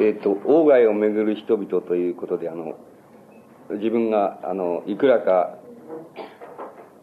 [0.00, 2.78] えっ、ー、と、鴎外をめぐる人々ということで、あの、
[3.70, 5.58] 自分が、あの、いくらか、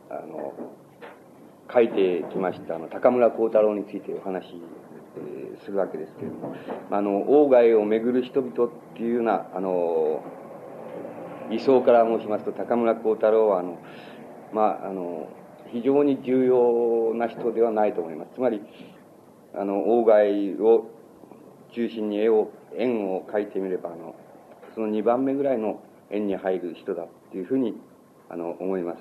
[0.09, 0.53] あの、
[1.71, 4.61] 書いてきました、あの、高村光太郎についてお話し、
[5.17, 6.55] えー、するわけですけれども、
[6.89, 10.23] あの、鴎外をめぐる人々っていうような、あの、
[11.51, 13.77] 理想から申しますと、高村光太郎は、あの、
[14.53, 15.29] まあ、あの、
[15.71, 18.31] 非常に重要な人ではないと思います。
[18.33, 18.61] つまり、
[19.53, 20.89] あの、鴎外を
[21.73, 24.15] 中心に絵を、円を描いてみれば、あの、
[24.75, 25.81] その2番目ぐらいの
[26.11, 27.75] 円に入る人だっていうふうに、
[28.29, 28.99] あの、思います。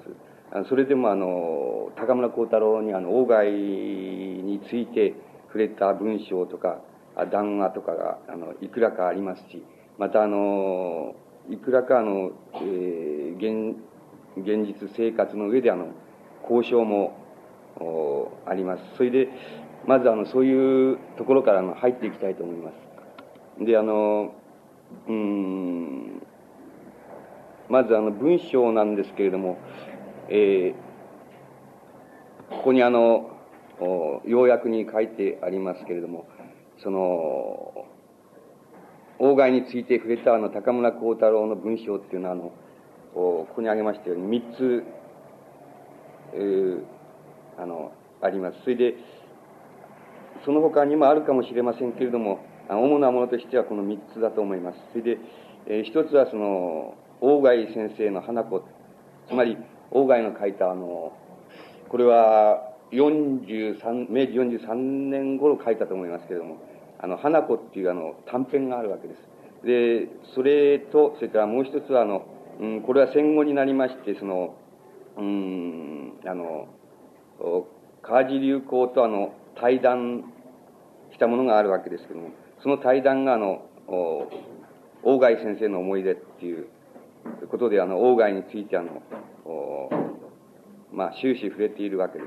[0.52, 5.15] あのそれでも、あの、高村光太郎に、あの、鴎外について
[5.48, 6.80] 触れた文章とか、
[7.30, 9.62] 談話とかが、あの、いくらかありますし、
[9.98, 11.15] また、あの、
[11.48, 13.77] いくらか、あの、えー、現、
[14.37, 15.88] 現実生活の上で、あの、
[16.48, 17.24] 交渉も、
[18.46, 18.83] あります。
[18.96, 19.29] それで、
[19.87, 22.86] まずあの、そういうところからの入っていきたいと思います。
[23.59, 24.34] で、あの、
[25.09, 26.23] うん、
[27.68, 29.59] まずあの、文章なんですけれども、
[30.29, 33.30] えー、ここにあの、
[34.24, 36.26] 要約に書いてありますけれども、
[36.82, 37.87] その、
[39.18, 42.52] 鴎外について触れたあの、高村光太郎の文章っていうのは、あの、
[43.15, 44.85] ここに挙げましたように、三つ、
[46.35, 46.82] えー、
[47.59, 48.60] あの、あります。
[48.63, 48.95] それで、
[50.45, 54.79] その他にもあるかもしれませんけれども、主なものとしてはこの三つだと思います。
[54.93, 55.19] それで、
[55.67, 58.63] えー、一つはその、鴎外先生の花子、
[59.29, 59.57] つまり、
[59.91, 61.13] 鴎外の書いたあの、
[61.89, 64.33] これは43、明治
[64.67, 66.59] 43年頃書いたと思いますけれども、
[66.99, 69.67] あの、花子っていうあの、短編があるわけです。
[69.67, 72.27] で、それと、それからもう一つはあの、
[72.61, 74.55] うん、これは戦後になりまして、その、
[75.17, 76.69] うん、あの、
[78.03, 80.33] 川地流行とあの、対談
[81.12, 82.31] したものがあるわけですけども、
[82.67, 83.62] その対談があの、
[85.05, 86.67] 鴎外先生の思い出っていう
[87.49, 89.03] ことで、あの、鴎外についてあの、
[90.93, 92.25] まあ、終始触れているわけで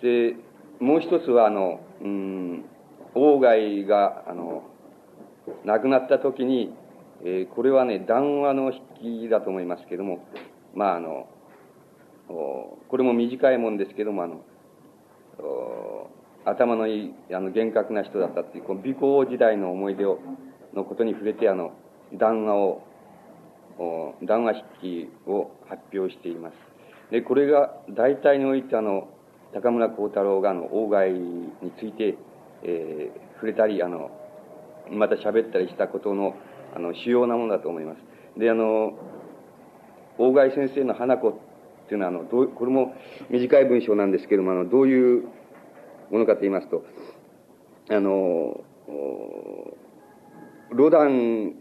[0.00, 0.02] す。
[0.02, 0.36] で、
[0.82, 2.64] もう一つはあの、うん、
[3.12, 4.62] 鴎外が、あの、
[5.66, 6.72] 亡くなった時に、
[7.22, 10.24] えー、これはね、談話の引きだと思いますけども、
[10.74, 11.28] まあ、あの、
[12.28, 14.40] これも短いもんですけども、あの、
[16.44, 20.18] 頭のいい、あの、厳格な人だったっていう、この美行時代の思い出を、
[20.74, 21.72] のことに触れて、あの、
[22.14, 22.82] 談話を、
[24.22, 26.54] 談話筆記を発表しています。
[27.10, 29.08] で、これが大体において、あの、
[29.52, 32.16] 高村光太郎が、あの、鴎外について、
[32.62, 34.10] えー、触れたり、あの、
[34.90, 36.34] また喋ったりしたことの、
[36.74, 38.38] あの、主要なものだと思います。
[38.38, 38.94] で、あの、
[40.18, 41.32] 鴎外先生の花子っ
[41.88, 42.94] ていうのは、あの、どう、これも
[43.28, 45.28] 短い文章なんですけども、あの、どういう
[46.10, 46.84] ものかと言いますと、
[47.88, 48.64] あの、
[50.70, 51.54] ロダン、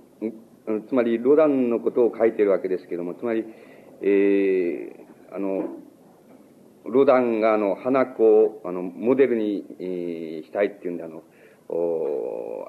[0.87, 3.45] つまりロダンのことを書いてるわけですけども、つまり、
[4.01, 5.65] えー、あの、
[6.85, 11.23] ロダンがあの、花子をあの、モデルに、えー、したいっていうんで、あの、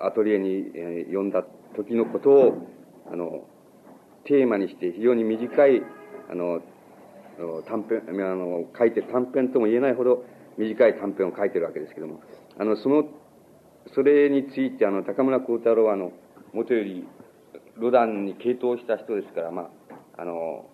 [0.00, 1.44] アトリエに、えー、呼んだ
[1.76, 2.68] 時のことを、
[3.10, 3.44] あの、
[4.24, 5.82] テーマにして非常に短い、
[6.30, 6.60] あの、
[7.66, 10.24] 短編、あの、書いて短編とも言えないほど
[10.58, 12.20] 短い短編を書いてるわけですけども、
[12.58, 13.04] あの、その、
[13.94, 16.12] それについて、あの、高村光太郎は、あの、
[16.52, 17.06] もとより、
[17.76, 19.70] ロダンに傾倒した人ですから、ま
[20.16, 20.66] あ、あの、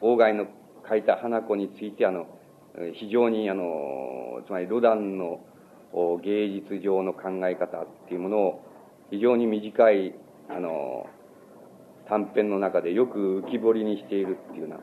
[0.00, 0.46] 鴎外の
[0.88, 2.26] 書いた花子について、あの、
[2.94, 5.40] 非常に、あの、つまりロダンの
[6.22, 8.62] 芸術上の考え方っていうものを、
[9.10, 10.14] 非常に短い、
[10.48, 11.06] あの、
[12.08, 14.80] 短編の中でよく浮き彫りにしているっていうような、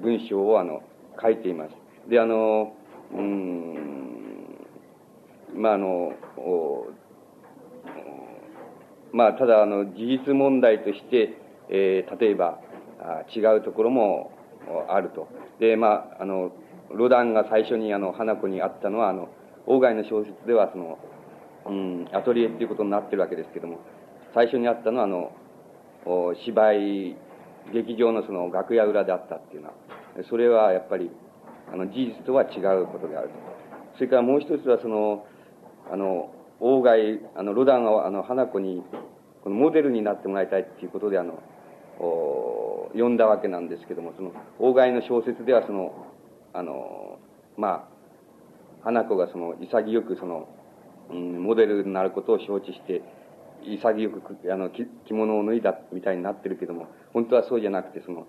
[0.00, 0.82] 文章を、あの、
[1.20, 1.70] 書いています。
[2.10, 2.72] で、あの、
[3.12, 3.74] うん、
[5.54, 6.12] まあ、あの、
[9.12, 11.38] まあ、ただ、あの、事実問題として、
[11.68, 12.58] えー、例えば、
[13.34, 14.32] 違うところも
[14.88, 15.28] あると。
[15.60, 16.50] で、まあ、あの、
[16.90, 19.28] ロダンが最初に、あの、花子に会ったのは、あの、
[19.66, 20.98] 鴎外の小説では、その、
[21.66, 23.78] うん、アトリエっていうことになってるわけですけども、
[24.34, 25.30] 最初に会ったのは、あの、
[26.44, 27.16] 芝居、
[27.72, 29.74] 劇場のその楽屋裏であったっていうのは、
[30.28, 31.10] それはやっぱり、
[31.72, 33.34] あの、事実とは違うことであると。
[33.94, 35.26] それからもう一つは、その、
[35.90, 36.30] あの、
[36.60, 38.82] 鴎外、あの、ロダンが、あの、花子に、
[39.42, 41.42] このモデルになってもらいたいっていうことで、あの、
[41.98, 46.06] お読んだわけなんですけども、その、鴎外の小説では、その、
[46.52, 47.18] あの、
[47.56, 47.88] ま
[48.82, 50.48] あ、花子がその、潔くその、
[51.10, 53.02] うん、モデルになることを承知して、
[53.64, 58.26] 潔く、あの、着物を脱いだみたいになってるけども、本当はそうじゃなくて、その、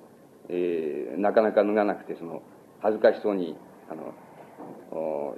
[0.48, 2.42] えー、なかなか脱がなくて、その、
[2.82, 3.58] 恥ずかしそうに、
[3.90, 4.14] あの、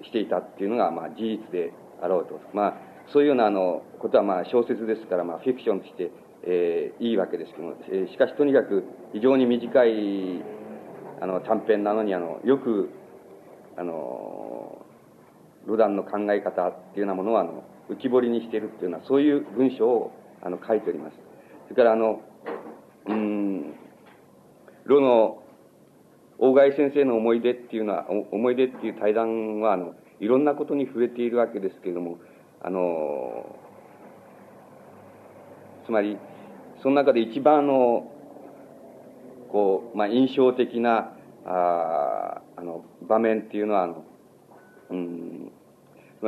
[0.03, 2.39] していたっていうのが、まあ、事実であろうと。
[2.53, 2.73] まあ、
[3.13, 6.11] そういうようなあのことはまあ小説ですから、まあ、フィクションとして、
[6.43, 8.83] えー、いいわけですけども、えー、しかしとにかく
[9.13, 10.43] 非常に短い
[11.21, 12.89] あの短編なのにあのよく
[13.77, 14.85] あの
[15.65, 20.11] ロダンの考え方っていうようなものをあの浮き彫りにしているっていうようなそういう文章を
[20.43, 21.15] あの書いております。
[21.63, 22.21] それからあの
[23.07, 23.73] うん。
[24.85, 25.43] ロの
[26.39, 32.19] 大貝先生の思い出っていうのは思い出っていう対談はあのいろんなことに触れているわけですけれども
[32.61, 33.55] あの
[35.85, 36.17] つまり
[36.81, 38.11] その中で一番の
[39.51, 41.13] こう、まあ、印象的な
[41.45, 44.05] ああの場面っていうのはあの、
[44.91, 45.51] うん、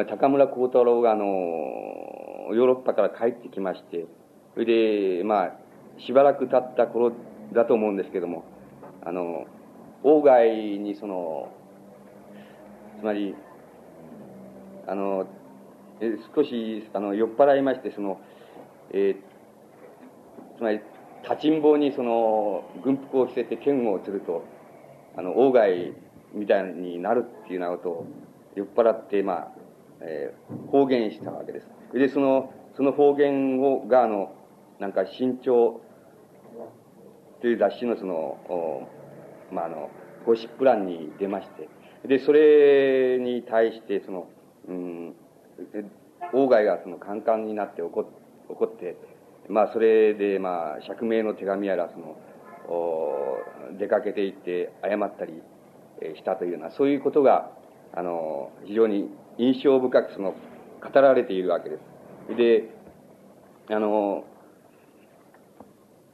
[0.07, 4.05] 高村光太郎があのヨーロッパから帰ってきまして
[4.53, 5.58] それでまあ
[6.06, 7.12] しばらく経った頃
[7.54, 8.44] だと思うんですけども
[9.04, 9.46] あの
[10.04, 11.51] 外にその
[13.00, 13.36] つまり
[14.88, 15.28] あの
[16.01, 18.19] え少しあの酔っ払いましてその、
[18.92, 20.81] えー、つまり
[21.24, 24.44] 立ちんぼうにその軍服を着せて剣をすると
[25.18, 25.94] あの外
[26.34, 28.07] みたいになるっていうようなことを
[28.56, 29.51] 酔っ払ってまあ、
[30.01, 31.68] えー、方言したわけです。
[31.94, 34.31] でそのその方言をがあの
[34.80, 35.81] なんか新潮
[37.41, 38.88] という雑誌のその
[39.51, 39.89] まああの
[40.25, 41.69] ゴシップ欄に出まして
[42.07, 44.27] でそれに対してその
[44.68, 45.15] うん
[46.31, 48.06] 外がそのカンカンになって怒
[48.50, 48.97] 怒って
[49.47, 52.18] まあそれでまあ釈明の手紙やらその
[52.68, 53.39] お
[53.80, 55.33] 出かけていって謝ったり
[56.15, 57.51] したというようなそういうことが
[57.94, 60.36] あの非常に印象深くその
[60.81, 61.77] 語られているわけで
[62.30, 62.36] す。
[62.36, 62.69] で
[63.69, 64.24] あの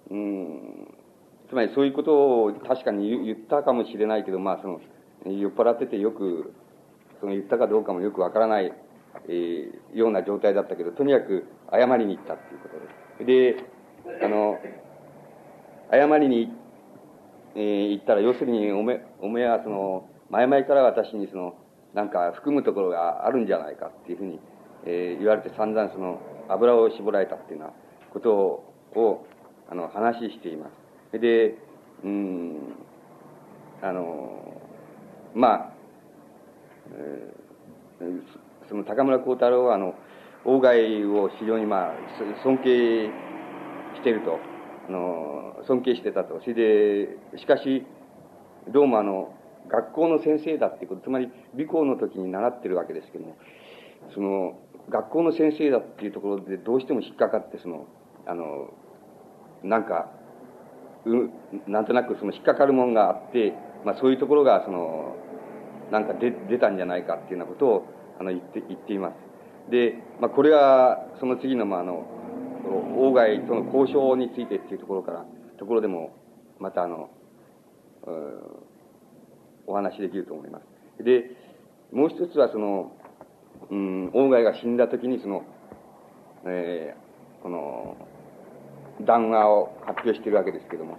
[0.10, 0.95] うん
[1.50, 4.82] つまりそういうことを確かに言ったかもしれないけどまあその
[5.26, 6.54] 酔っ払っててよく
[7.20, 8.74] その言ったかどうかもよくわからない、
[9.28, 13.66] えー、ような状態だったけどとにかく謝りに行ったっていうことです。
[14.18, 14.60] であの
[15.92, 16.52] 謝りに、
[17.56, 21.56] えー、行ったら要するにおめおめはその前々から私にその
[21.94, 24.40] なんか含むところがあるんじゃないかっていうふうに、
[24.86, 26.20] えー、言われて散々その
[26.50, 27.74] 油を絞られたっていうような
[28.12, 28.34] こと
[29.00, 29.26] を
[29.70, 30.85] あの話しています。
[31.20, 31.58] で、
[32.04, 32.76] うん、
[33.82, 34.62] あの、
[35.34, 35.74] まあ、
[36.92, 39.96] えー、その高村光太郎はあの、
[40.44, 41.94] 鴎外を非常にまあ、
[42.44, 43.10] 尊敬
[43.96, 44.40] してると、
[44.88, 46.40] あの、尊敬してたと。
[46.42, 47.86] それで、しかし、
[48.72, 49.34] どうもあの、
[49.68, 53.36] 学校の先生だっていうこと、つまり、美校の時に習ってるわけですけども、
[54.14, 54.60] その、
[54.90, 57.88] 学校の先生だっていうところでどうしても引っかかって、その、
[58.28, 58.72] あの、
[59.64, 60.12] なんか、
[61.68, 63.54] なんとなくその引っかかるもんがあって、
[63.84, 65.16] まあそういうところが、その、
[65.92, 67.86] なんか出出たんじゃないかっていうようなことを、
[68.20, 69.72] あの、言って、言っています。
[69.72, 72.06] で、まあこれは、その次の、まああの、
[73.16, 75.26] 外との交渉についてっていうところから、
[75.58, 76.16] ところでも、
[76.60, 77.10] またあの、
[79.68, 80.60] お話できると思いま
[80.98, 81.04] す。
[81.04, 81.32] で、
[81.92, 82.92] もう一つはその、
[83.70, 85.44] うん、外が死んだ時にその、
[86.46, 87.96] えー、この、
[89.02, 90.98] 談話を発表しているわけですけども、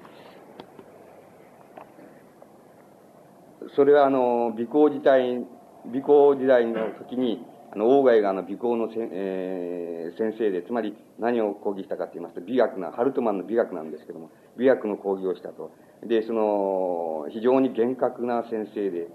[3.74, 5.44] それはあの、美行時代、
[5.86, 15.70] 美行時代の時に、あの、外があの、美行のせ、えー、先生で、つまり何を講義したかと言いますと、美学な、ハルトマンの美学なんですけども、美学の講義をしたと。
[16.04, 19.08] で、その、非常に厳格な先生で、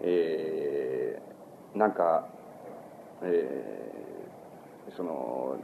[0.00, 2.28] えー、なんか、
[3.22, 5.56] えー、その、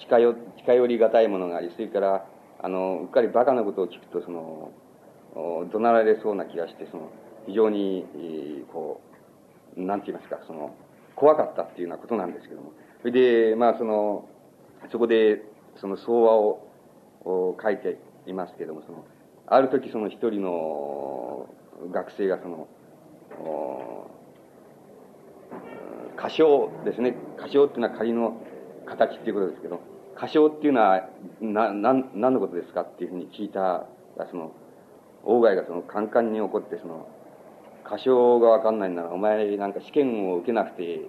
[0.00, 2.26] 近よ近寄りがたいものがありそれから
[2.60, 4.72] あのうっかりバカなことを聞くとその
[5.72, 7.10] 怒鳴られそうな気がしてその
[7.46, 8.04] 非常に
[8.72, 9.00] こ
[9.76, 10.74] うなんて言いますかその
[11.14, 12.72] 怖かったっていうようなことなんですけども。
[13.00, 14.28] それでまあその
[14.90, 15.42] そこで
[15.76, 16.32] その相話
[17.24, 19.04] を書いていますけどもその
[19.46, 21.48] ある時その一人の
[21.92, 22.68] 学生がその
[26.18, 27.14] 歌唱ですね。
[27.38, 28.42] 歌唱っていうのは仮の
[28.88, 29.80] 形っていうことですけど、
[30.16, 31.08] 歌唱っていうのは、
[31.40, 33.86] な、なん、何のことですかっていうふうに聞いた
[34.26, 34.52] その、
[35.24, 37.08] 外がその、カンカンに怒って、その、
[37.86, 41.08] 歌唱がわかんないなら、お前なんか試験を受けなくて、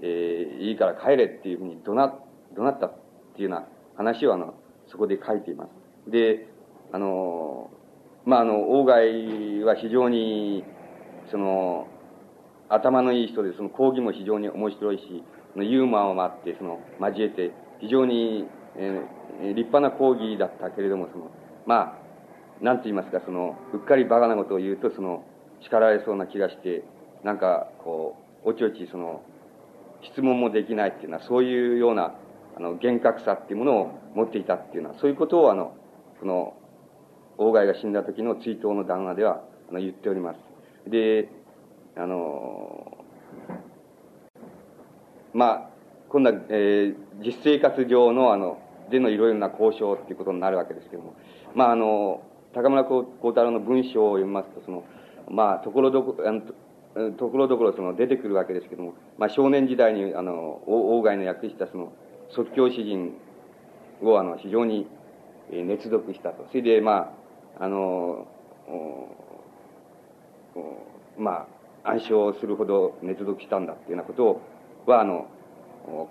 [0.00, 2.14] えー、いいから帰れっていうふうに怒鳴、
[2.56, 2.92] 怒鳴ったっ
[3.36, 4.54] ていうような話をあの、
[4.86, 5.66] そこで書いていま
[6.06, 6.10] す。
[6.10, 6.46] で、
[6.92, 7.70] あの、
[8.24, 10.64] まあ、あの、外は非常に、
[11.30, 11.86] その、
[12.68, 15.24] 頭のいい人で、その講義も非常に面白いし、
[15.58, 18.46] のユーモアもあって、その、交えて、非常に、
[18.76, 21.30] えー、立派な講義だったけれども、その、
[21.66, 21.98] ま
[22.60, 25.24] あ、なんと言いますか、その、うっかりバカなことを言うと、その、
[25.60, 26.84] 叱られそうな気がして、
[27.24, 29.22] なんか、こう、おちおち、その、
[30.12, 32.14] 質問もできないっていうのは、そういうような、
[32.56, 35.74] あの、厳格さっていうものを持っていたっていうのは、そういうことを、あの、
[36.20, 36.54] その、
[37.36, 40.90] 王外が死んだ時の追悼の談話では、あの、言っております。
[40.90, 41.28] で、
[41.96, 42.87] あの、
[45.34, 45.68] まあ、
[46.08, 48.58] 今度は、えー、実生活上の、あの、
[48.90, 51.14] でのいろいろな交渉っていうことになるわけですけども、
[51.54, 52.22] まあ、あの、
[52.54, 54.84] 高村光太郎の文章を読みますと、その、
[55.30, 56.40] まあ、ところどころ、あの
[57.12, 61.92] ところどころその出てくるわけですけども、まあ、少年時代にあの王外の訳したその
[62.30, 63.12] 即興詩人
[64.02, 64.86] をあの非常に
[65.50, 66.46] 熱読したと。
[66.48, 67.14] それでま
[67.58, 68.26] ああの
[71.16, 71.46] ま
[71.84, 74.40] あ暗唱するほど熱読したんだっていうようなことを
[74.90, 75.28] はあの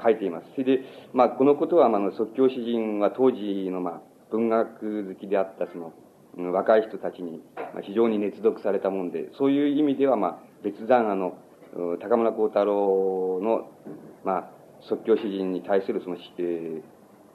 [0.01, 0.47] 書いています。
[0.53, 5.93] それでまあこのことは、まあ、即興詩人は当時のまあ文学好きであったその
[6.37, 7.41] 若い人たちに
[7.83, 11.37] 非常に熱読されたもんで、そういう意味では、まあ、別段、あの、
[11.99, 13.71] 高村光太郎の、
[14.23, 14.49] まあ、
[14.81, 16.81] 即興詩人に対するその、えー、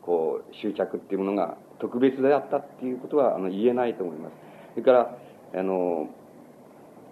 [0.02, 4.32] こう、執着っていうものが特別であったっていうことは、あの、言えないと思います。
[4.74, 5.18] それから、
[5.54, 6.08] あの、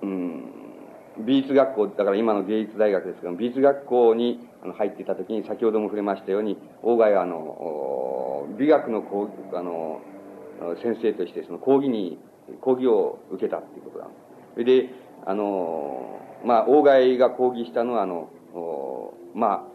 [0.02, 0.69] うん、
[1.24, 4.40] 美術学校、だから今の芸術大学ですけど、美術学校に
[4.76, 10.00] 入っていたときに、先ほども触れましたように、大外は、あの、美学のこう、あの、
[10.82, 12.18] 先生としてその講義に、
[12.60, 14.20] 講義を受けたっていうことなんです。
[14.54, 14.90] それで、
[15.26, 18.28] あの、まあ、大外が講義したのは、あの、
[19.34, 19.68] ま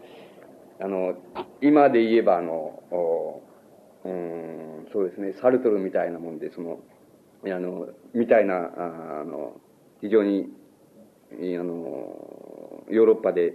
[0.80, 1.14] あ、あの、
[1.62, 2.82] 今で言えば、あの、
[4.04, 6.78] うん、そうですね、サルトルみたいなもんで、その、
[7.44, 9.54] あの、みたいな、あの、
[10.00, 10.52] 非常に、
[11.38, 13.54] あの、ヨーロッパで、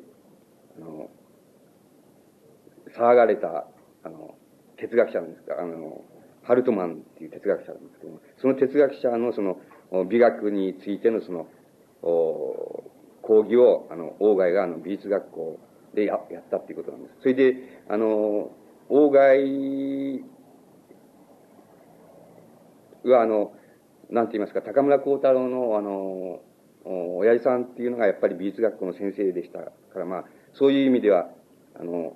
[0.78, 1.10] あの、
[2.96, 3.68] 騒がれた、
[4.04, 4.36] あの、
[4.78, 6.02] 哲学者なんですか、あの、
[6.44, 9.58] ハルトマンっていう哲学者なんですけども、その哲学者のその
[10.06, 11.48] 美学についてのその、
[12.02, 15.60] 講義を、あの、王外があの美術学校
[15.94, 17.16] でややったっていうことなんです。
[17.22, 18.52] それで、あの、
[18.90, 20.24] 王外
[23.04, 23.54] は、あの、
[24.10, 26.42] なんて言いますか、高村光太郎の、あの、
[26.86, 31.30] 親父さんっていうのがやっぱり美術学校の先生でしたから、まあ、そういう意味では、
[31.80, 32.16] あの、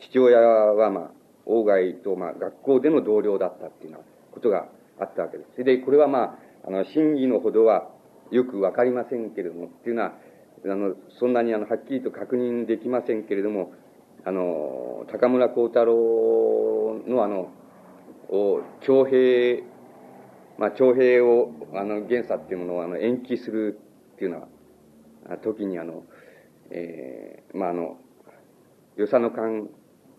[0.00, 1.10] 父親は、まあ、
[1.44, 4.68] 王外と、まあ、学校での同僚だったっていうようなことが
[5.00, 5.50] あったわけです。
[5.52, 7.88] それで、これはまあ、あの、真偽のほどは
[8.30, 10.12] よくわかりませんけれども、っていうのは、
[10.64, 13.72] あの、そんなにあの、はっきりと確認できませんけれども、
[14.24, 17.50] あの、高村光太郎のあの、
[18.80, 19.62] 徴兵、
[20.58, 23.78] まあ、徴兵を、あの、原査っていうものをあの延期する
[24.16, 24.48] っていうよ
[25.26, 26.04] うな時にあの、
[26.70, 27.98] えー、まあ、あの、
[28.96, 29.68] 与謝野官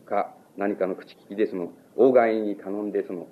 [0.06, 3.28] か、何かの口利きで、その、王外に頼んで、その、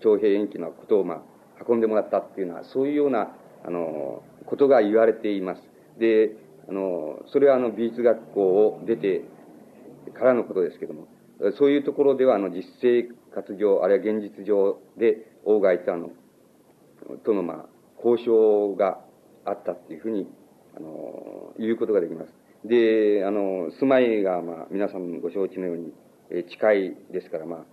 [0.00, 5.62] 徴兵延期のことを、まあ、運んでもらったっていうのは、そういうような、あの、ことが言われています。
[5.98, 6.36] で、
[6.68, 9.22] あの、それはあの、美術学校を出て
[10.14, 11.06] からのことですけども、
[11.56, 16.10] そういうところでは、あの、実生活上、あるいは現実上で、王外とあの、
[17.24, 17.66] との、まあ、
[18.04, 18.98] 交渉が
[19.48, 20.26] あったっていうふうに、
[20.76, 22.32] あの、言うことができます。
[22.64, 25.92] で、あの、住まいが、まあ、皆さんご承知のように、
[26.30, 27.64] えー、近いですから、まあ、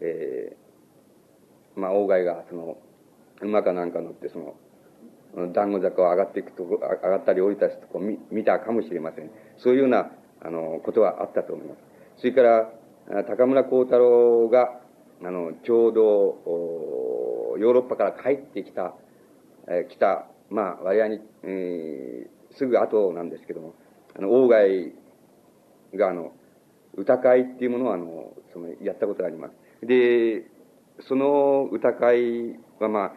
[0.00, 2.76] えー、まあ、王外が、その、
[3.40, 9.30] 馬かなんか乗って、その、団子坂を上がっていくとこ、上がったり降りたりとこ見見たかもしれません。
[9.58, 10.10] そういうような、
[10.40, 11.80] あの、ことはあったと思います。
[12.18, 12.72] それから、
[13.24, 14.80] 高村光太郎が、
[15.22, 18.94] あの、ちょうど、ヨーロッパから帰ってきた、
[19.68, 23.74] えー、来た、まあ、割合に、えー、すぐ後なんですけども、
[24.16, 24.92] あの、王外
[25.94, 26.32] が、あの、
[26.96, 29.86] 歌会っていうものをあの、その、やったことがあります。
[29.86, 30.46] で、
[31.00, 33.08] その歌会はまあ、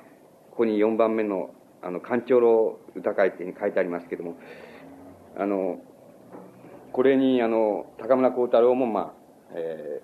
[0.52, 4.36] ここに4番目の、あの、官長老歌会っていうふうに書いてありますけども、
[5.38, 5.80] あの、
[6.92, 9.14] これに、あの、高村光太郎もまあ、
[9.56, 10.02] え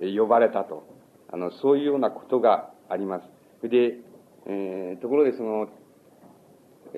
[0.00, 0.84] ー、呼ばれたと。
[1.30, 3.68] あの、そういうようなことがあります。
[3.68, 3.98] で、
[4.46, 5.68] えー、ところでその、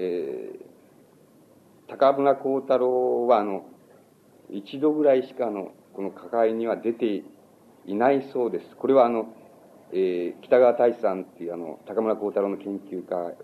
[0.00, 3.64] えー、高村光太郎は、あの、
[4.48, 7.24] 一度ぐらいしか、の、この抱えには出て
[7.84, 8.76] いないそうです。
[8.76, 9.26] これはあの、
[9.92, 13.34] えー、北川太一さんっていうあの、高村光太郎の研究家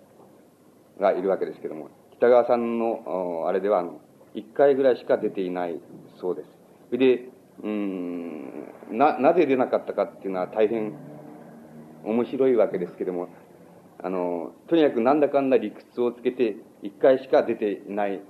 [1.01, 4.01] がいるわけですけども、北川さんの、あれではあの、
[4.35, 5.81] 一回ぐらいしか出ていない
[6.21, 6.49] そうです。
[6.91, 7.29] それで、
[7.65, 10.95] うん、な、なぜ出なかったかっていうのは大変
[12.05, 13.29] 面白いわけですけども、
[14.05, 18.21] あの、とにかくなんだかんだ理屈をつけて、一回しか出ていない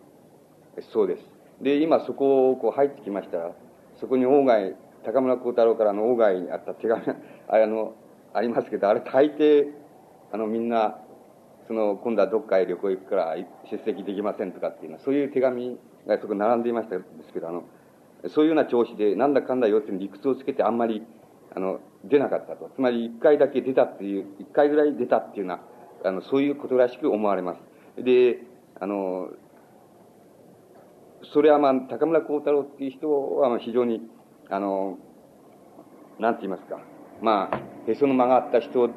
[0.93, 1.25] そうです。
[1.61, 3.51] で、今そこをこう入ってきましたら、
[3.97, 7.03] そこに鴎外、高村光太郎からの鴎外にあった手紙、
[7.49, 7.95] あ れあの、
[8.33, 9.69] ありますけど、あれ大抵、
[10.31, 11.01] あの、みんな、
[11.67, 13.37] その、今度はどっかへ旅行行くから
[13.69, 15.77] 出席できませんとかっていうのは、そういう手紙
[16.07, 17.65] がそこ並んでいましたですけど、あの、
[18.29, 21.05] そういうような調子で、なんだかんだ要するに理屈をつけてあんまり、
[21.55, 22.71] あの、出なかったと。
[22.75, 27.55] つまり一回だけ出たっていう、一回ぐらい出たっていうような、あの、そういうことらしく思われま
[27.97, 28.03] す。
[28.03, 28.39] で、
[28.81, 29.29] あの、
[31.33, 34.03] それはまあ、高村光太郎っていう人は非常に、
[34.51, 34.99] あの、
[36.19, 36.79] なんて言いますか。
[37.23, 38.91] まあ、へその曲がった人、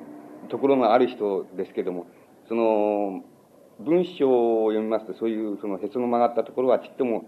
[0.50, 2.08] ところがある人ですけども、
[2.48, 3.24] その、
[3.80, 7.26] 文章を読みますと、そういうそのへその曲がったところはちっとも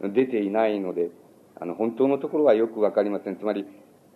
[0.00, 1.10] 出ていないので、
[1.58, 3.36] あの、本当のところはよくわかりません。
[3.36, 3.66] つまり、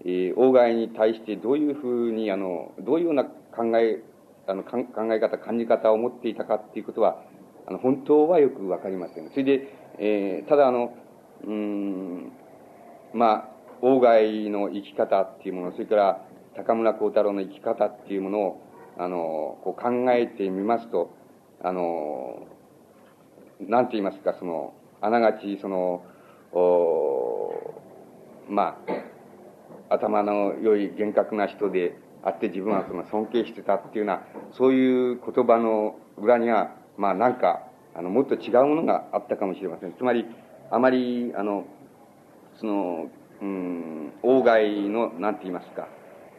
[0.04, 4.02] えー、外に対してどういうふうに、あの、どういうような考え、
[4.46, 7.22] あの、考え方、感じ方を持っていたかっていうことは、
[7.66, 9.30] あの、本当はよくわかりません。
[9.30, 10.94] それで、えー、ただあの、
[11.44, 12.32] うん、
[13.12, 13.48] まあ、
[13.82, 16.24] 王外の生き方っていうもの、それから
[16.56, 18.60] 高村光太郎の生き方っていうものを、
[18.98, 21.10] あの、こう考えてみますと、
[21.62, 22.46] あの、
[23.60, 26.02] なんて言いますか、その、あながち、その、
[26.52, 27.74] お
[28.48, 29.09] まあ、
[29.90, 34.22] 頭の良い厳格な人であって自分はその尊敬してたっていうような、
[34.56, 39.92] そういう言葉の裏には、まあなんか、あの、もっと違うものがあったかもしれません。
[39.94, 40.24] つまり、
[40.70, 41.64] あまり、あの、
[42.60, 43.10] その、
[43.42, 45.88] うん、外の、なんて言いますか、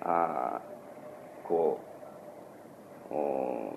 [0.04, 0.62] あ
[1.48, 1.80] こ
[3.12, 3.74] う、お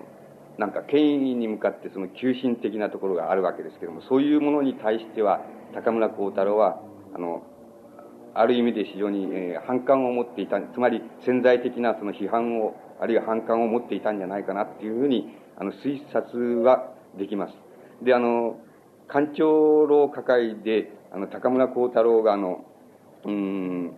[0.57, 5.41] なんか権威に向かってその急進的なところがあるわけですけども、そういうものに対しては、
[5.73, 6.79] 高村光太郎は、
[7.13, 7.43] あの、
[8.35, 17.53] ある意味で非常に、え、反感を持っていた、つまり潜在的なその批判を、あるいは反感を持っていたんじゃないかなっていうふうに、あの、推察はできます。
[18.03, 18.59] で、あの、
[19.07, 22.65] 官庁老歌会で、あの、高村光太郎が、あの、
[23.25, 23.93] うん、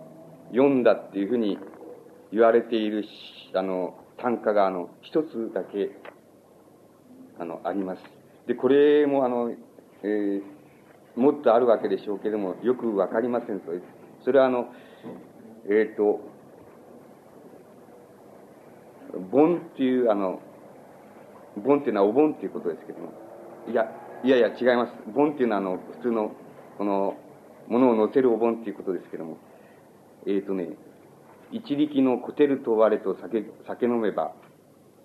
[0.51, 1.57] 読んだっていうふうに
[2.31, 3.03] 言われている、
[3.53, 5.91] あの、短歌が、あの、一つだけ
[7.39, 8.01] あの、あります。
[8.47, 9.51] で、これもあの、
[10.03, 10.41] えー、
[11.15, 13.61] もっとあるわけでしょうけれども、よくわかりません。
[13.63, 13.79] それ
[14.23, 14.67] それはあの、
[15.65, 16.21] えっ、ー、と、
[19.31, 20.39] 盆っていう、あの、
[21.57, 23.13] 盆っていうのはお盆っていうことですけども、
[23.69, 23.91] いや、
[24.23, 24.93] いやいや違います。
[25.13, 26.31] 盆っていうのはあの、普通の、
[26.77, 27.17] この、
[27.67, 29.37] ものを乗せるお盆っていうことですけども、
[30.25, 30.69] えっ、ー、とね、
[31.51, 34.33] 一力のこてると我と酒、酒飲めば、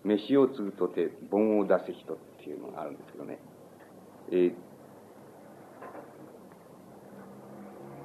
[0.04, 3.38] 飯を継ぐとて盆を出す人っていうのがあるんですけどね。
[4.30, 4.54] えー、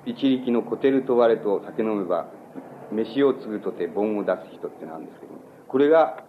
[0.07, 2.27] 一力のこてると我と酒飲めば、
[2.93, 6.23] 飯を継ぐとて盆を出す人ってなんですけども、これが、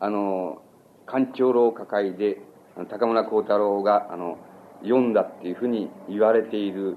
[0.00, 0.60] あの、
[1.06, 2.42] 官庁老歌会で、
[2.90, 4.38] 高村光太郎が、あの、
[4.82, 6.96] 読んだっていうふうに言われている、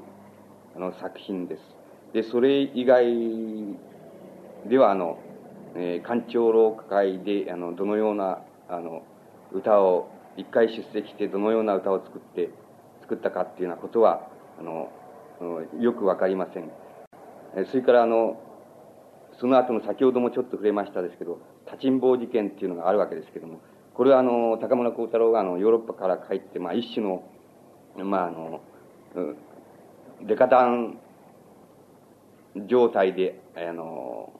[0.76, 1.62] あの、作品です。
[2.14, 3.06] で、それ以外
[4.68, 5.20] では、あの、
[5.76, 9.04] えー、官庁老会で、あの、どのような、あの、
[9.54, 12.50] 歌を、一回出席してどのような歌を作って、
[13.02, 14.28] 作ったかっていうようなことは、
[14.60, 14.90] あの、
[15.80, 16.72] よくわかりません。
[17.68, 18.40] それから、あの、
[19.40, 23.60] その後の先ほどもちょっと触れましたですけど、立ちんぼう事件っていうのがあるわけですけども、
[23.94, 27.24] これはあの、高村光太郎があの、ヨーロッパから帰って、まあ一種の、
[27.98, 28.62] まああの、
[30.24, 31.00] デカダン
[32.68, 34.34] 状態で、あの、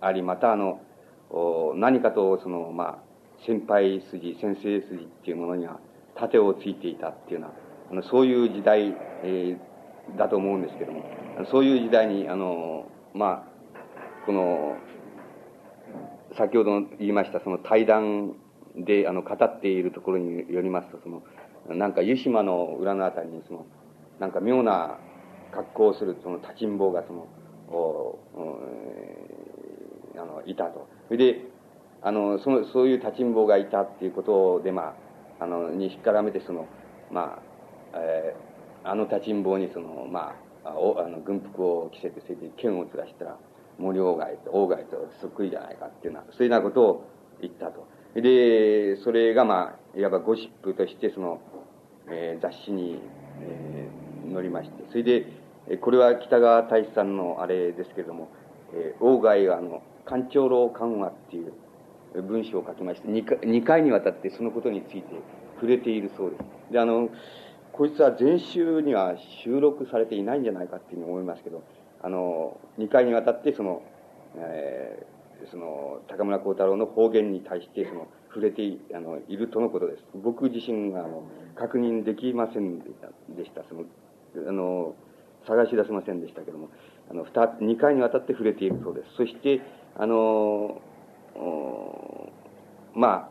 [0.00, 0.80] あり、またあの、
[1.74, 2.98] 何かとその、まあ、
[3.46, 5.78] 先輩筋、先生筋っていうものには
[6.16, 7.46] 盾をついていたっていうよ
[7.90, 9.67] うな、あの、そういう時代、えー、
[10.16, 11.04] だと思うんですけども、
[11.50, 14.76] そういう時代に、あの、まあ、この、
[16.36, 18.34] 先ほど言いました、その対談
[18.76, 21.22] で、あの、語っているところによりますと、その、
[21.76, 23.66] なんか湯島の裏のあたりに、その、
[24.18, 24.98] なんか妙な
[25.52, 27.26] 格好をする、その立ちんぼが、その、
[27.70, 28.18] お
[30.16, 30.88] あの、いたと。
[31.08, 31.40] それで、
[32.02, 34.94] あの、その、そういう立ちんぼがいたっていうことで、ま
[35.40, 36.66] あ、あの、に引っ絡めて、その、
[37.10, 37.40] ま
[37.92, 38.47] あ、えー、
[38.84, 43.38] あの立ちんぼに、その、まあ、おあの軍服を着せて、それで剣をずらしたら、
[43.78, 47.08] 森鴎外と、鴎外とそっくりじゃないかっていうような、そういうようなことを
[47.40, 47.86] 言ったと。
[48.14, 51.40] で、それが、まあ、いわばゴシップとして、その、
[52.10, 53.00] えー、雑誌に、
[53.40, 55.26] えー、載りまして、それで、
[55.70, 58.28] えこれは北川大志さんのあれですけれども、
[58.72, 61.52] えー、鴎外は、あの、官庁老緩和っていう
[62.22, 65.04] 文章を書きまして、2回 ,2 回にわたってそのことについて
[65.56, 66.72] 触れているそうです。
[66.72, 67.10] で、あの、
[67.78, 69.14] こいつは全集には
[69.44, 71.62] 収録されていないんじゃないかっていうふうに思いますけど、
[72.02, 73.82] あの、2回にわたってその、
[74.34, 80.02] えー、その、高村光太郎の方言に対して、その、触れていあのいるとのことです。
[80.12, 81.22] 僕自身が、あの、
[81.54, 82.84] 確認できませんで
[83.44, 83.62] した。
[83.68, 83.84] その、
[84.48, 84.96] あの、
[85.46, 86.70] 探し出せませんでしたけども、
[87.08, 89.14] あの、2回にわたって触れているそうです。
[89.14, 89.60] そして、
[89.96, 90.82] あの、
[92.92, 93.30] まあ、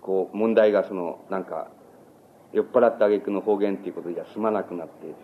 [0.00, 1.70] こう、問題がその、なんか、
[2.52, 5.14] 酔っ払った挙句の方言っていうことじゃ済まなくなって、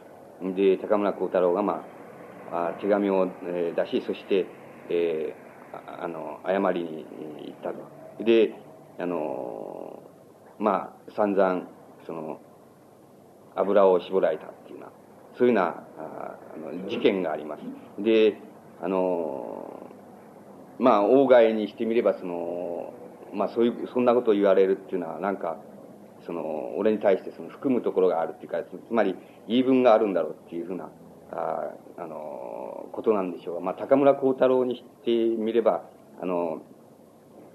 [0.54, 1.84] で、高村光太郎が、ま
[2.52, 4.46] あ、あ手紙を、え、出し、そして、
[4.88, 7.06] えー、あの、謝りに
[7.46, 8.24] 行ったと。
[8.24, 8.54] で、
[8.98, 10.02] あの、
[10.58, 11.68] まあ、散々、
[12.06, 12.40] その、
[13.54, 14.92] 油を絞られたっていうような、
[15.36, 18.02] そういうような、あの、事件があります。
[18.02, 18.40] で、
[18.80, 19.88] あの、
[20.78, 22.94] まあ、大概にしてみれば、その、
[23.32, 25.58] まあ、そういう、そんなことを言われるっていうのは、なんか、
[26.28, 29.16] その、俺に対してその含むところがあるっていうか、つまり
[29.48, 30.90] 言い分があるんだろうっていうふうな、
[31.32, 33.54] ああの、ことなんでしょう。
[33.54, 35.84] が、まあ、高村光太郎にしてみれば、
[36.20, 36.60] あの、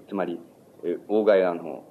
[0.08, 0.40] つまり、
[1.08, 1.84] 大概あの、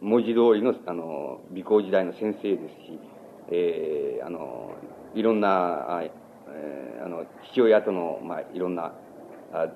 [0.00, 3.00] 文字通りの、あの、美行時代の先生ですし、
[3.50, 4.76] えー、あの、
[5.16, 8.92] いろんな、えー、あの、父親との、まあ、いろんな、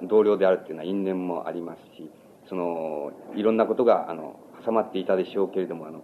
[0.02, 2.08] 同僚であるっていうのは因縁もありますし、
[2.48, 6.02] その、いろんなことが、あの、挟まっていたでしょうけれども、あの、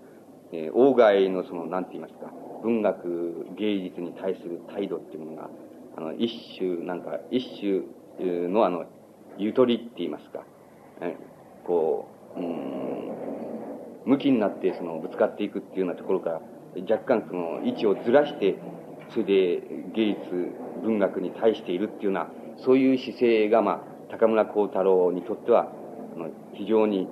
[0.52, 2.32] えー、外のその、なんて言いますか、
[2.62, 5.50] 文学、芸術に対する態度っていうものが、
[5.96, 8.86] あの、一種、なんか、一種のあの、
[9.36, 10.44] ゆとりって言いますか、
[11.00, 13.12] えー、こう、うん、
[14.06, 16.40] 向きになってその、ぶつかっていくっていうようなところから、
[16.82, 18.56] 若干その、位置をずらして、
[19.10, 19.62] それで
[19.94, 23.80] 芸術、文学に対しているっていうような、そういう姿勢が、まあ、
[24.10, 25.72] 高村光太郎にとっては、
[26.16, 27.08] あの非常に、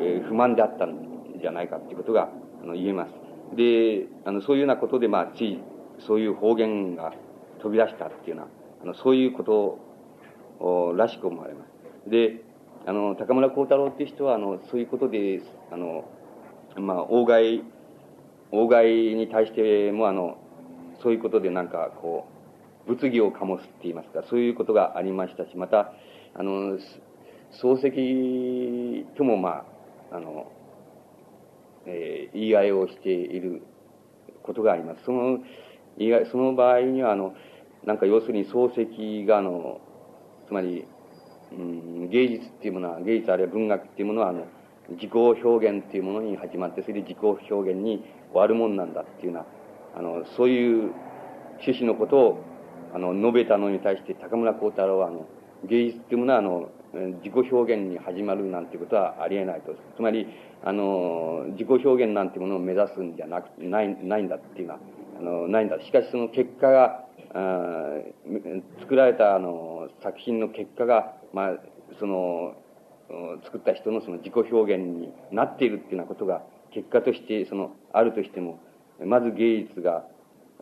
[0.00, 0.96] えー、不満であったん
[1.40, 2.30] じゃないかっていうことが、
[2.62, 3.12] あの、言えます。
[3.56, 5.58] で、あの、そういうようなことで、まあ、つい、
[6.06, 7.12] そういう方言が
[7.60, 8.42] 飛び出したっていうよ
[8.82, 11.64] うな、あの、そういうことらしく思われま
[12.04, 12.10] す。
[12.10, 12.42] で、
[12.86, 15.40] あの、高村光太郎っていう人は、あの、そういうことで、
[15.70, 16.04] あの、
[16.76, 17.62] まあ、大外、
[18.52, 20.38] 大外に対しても、あの、
[21.02, 22.26] そういうことでなんか、こ
[22.86, 25.92] う、物議を醸すって言いますか、そういうことがありましたし、また、
[26.34, 26.78] あの、
[27.50, 29.66] 漱石とも、ま
[30.10, 30.50] あ、あの、
[31.86, 33.62] えー、言い合いをしている
[34.42, 35.04] ことがあります。
[35.04, 35.38] その、
[35.98, 37.34] 言い合い、その場合には、あの、
[37.84, 39.80] なんか要するに漱石が、あの、
[40.46, 40.86] つまり、
[41.52, 44.46] うん、芸術っていうものは、芸術あるいは文学っていうものは、あの、
[44.90, 49.44] 自己表現っていうものに始まって、それで自己表現に終わるもんなんだっていうよ
[49.94, 50.92] うな、あの、そういう
[51.60, 52.44] 趣旨のことを、
[52.94, 55.26] あの、述べたのに対して、高村光太郎は、あの、
[55.64, 56.70] 芸術っていうものは、あの、
[57.22, 59.74] 自己表現に始まるなんていうことはありえないと。
[59.96, 60.26] つまり、
[60.64, 64.80] あの、自己表現なんてものを目指すんじゃなく、ない、ないんだっていうのは、
[65.18, 65.80] あの、ないんだ。
[65.80, 68.00] しかしその結果が、あ
[68.80, 71.50] 作られたあの作品の結果が、まあ、
[72.00, 72.56] その、
[73.44, 76.42] 作った人のその自己表現になっているっていうようなことが、
[76.72, 78.60] 結果として、その、あるとしても、
[79.04, 80.04] まず芸術が、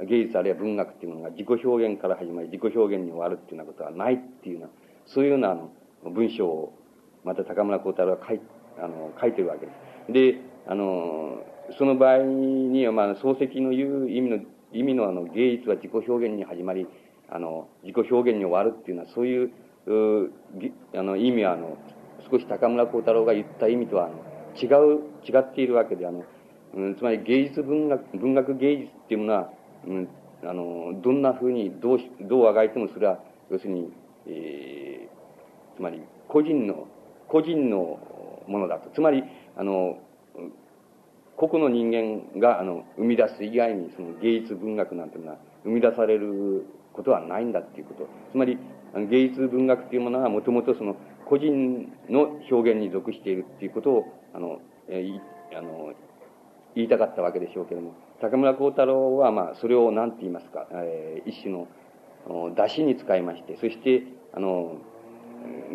[0.06, 4.68] 芸術あるいは文学っていうものが自己表現から始まり、自己表現に終わるっていうようなことはないっていうような、
[5.06, 5.70] そういうようなあの
[6.11, 6.78] 文章を、
[7.24, 8.40] また高村光太郎が書い
[8.78, 9.86] あの書いてるわけです。
[10.08, 11.42] で、あの、
[11.78, 14.38] その場合には、まあ、漱石の言う意味の、
[14.72, 16.86] 意味のあの芸術は自己表現に始まり、
[17.28, 19.50] あの、自己表現に終わるっていうのは、そういう、
[19.86, 20.32] う
[20.94, 21.76] あの、意味は、あの、
[22.30, 24.14] 少し高村光太郎が言った意味とは、あの、
[24.56, 24.66] 違
[24.96, 26.24] う、違っているわけで、あの、
[26.74, 29.50] うん、つまり芸術文学、文学芸術っていうものは、
[29.86, 30.08] うん、
[30.44, 33.18] あの、どんなふうに、どう、どうあがいてもそれは、
[33.50, 33.92] 要するに、
[34.26, 36.86] えー、つまり、個人の、
[37.28, 37.98] 個人の
[38.46, 38.90] ものだと。
[38.90, 39.24] つまり、
[39.56, 39.98] あの、
[41.36, 48.08] 個々の人間が、あの、生み出す以外に、その芸術文学なんていうのは、生み出されることはないんだっていうこと。
[48.32, 48.58] つまり、
[49.10, 55.92] 芸術文学っていうものは、もともとその、個人の表現に属しているっていうことを、あの、えー、あの、
[56.74, 61.68] 言いたかったわけでしょうけれども、高村光太郎は、まあ、それを何て言いますか、えー、一種の、
[62.54, 64.78] 出しに使いまして、そして、あの、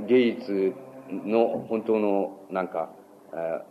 [0.07, 0.73] 芸術
[1.09, 2.89] の本当の、なんか、
[3.33, 3.61] え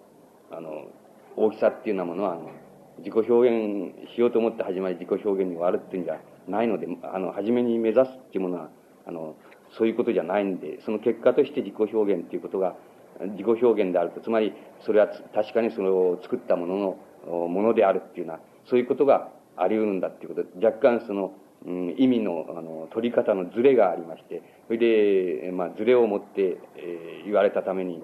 [0.50, 0.88] あの、
[1.36, 2.50] 大きさっていうようなものは、あの、
[2.98, 8.70] 自己表現しようと思って始まり自己表現に終わるっていうんじゃないので、あの、初めに目指すっていうものは、
[9.06, 9.36] あの、
[9.78, 12.74] そういうことじゃないんで、その結果として自己表現っていうことが、
[13.20, 14.52] 自己表現であると、つまり、
[14.84, 20.58] それは確かにそれを作ったものの、ものであるっていうような、そういうことがあり得るんだっていうこと。
[20.58, 21.32] で、若干その、
[21.66, 28.02] うん、意味の、あの、取り方のズレがありまして、それで、まあ、ズレを持って、えー、言われたために、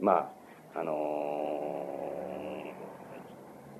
[0.00, 0.32] まあ、
[0.74, 2.64] あの、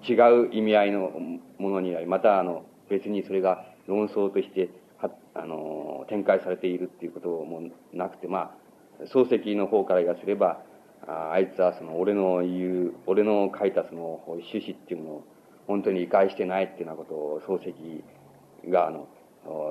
[0.06, 0.12] 違
[0.46, 1.10] う意味合いの
[1.58, 8.54] ものになり、また、あの、別にそれが論争として、は、あの、展開されているっていうこともなくて、ま
[9.00, 10.62] あ、漱石の方から言わせれば、
[11.06, 15.24] ああいつはその俺の言う、俺の書いたその趣旨っていうものを
[15.66, 19.08] 本当に理解してないっていうようなことを漱石が、あの、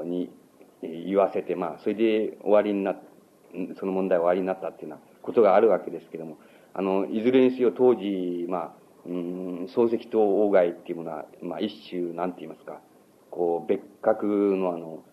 [0.04, 0.30] に
[0.82, 2.96] 言わせて、まあ、それで終わりにな、
[3.80, 6.38] その問題終わりになったっていうようなことがあるわけですけども、
[6.74, 8.74] あの、いずれにせよ当時、まあ、
[9.06, 12.80] うん、漱石と外っていうものは、まあ、一種、なんて言いますか、
[13.30, 15.04] こう、別格のあの、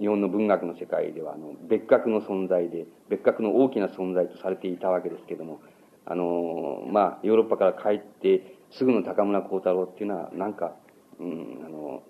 [0.00, 5.60] 日本の文学の世界では、あの、別格の存在で、別格の大きな存在とされていたわけですけども、
[6.06, 10.74] あの、まあ、ヨーロッパから帰ってすぐの高村光太郎っていうのは、なんか、
[11.18, 12.02] うん、あの、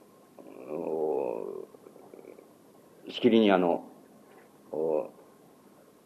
[3.08, 3.84] しきりにあの、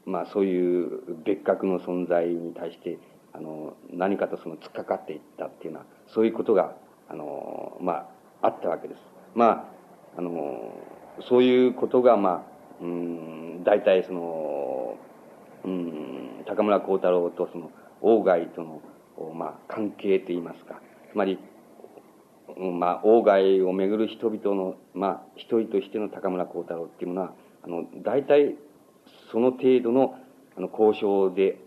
[0.09, 2.99] まあそういう別格の存在に対して、
[3.33, 6.75] あの、何かとその突っかかっていったっていうのは、そういうことが、
[7.09, 8.09] あの、ま
[8.41, 9.01] あ、あったわけです。
[9.35, 9.71] ま
[10.17, 10.73] あ、あの、
[11.29, 12.47] そういうことが、ま
[12.81, 14.97] あ、うん、大体その、
[15.65, 18.81] うん、高村光太郎とその、鴎外との、
[19.35, 20.81] まあ、関係といいますか、
[21.13, 21.39] つまり、
[22.57, 28.57] まあ、鴎外をめぐる人々の、まあ、一人としての高村光太郎っていうものは、あの、大体、
[29.31, 30.17] その程度の、
[30.57, 31.59] あの、交渉で、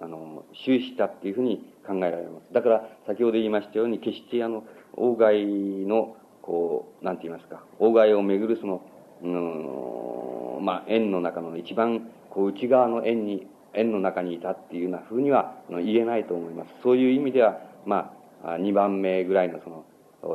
[0.00, 2.52] あの、終始したっていうふうに考えられます。
[2.52, 4.64] だから、先ほど言いましたように、決してあの、
[4.96, 5.46] 鴎外
[5.86, 8.82] の、こう、なんて言いますか、鴎外をめぐるその、
[9.22, 16.70] うん、まあ、円の中の一番、こう、内側の円に、円の中にいたっていうようなふうには言えないと思います。
[16.82, 19.84] そういう意味では、まあ、2番目ぐらいのその、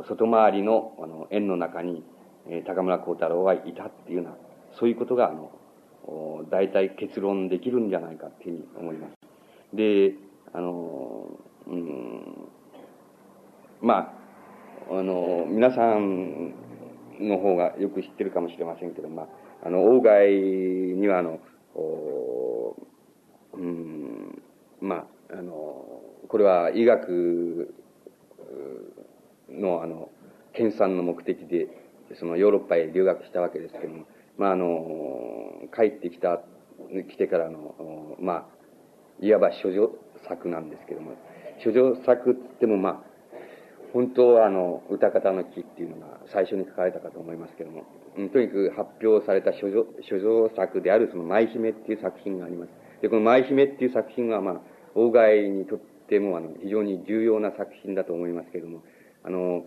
[0.04, 2.02] 外回りのあの円の中に、
[2.48, 4.36] え、高村光太郎はいたっていうような、
[4.78, 5.50] そういうことが、あの、
[6.50, 9.76] 大体結論できるんじゃないかっていうふうに思います。
[9.76, 10.14] で、
[10.52, 11.28] あの、
[11.66, 12.48] うん、
[13.80, 14.14] ま
[14.90, 16.54] あ、あの、皆さん
[17.18, 19.28] の方がよく知ってるかもしれませんけど、まあ、
[19.66, 20.30] あの、鴎外
[20.96, 21.40] には、あの、
[23.54, 24.42] うん、
[24.80, 27.74] まあ、あの、これは医学
[29.50, 30.10] の、あの、
[30.52, 31.68] 研鑽の目的で、
[32.14, 34.04] そのヨーロッパへ留学したわけですけども、
[34.36, 36.42] まあ、あの、帰ってきた、
[37.08, 38.46] 来てからの、まあ、
[39.20, 39.90] いわば処女
[40.28, 41.12] 作なんですけども、
[41.64, 43.14] 処女作って言っても、まあ、
[43.92, 47.84] 本当はあの、歌方の木っていうのが最初に書かれたかと思いますけども、
[48.32, 52.72] とにかく発表された処女、処女作であるその舞姫っていう作品があります。
[53.02, 54.60] で、この舞姫っていう作品は、まあ、
[54.94, 58.82] 外にとっても、あの、非常に重要な作品だと思いますけれども、
[59.22, 59.64] あの、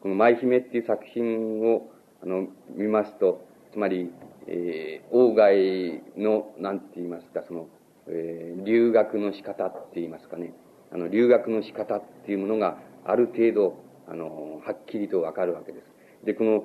[0.00, 1.90] この舞姫っていう作品を、
[2.22, 3.47] あの、見ますと、
[3.78, 4.10] つまり、
[4.48, 7.68] えー、外の、なんて言いますか、その、
[8.08, 10.52] えー、留学の仕方って言いますかね、
[10.92, 13.76] あの、留学の仕方っていうものが、ある程度、
[14.08, 16.26] あの、はっきりとわかるわけです。
[16.26, 16.64] で、この、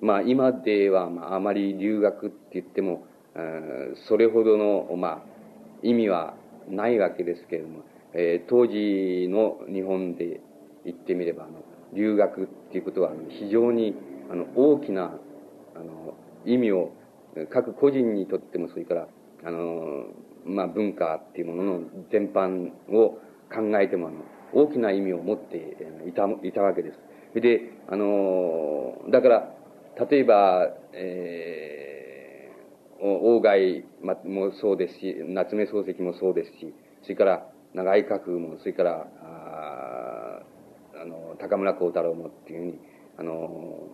[0.00, 3.06] まあ、今では、まあ、あまり留学って言っても、
[4.06, 5.22] それほどの、まあ、
[5.82, 6.34] 意味は
[6.68, 7.80] ないわけですけれども、
[8.12, 10.40] えー、当時の日本で
[10.84, 13.96] 言ってみれば、あの、留学っていうことは非常に
[14.30, 15.18] あの大きな
[15.74, 16.14] あの
[16.46, 16.92] 意味を
[17.50, 19.08] 各個人にとってもそれから
[19.44, 20.06] あの、
[20.44, 23.18] まあ、文化っていうものの全般を
[23.52, 24.18] 考えてもあの
[24.52, 25.56] 大きな意味を持って
[26.06, 27.40] いたいたわけです。
[27.40, 29.54] であのだから
[30.10, 33.84] 例えば、えー、鴎外
[34.24, 39.42] もそうですし夏目漱石もそうですしそれから長井閣もそれからあ
[41.02, 42.78] あの、高村光太郎もっていうふうに、
[43.18, 43.88] あの、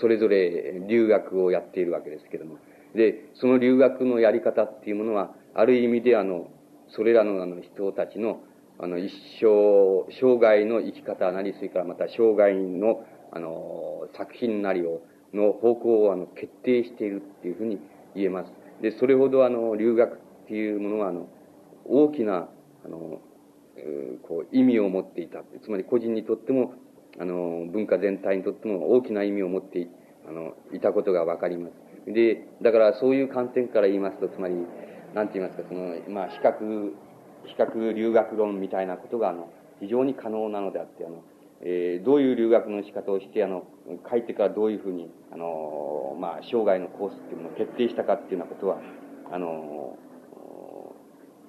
[0.00, 2.58] それぞれ留学をやっているわけですけども。
[2.94, 6.50] で、その留学のやり方っていうものは、ある意味であの、
[6.88, 8.40] それらのあの人たちの、
[8.78, 17.78] あの、一生、生涯の生き方なり、それからまた生涯の、あの、作品なりを、の方向をあの、決定しているっていうふうに
[18.14, 18.52] 言えます。
[18.82, 20.18] で、それほどあの、留学っ
[20.48, 21.28] ていうものは、あの、
[21.86, 22.48] 大きな、
[22.84, 23.20] あの、
[24.22, 25.42] こう意味を持っていた。
[25.62, 26.74] つまり個人にとっても、
[27.18, 29.88] あの、文化全体にとっても大きな意味を持ってい
[30.28, 32.12] あのいたことがわかります。
[32.12, 34.54] で、だからそういう観点から言いますと、つまり、
[35.14, 36.90] なんて言いますか、その、まあ、比較、
[37.44, 41.22] 比較留学論みたいなことが、あの、非常に可能なのであって、あの、
[41.60, 43.64] えー、どういう留学の仕方をして、あの、
[44.10, 48.80] 帰ってからどういうふうに、あの、まあ、生涯のコースっていうものを決定したかっていうようなことは、
[49.30, 49.98] あの、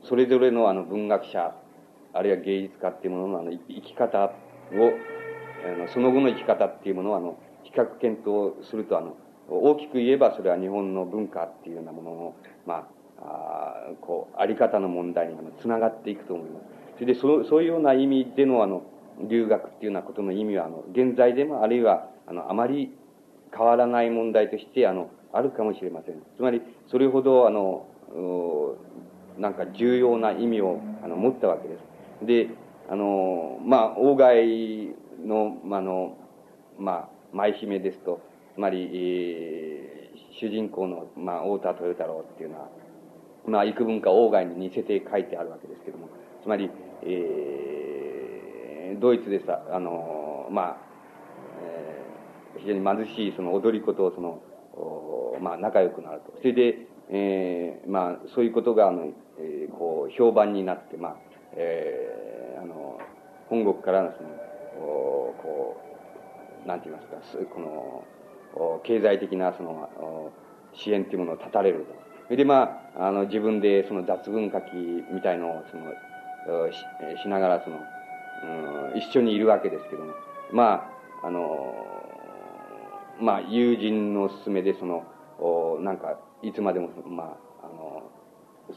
[0.04, 1.56] それぞれのあの文学者
[2.14, 4.30] あるいは芸術家っていうもののあの生き方を、
[5.64, 9.16] あのその後の生き方っていうものをあの比較検討するとあの
[9.50, 12.88] 大きく言えばそれは日本の文化っていうようなものの、まあ、
[13.20, 16.66] あこう、あり方の問題にあのつながっていくと思います。
[16.96, 18.84] それでそ、そういうような意味でのあの、
[19.28, 22.94] 留学っていうようなことの意味は、あの、現在でもあるいは、あの、あまり
[23.56, 26.16] 変わらない問題として、あの、あるかもしれません。
[26.38, 27.88] つまり、それほど、あの、
[29.38, 32.26] なんか重要な意味をあの持ったわけです。
[32.26, 32.50] で、
[32.90, 34.96] あの、まあ、外
[35.26, 36.18] の、あの、
[36.78, 38.22] まあ、舞姫ですと、
[38.56, 42.70] つまり、えー、主人公の、まあ、太田豊太郎っていうのは、
[43.46, 46.10] まあ、幾分か鴎外に似せて書いてあるわけですけども、
[46.42, 46.70] つまり、
[47.04, 50.94] えー、ドイツでさ、あの、まあ、
[52.64, 54.42] 非常に貧しいその踊り子とその、
[55.42, 56.34] まあ、仲良くなると。
[56.38, 61.16] それで、えー、まあ、そういうことが、あの、えー、こう、評判になって、まあ、
[61.54, 63.00] えー、あの、
[63.50, 64.30] 本国からのその、
[64.84, 65.78] こ
[66.66, 70.32] う、なんて言いますか、この、経済的なその、
[70.74, 72.04] 支援というものを断たれると。
[72.26, 74.76] それで、まあ、あの、自分でその雑文書き
[75.12, 76.78] みたいのを、その、し
[77.22, 77.80] しながら、その、
[78.92, 80.14] うん、一緒にいるわけですけども、
[80.52, 80.90] ま
[81.22, 81.76] あ、あの、
[83.20, 85.04] まあ、友人の勧めで、その、
[85.40, 88.12] おなんか、いつまでも、まあ、あの、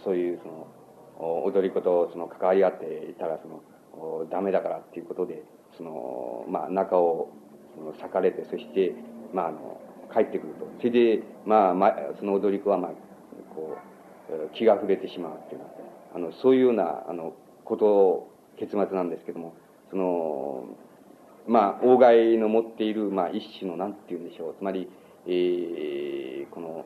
[0.04, 5.42] そういう、その、踊り子と、その、関わり合っていたら、その、おダメだからっていうことで、
[5.76, 7.28] その、まあ、中を、
[7.74, 8.94] その、裂かれて、そして、
[9.32, 9.80] まあ、あの、
[10.12, 10.66] 帰ってくると。
[10.78, 12.90] それで、まあ、まあ、その踊り子は、まあ、
[13.54, 13.76] こ
[14.30, 15.70] う、気が触れてしまうっていうのは、
[16.14, 17.34] あの、そういうような、あの、
[17.64, 19.54] こと結末なんですけども、
[19.90, 20.64] その、
[21.46, 24.54] まあ、王外の持っている、まあ、一種の、なんて言うんでしょう。
[24.58, 24.88] つまり、
[25.26, 26.84] えー、この、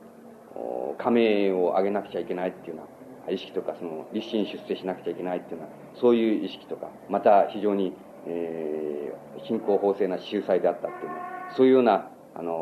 [0.99, 7.95] 加盟を上げなくちゃいけないっていうような意識とか、その、立身出世しなくちゃいけないっていうような、そういう意識とか、また非常に、
[8.27, 12.55] えー、貧困法制な秀才であったっていうような、そういうような、あのー、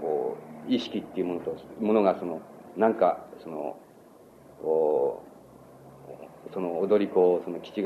[0.00, 0.36] こ
[0.68, 2.40] う、意識っていうものと、ものが、その、
[2.76, 3.76] なんか、その、
[6.52, 7.82] その踊り子をその気違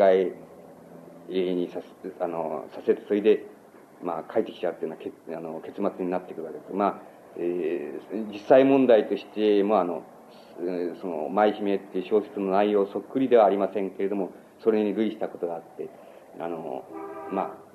[1.28, 3.46] いにさせ、あの、させて、それで、
[4.02, 6.72] まあ、帰ってきちゃうっていうのはけあの結末になってくるわけです。
[6.72, 7.00] まあ、
[7.37, 10.02] えー、実際問題としても、あの、
[11.00, 15.88] その、舞姫っていう小説の内容そっくりではありませんけれども、それに類したことがあって、
[16.40, 16.85] あの、
[17.33, 17.68] まあ、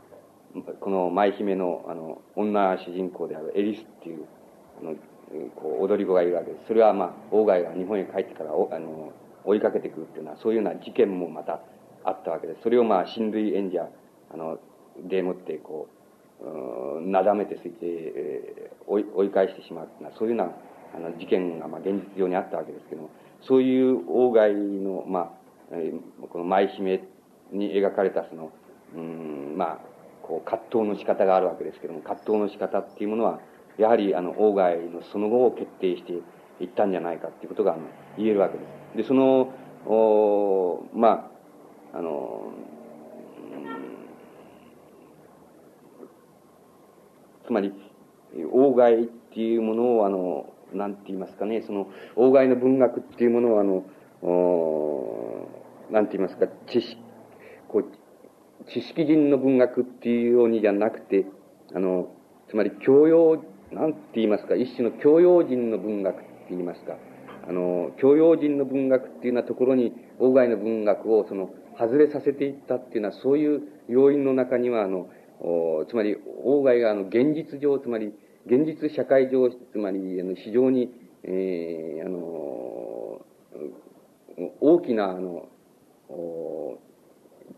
[0.80, 4.26] この舞姫の、あの、女主人公であるエリスっていう、
[4.82, 4.96] あの、
[5.56, 6.67] こう、踊り子がいるわけです。
[6.67, 9.12] それは、まあ、外が日本へ帰ってからお、あの、
[9.46, 11.62] 追いかけてくるっていうのは、そういうような事件もまた
[12.04, 12.62] あったわけです。
[12.63, 13.89] それをまあ、親類演者、
[14.32, 14.60] あの、
[15.10, 20.48] でもって、こう、なだめてすいて、えー、追い追い返してしまうっていうのは、そういうよう
[20.98, 23.10] な、あの、事件が、まあ、現実上にあったわけですけども、
[23.41, 25.42] そういう王外の、まあ、
[26.29, 27.03] この舞姫
[27.51, 28.51] に描かれた、その、
[28.95, 29.79] うん、まあ、
[30.21, 33.39] こう、葛藤の仕方があるわけですけども、葛藤の仕方っていうものは、
[33.77, 36.13] やはり、あの、王外のその後を決定して
[36.59, 37.83] いったんじゃないかっていうことが、あの、
[38.17, 38.97] 言えるわけです。
[38.97, 39.53] で、その、
[39.86, 41.29] おま
[41.93, 42.53] あ、あの、
[47.45, 47.73] つまり、
[48.51, 53.83] 王外っていうものを、あの、なんて言いますかね、その、王外の文学っていうものを、あの、
[54.21, 55.52] お
[55.93, 56.97] なんて言いますか、知識、
[57.67, 61.27] こう、知識人の文学っていうようにじゃなくて、
[61.71, 62.08] あの、
[62.49, 66.97] つまり教養、なんて言いますか、一種の教養人の文学って言いますか、
[67.47, 75.10] あの、教養人の文学っていうようなところに、外の文学をその、外れさせていったっていうのは、そういう要因の中には、あの、
[75.88, 78.13] つまり、外があの、現実上、つまり、
[78.47, 80.91] 現実社会上、つまり、あの、非常に、
[81.23, 83.21] えー、あの、
[84.60, 85.49] 大きな、あの、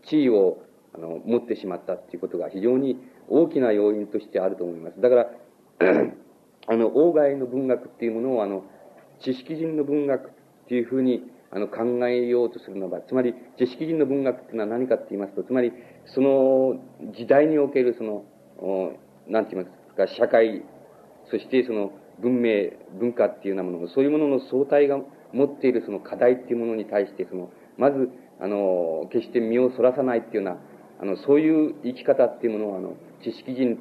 [0.04, 0.58] 地位を、
[0.94, 5.00] あの、持ってしまったっていうことが非常に大きな要因としてあると思います。
[5.00, 5.30] だから、
[6.68, 8.64] あの、外の文学っていうものを、あの、
[9.20, 10.30] 知識人の文学っ
[10.68, 15.72] ていうふうにあの考えようとするのは、つまり知識人の文学っていうのは何かって言いますと、つまり
[16.06, 16.80] その
[17.14, 18.24] 時代におけるその、
[19.28, 20.62] なんて言いますか、社会、
[21.30, 24.98] そしてその文明、文化っていうようなもの、そういうものの相対が
[25.32, 30.60] 持っているその課題っていうものに対して、その、まず、あの、決して身をそらさないっていうような、
[31.00, 33.78] あの、そういう生き方っていうものを、あの、知識人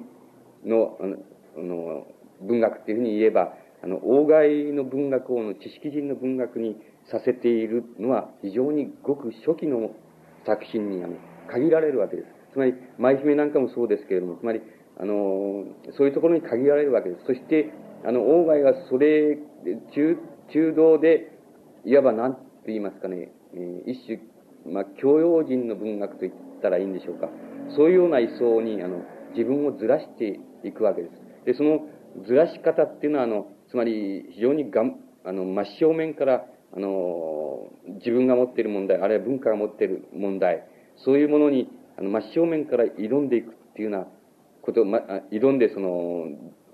[0.66, 1.18] の、あの、
[1.58, 2.08] あの
[2.42, 6.78] 文学っていうふうに言えば、あの、王外の文学をの知識人の文学に
[7.12, 9.92] させているのは非常にごく初期の
[10.46, 11.16] 作品にあの
[11.48, 12.28] 限られるわけです。
[12.54, 14.62] つまり、舞姫なんかもそうですけれども、つまり、
[14.98, 15.66] あの、
[15.98, 17.26] そういうところに限られるわけです。
[17.26, 17.72] そして、
[18.06, 19.38] あの、王外がそれ、
[19.94, 20.18] 中、
[20.52, 21.32] 中道で、
[21.84, 23.30] いわば何て言いますかね、
[23.86, 24.20] 一種、
[24.66, 27.30] まあ、教養人の文学と言ったらいいんでしょうか。
[27.76, 29.04] そういうような位相に、あの、
[29.36, 31.46] 自分をずらしていくわけです。
[31.46, 31.88] で、その
[32.26, 36.46] ずらし方っていうのは、あの、つまり非常にがん、あの、真正面から、
[36.76, 37.68] あの、
[38.00, 44.08] 自分が持っている問題、あるいは文化が持っている問題、そういうものに、あの、真正面から挑んでいくっていうような
[44.62, 45.00] こと、ま、
[45.32, 46.28] 挑んで、その、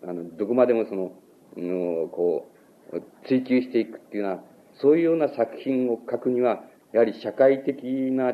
[0.03, 1.11] あの、どこまでもその、
[1.57, 2.47] のこ
[2.93, 4.43] う、追求していくっていうような、
[4.81, 6.63] そういうような作品を書くには、
[6.93, 8.33] やはり社会的な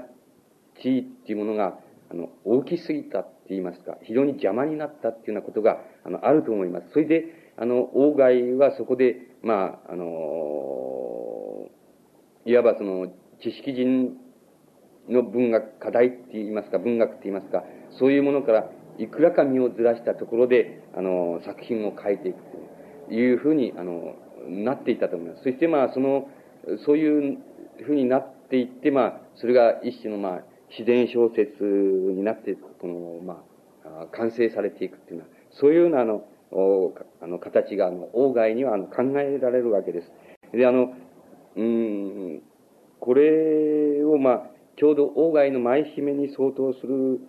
[0.81, 1.79] 地位っていうものが、
[2.09, 6.89] あの、大きすぎたって言いますか、非常に邪魔になったっていうようなことが、あの、あると思います。
[6.93, 7.25] それで、
[7.57, 11.67] あの、王外はそこで、まあ、あの、
[12.45, 13.07] いわばその、
[13.41, 14.17] 知識人
[15.09, 17.63] の文学、課題って言いますか、文学って言いますか、
[17.99, 22.39] そういうものからいくらか身をずらしたところで、あの、作品を書いていく
[23.07, 24.15] というふうに、あの、
[24.47, 25.43] なっていたと思います。
[25.43, 26.29] そしてまあ、その、
[26.85, 27.37] そういう
[27.83, 33.43] ふうになっていって、まあ、それが一種のまあ、自然小説になって、この、ま
[33.85, 36.23] あ、完成されていくっていうのは、そういうようなあの、
[37.21, 40.11] あの、形が、あの、外にはあの考えられるわけです。
[40.53, 40.93] で、あの、
[41.55, 42.41] うん、
[42.99, 47.19] これをまあ、ちょうど外の舞姫に相当する、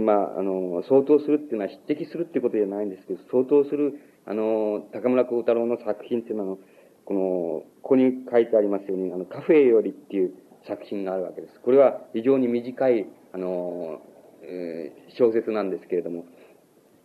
[0.00, 6.56] まあ、あの、相当するっていうのは匹敵するっていうことじゃないんですけど、相当する、あの、高村光太郎の作品っていうのは、
[7.04, 10.34] この、ここに書いてありますように、あの、カフェよりっていう
[10.66, 11.60] 作品があるわけです。
[11.60, 14.00] これは非常に短い、あの、
[14.42, 16.24] えー、小説なんですけれども、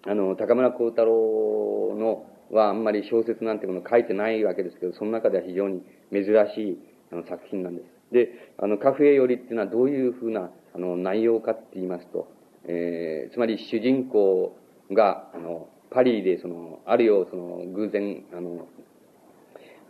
[0.08, 5.82] あの、高村光太郎のはあんまり小説なんてもの書いてないわけですけど、その中では非常に
[6.12, 6.80] 珍しい
[7.12, 8.14] あの作品なんです。
[8.14, 12.28] で、あの、カフェよりっていうのはどういうふうなあの内容かって言いますと、
[12.68, 14.58] えー、つまり主人公
[14.92, 18.68] が、あの、パリでその、あるよう、その、偶然、あの、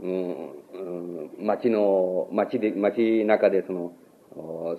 [0.01, 3.93] うん、街の、街で、街中でその、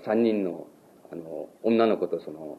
[0.04, 0.66] 三人の、
[1.10, 2.58] あの、女の子とその、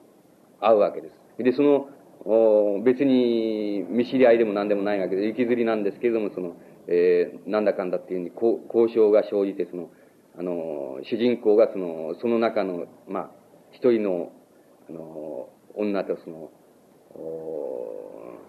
[0.59, 1.43] 会うわけです。
[1.43, 1.89] で、その、
[2.25, 6.55] お別に見知り合いでも何でもないわけで、行きずりなんですけれども、その、
[6.87, 9.89] えー、なんだかんだっていうふうに交渉が生じて、その、
[10.37, 13.31] あの、主人公がその、その中の、まあ、
[13.71, 14.31] 一人の、
[14.89, 16.51] あの、女とその、
[17.13, 17.97] お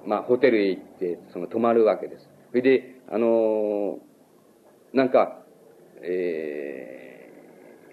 [0.06, 2.28] まあ、ホテルへ行って、その、泊まるわけです。
[2.50, 4.00] それで、あの、
[4.92, 5.42] なんか、
[6.02, 7.32] え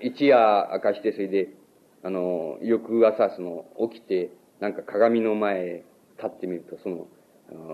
[0.01, 1.49] ー、一夜明かして、それで、
[2.03, 5.86] あの、翌朝、その、起きて、なんか鏡の前へ
[6.18, 7.07] 立ってみると、その、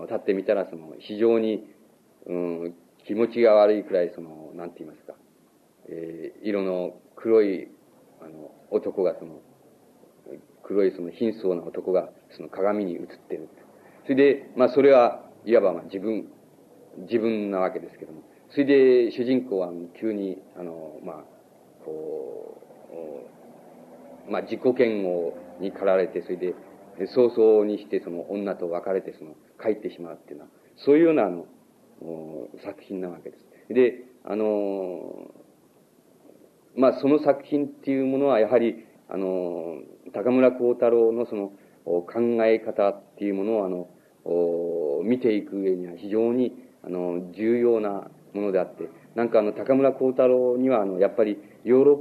[0.02, 1.66] 立ってみたら、その、非常に、
[2.26, 2.74] うん、
[3.06, 5.14] 気持ちが悪いくらい、その、なんて言いますか、
[5.88, 7.68] えー、色の黒い、
[8.20, 9.40] あの、男が、その、
[10.62, 13.48] 黒いその貧相な男が、その鏡に映ってる。
[14.04, 16.28] それで、まあ、それは、いわば、まあ、自分、
[16.98, 18.22] 自分なわけですけども。
[18.50, 19.70] それで、主人公は、
[20.00, 21.24] 急に、あの、まあ、
[21.84, 22.60] こ
[24.28, 26.54] う、まあ、自己嫌悪に駆られて、それで、
[27.06, 31.46] 早々にしてその女と別れてその帰ってしまうっていうのは、そういうようなあの、
[32.64, 33.74] 作品なわけです。
[33.74, 35.30] で、あの、
[36.76, 39.78] まあその作品っていうものはやはり、あの、
[40.12, 41.52] 高村光太郎のその
[41.84, 42.04] 考
[42.44, 43.88] え方っていうものをあの、
[45.04, 51.96] 見ていく上には非常にあの重要なものであって、なんかあの高村光太郎にはあのやっぱりヨーロッ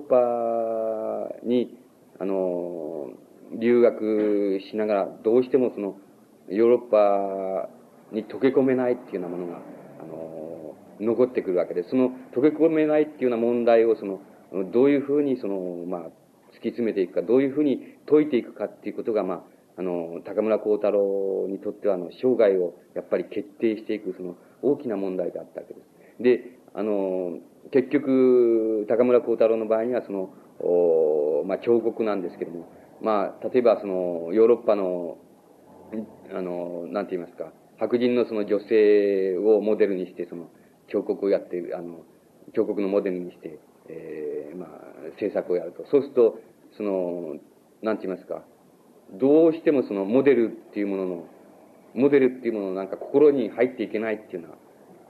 [1.30, 1.78] パに
[2.20, 3.12] あの
[3.60, 5.96] 留学しながら、どうしてもその、
[6.50, 7.70] ヨーロッパ
[8.12, 9.60] に溶け込めないっていうようなものが、
[10.02, 14.22] あの、残ってくるわけで、その溶け込めないっていうような問題を、その、
[14.72, 16.12] どういうふうにその、まあ、突き
[16.70, 19.42] 詰めていくか、どういうふうに解いていくかっていうことが、まあ、
[19.82, 26.24] あの、高村光太郎にとっては、あの、生涯をやっぱり決定していく、その、大きな問題だったわけです。
[26.24, 27.40] で、あの、
[27.72, 32.70] 結局、高村光太郎の場合には、その、おまあ、彫刻なんですけども、
[33.02, 35.18] まあ、例えばその、ヨーロッパの、
[36.32, 40.52] あの、なんて言いますか、白人のその女性をモデルにして、その、
[40.90, 42.06] 彫刻をやって、あの、
[42.54, 43.58] 彫刻のモデルにして、
[43.90, 44.70] えー、まあ、
[45.20, 45.88] 制作をやると。
[45.90, 46.38] そうすると、
[46.78, 47.38] その、
[47.82, 48.44] なんて言いますか、
[49.14, 51.26] どうしてもそのモデルっていうものの、
[51.94, 54.50] モデルっていうもののなんか心に入っていけないっていうよ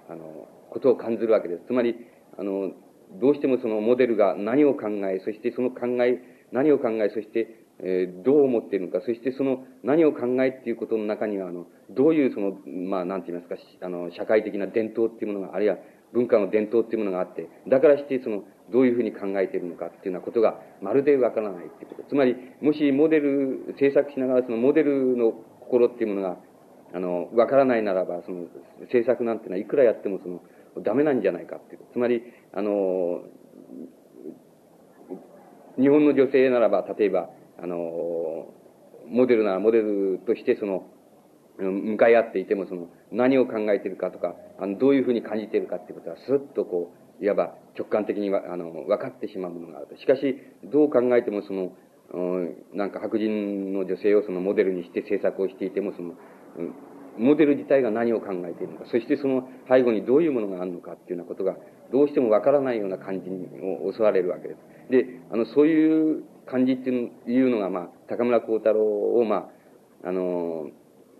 [0.07, 1.63] うな、あの、ことを感じるわけです。
[1.67, 1.95] つまり、
[2.37, 2.71] あの、
[3.19, 6.21] どうしてもそのモデルが何を考え、そしてその考え、
[6.51, 15.77] 何を考え、そしてえー、どう思っているのか、そしてその何を考えっていうことの中には、あの、どういうその、まあ、なんて言いますか、あの、社会的な伝統っていうものが、あるいは
[16.13, 22.09] 文化の伝統っていうものがあって、だからして、その、どういうふうに考えているのかっていうようなことが、まるでわからないっていうこと。
[22.09, 26.37] つまり、もしモデル、制作しながらそのモデルの心っていうものが、
[26.93, 28.47] あの、わからないならば、その、
[28.91, 30.41] 制作なんていうのは、いくらやってもその、
[30.83, 31.81] ダメなんじゃないかっていう。
[31.93, 33.21] つまり、あの、
[35.79, 37.29] 日本の女性ならば、例えば、
[37.61, 38.53] あの、
[39.07, 40.85] モデルならモデルとしてその、
[41.57, 49.97] 向かい合っていてもその、何を考えているかとか、あの、どういうふうに感じているかっていうことは、スッとこう、いわば直感的にあの、分かってしまうものがあると。
[49.97, 51.71] しかし、どう考えてもその、
[52.73, 56.15] なんか白人の女性をそのモデルにして制作をしていても、その、
[57.17, 61.55] モデル自体が何を考えているのか、そしてその背後にどういうものがあるのかっていうようなことが、
[61.91, 63.47] どうしてもわからないような感じに
[63.93, 64.91] 襲われるわけです。
[64.91, 69.49] で、あの、そういう感じっていうのが、まあ、高村光太郎を、ま
[70.03, 70.69] あ、あの、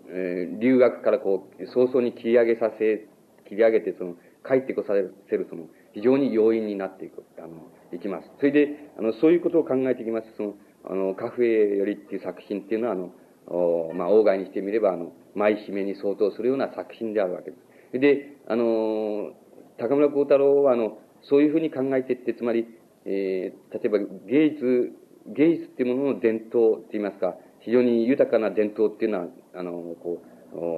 [0.08, 3.06] えー、留学からこう、早々に切り上げさせ、
[3.48, 4.14] 切り上げて、その、
[4.46, 4.94] 帰ってこさ
[5.30, 8.30] せる、その、非常に要因になっていく、あの、いきます。
[8.38, 13.12] それで、あの、そういうことを考えていきますその、あの、カフェよりっていう作品っていうのは、あの、
[13.46, 17.56] おまあ、外にしてみれば、あの、舞締めに相当するような作品であるわけで
[17.92, 17.98] す。
[17.98, 19.32] で、あの、
[19.78, 22.66] 高村光太郎は、あの、そういうふうに考えていって、つまり、
[23.04, 24.92] えー、例えば芸術、
[25.26, 29.72] 芸術っていうものの伝統って言いますか、非常に豊かな伝統っていうのは、あの、
[30.02, 30.22] こ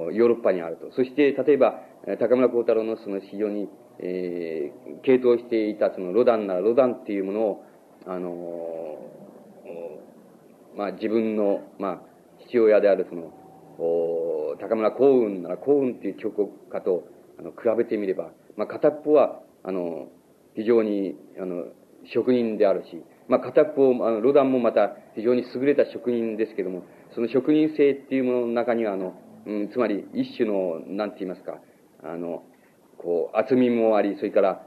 [0.09, 0.91] う、ヨーロッパにあると。
[0.91, 1.81] そして、例えば、
[2.19, 3.67] 高村光太郎のその非常に、
[3.99, 7.63] えー、傾倒していたそのロダンならロダンっていうものを、
[8.05, 8.85] あの
[10.75, 12.01] まあ自分の、まあ、
[12.47, 13.33] 父親であるその、
[13.77, 17.03] お高村幸雲なら幸雲っていう彫刻家と、
[17.39, 20.09] あの、比べてみれば、まあ片っぽは、あの、
[20.55, 21.65] 非常に、あの、
[22.13, 26.83] 職人であるし、まあ片っぽ、あの、ロダンもまた非常に優れた職人ですけども、
[27.13, 29.13] その職人性っていうものの中には、あの、
[29.45, 31.59] うん、つまり一種の、なんて言いますか、
[32.03, 32.43] あの、
[33.05, 34.65] こう、厚みもあり、それから、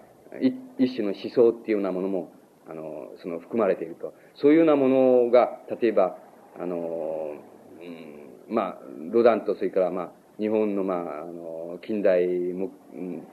[0.78, 2.30] 一種の思想っていうようなものも、
[2.68, 4.14] あの、その含まれていると。
[4.36, 6.16] そういうようなものが、例えば、
[6.56, 7.34] あの、
[8.48, 8.78] うん、まあ、
[9.10, 12.70] ロダンと、それから、まあ、日本の、まあ、あの、近代木、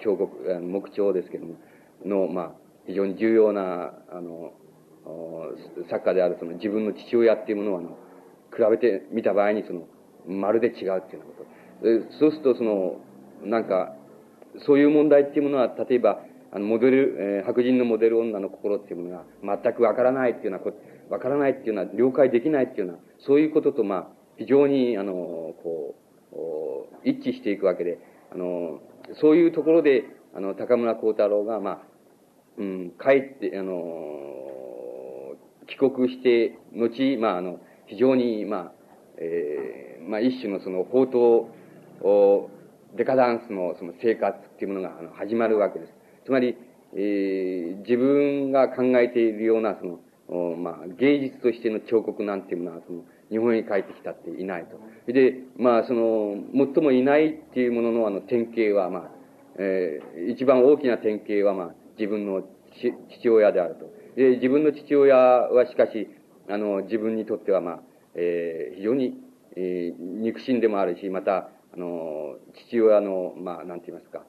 [0.03, 1.55] 彫刻、木彫ですけども、
[2.03, 2.51] の、まあ、
[2.87, 4.53] 非常に重要な、あの、
[5.87, 7.89] 作家である、その自分の父親っていうものを、あの、
[8.55, 9.87] 比べてみた場合に、その、
[10.27, 12.17] まるで違うっていうようなこと。
[12.17, 12.97] そうすると、その、
[13.43, 13.93] なんか、
[14.59, 20.77] そういう問題っていうものは、例えば、あの、モデル、えー、白人のモデル女の心っていうものが全くわからないっていうようなこと、
[21.13, 25.95] わからないっていうのは、了解できないっていうような、そういうことと、まあ、非常に、あの、こ
[26.33, 27.99] う、一致していくわけで、
[28.31, 28.81] あの、
[29.21, 31.79] そういうところで、あの、高村光太郎が、まあ、
[32.57, 33.75] うん、帰って、あの、
[35.67, 38.71] 帰国して、後、まあ、あの、非常に、まあ、
[39.17, 41.47] えー、まあ、一種のその、宝刀、
[42.95, 45.93] デカダンスのその生活っていうものが始まるわけです。
[46.25, 46.57] つまり、
[46.93, 49.99] えー、自分が考えているようなその、
[50.57, 54.79] まあ、芸術としての彫刻なんていうものは、その、日本に帰ってきたっていないと。
[55.11, 59.11] で、まあ、その、最もいないっていうもののあの典型は、まあ、
[59.57, 62.43] えー、一番大きな典型は、まあ、自分の
[63.19, 63.85] 父親であると。
[64.15, 66.09] で、自分の父親はしかし、
[66.49, 67.79] あの、自分にとっては、まあ、
[68.15, 69.19] えー、非常に、
[69.55, 72.37] えー、肉親でもあるし、また、あの、
[72.69, 74.23] 父親の、まあ、なんて言いますか、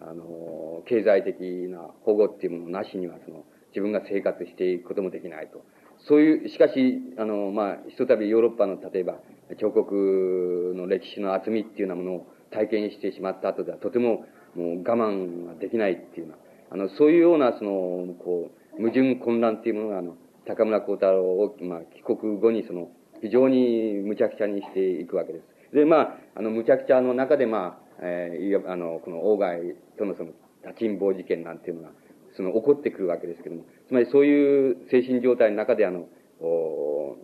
[0.00, 5.62] あの、経済的な保護っていうものなしには、その、自分が生活していくこともできないと。
[6.08, 9.18] そういう、しかし、あの、まあ、ひとたびヨーロッパの、例えば、
[9.58, 14.24] 彫刻の歴史の厚みっていうようなものを体験してしまった後では、とても、
[14.54, 16.34] もう我慢ができないっていうよ
[16.70, 20.16] うな、あの、そういうような、その、こう、矛盾混乱っていうものが、あの、
[20.46, 22.88] 高村光太郎を、まあ、帰国後に、その、
[23.20, 25.55] 非常に無茶苦茶にしていくわけです。
[25.72, 30.30] で、まあ、あの、無茶苦茶の中で、まあ、えー、あの、この、外とのその、
[30.66, 31.90] 立ちんぼ事件なんていうのが、
[32.36, 36.08] その、起こってくるわけですけども、つまりそういう精神状態の中で、あの、
[36.40, 37.16] お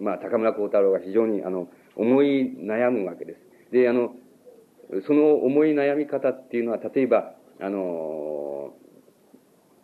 [0.00, 3.40] まあ、高村光太郎が非常に、あの、思い悩むわけです。
[3.72, 4.14] で、あの、
[5.06, 8.74] その思い悩み方っていうのは、例えば、あの、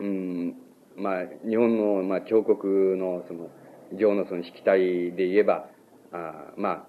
[0.01, 0.55] うん、
[0.97, 3.51] まあ、日本の、まあ、彫刻の、その、
[3.97, 5.69] 上のその式体で言えば、
[6.13, 6.87] あまあ、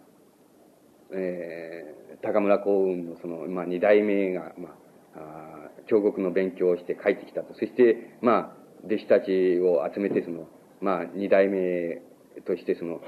[1.13, 4.73] えー、高村幸雲のその、まあ、二代目が、まあ、
[5.15, 7.53] あ彫刻の勉強をして帰ってきたと。
[7.53, 10.47] そして、まあ、弟子たちを集めて、その、
[10.81, 12.01] まあ、二代目
[12.45, 13.01] として、その、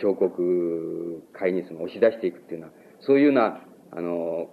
[0.00, 2.72] 彫刻会にその押し出していくっていうような、
[3.04, 4.48] そういうような、あの、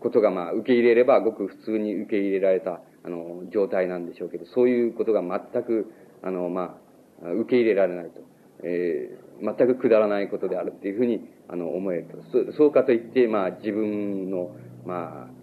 [0.00, 6.78] ことが、まあ、受け入れれば、ごく普通に受け入れられた、あの、状態なんでしょうけど、そういうことが全く、あの、ま
[7.22, 8.20] あ、受け入れられないと。
[8.62, 12.52] えー、全くくだらないことであるっていうふうに、あの、思えると。
[12.52, 15.40] そうかといって、まあ、自分の、まあ、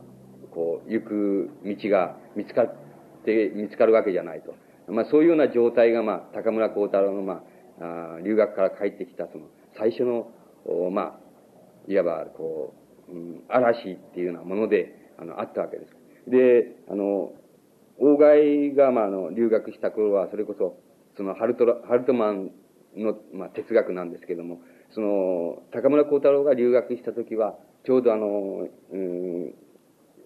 [0.51, 2.75] こう、行く道が見つかっ
[3.25, 4.55] て、見つかるわけじゃないと。
[4.91, 7.43] まあ、そういうような状態が、まあ、高村光太郎の、ま
[7.79, 9.45] あ、あ留学から帰ってきた、その、
[9.77, 10.31] 最初の、
[10.91, 12.73] まあ、いわば、こ
[13.09, 16.29] う、うん、嵐っていうようなもので、あの、あったわけです。
[16.29, 17.33] で、あの、
[17.99, 20.77] 大外が、まあ、あの、留学した頃は、それこそ、
[21.17, 22.51] その、ハルト、ハルトマン
[22.97, 29.53] の、まあ、哲学なんですけども、その、高村光太郎が留学した時は、ちょうどあの、うん、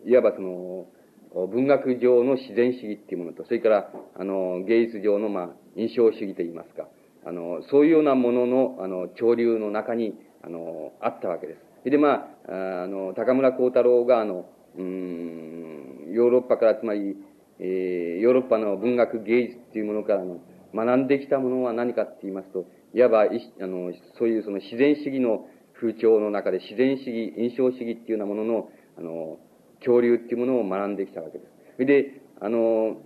[0.06, 0.88] いわばその、
[1.34, 6.88] 文学上の自然主義っていうものと、それから、あの、芸術上の、まあ、印象主義といいますか、
[7.26, 10.14] あの、そういうようなものの、あの、潮流の中に、
[10.44, 11.90] あの、あったわけです。
[11.90, 14.46] で、まあ、あの、高村光太郎が、あの、
[14.78, 17.16] うん、ヨーロッパから、つまり、
[17.60, 20.40] えー、ヨーロッパの文学芸術っていうものからの、
[20.74, 23.28] 学んできたものは何かって言いますと、いわば、あ
[23.68, 25.48] の、そういうその自然主義の
[25.80, 29.40] 風潮の中で自然主義、印象主義っていうようなものの、あの、
[29.82, 31.46] 潮流っていうものを学んできたわけで
[31.78, 31.86] す。
[31.86, 32.98] で、あの、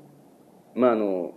[0.75, 1.33] まあ、あの、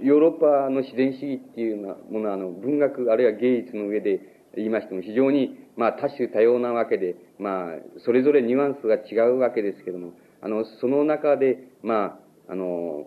[0.00, 12.18] ヨーロッパの自然主義っていうようなものは、あの、文学あるいは芸術の上で、言いましても非常に、まあ、多種多様なわけで、まあ、それぞれニュアンスが違うわけですけども、あの、その中で、ま
[12.48, 13.04] あ、あの、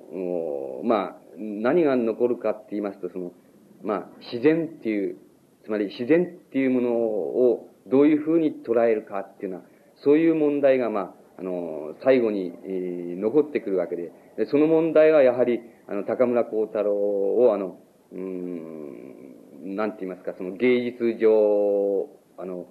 [0.83, 3.31] まあ、何が残るかって言いますと、その、
[3.83, 5.17] まあ、自然っていう、
[5.63, 9.63] つまり自然っていうものをどういうふうに捉えるかっていうのは、
[10.03, 17.79] そういう問題が、まあ、あの、最後に、えー、残ってくるわけで、でその問題はやはり、あの、高村光太郎を、あの、
[18.11, 22.67] うん、なんて言いますか、その芸術上、あの、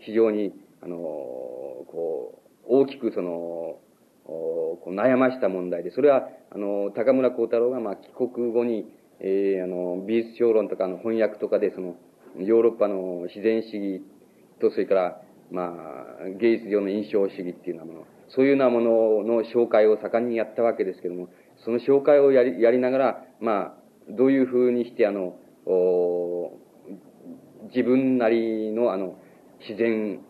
[0.00, 0.52] 非常に、
[0.82, 3.78] あの、こう、大きくその、
[4.24, 8.86] こう悩ました問題で、それは、あの、高村光太郎が、まあ、帰国後に、
[9.20, 11.96] えー、あの、美術評論とかの翻訳とかで、その、
[12.38, 14.02] ヨーロッパの自然主義
[14.60, 15.20] と、それから、
[15.50, 15.74] ま
[16.20, 18.90] あ、芸術上の印象主義っていうようなもの、そういうようなもの
[19.40, 21.28] の紹介を盛んにやったわけですけども、
[21.64, 23.74] その紹介をやり、やりながら、まあ、
[24.08, 26.52] どういうふうにして、あの、お
[27.74, 29.16] 自分なりの、あの、
[29.60, 30.20] 自然、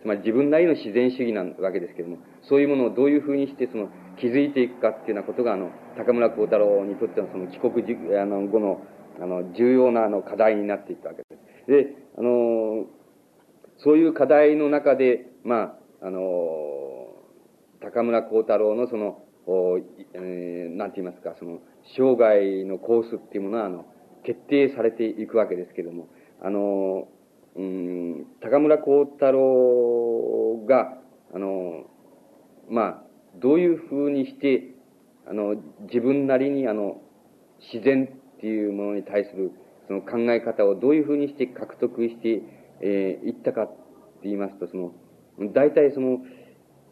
[0.00, 2.18] つまり自分なりの自然主義なわけですけども、
[2.48, 3.88] そういうものをどういうふうにして、その、
[4.18, 8.82] 気づいていくかっていうようなことが、あの、高村光太郎にとってのその帰国あの後の、
[9.20, 11.70] あの、重要なあの課題になっていったわけです。
[11.70, 12.86] で、あの、
[13.78, 16.20] そういう課題の中で、まあ、あの、
[17.80, 21.60] 高村光太郎のその、おえー、なんて言いますか、その、
[21.96, 23.86] 生涯のコースっていうものは、あの、
[24.24, 26.08] 決定されていくわけですけれども、
[26.40, 27.08] あの、
[27.56, 30.98] うん、高村光太郎が、
[31.34, 31.84] あの、
[32.68, 33.04] まあ、
[33.40, 34.74] どういうふうにして、
[35.26, 37.00] あの、自分なりに、あの、
[37.72, 39.52] 自然っていうものに対する、
[39.86, 42.42] その考え方をどういうふうにして獲得して、
[42.80, 43.74] えー、いったかって
[44.24, 44.92] 言いますと、その、
[45.52, 46.20] 大体その、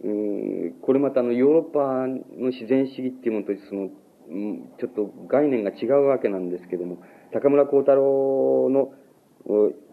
[0.04, 3.90] うん、これまたあの、ヨーロッパの自然主義っていうものと、その、
[4.28, 6.98] うん、ちょっと概念が違うわけなんですけども、
[7.32, 8.92] 高村光太郎の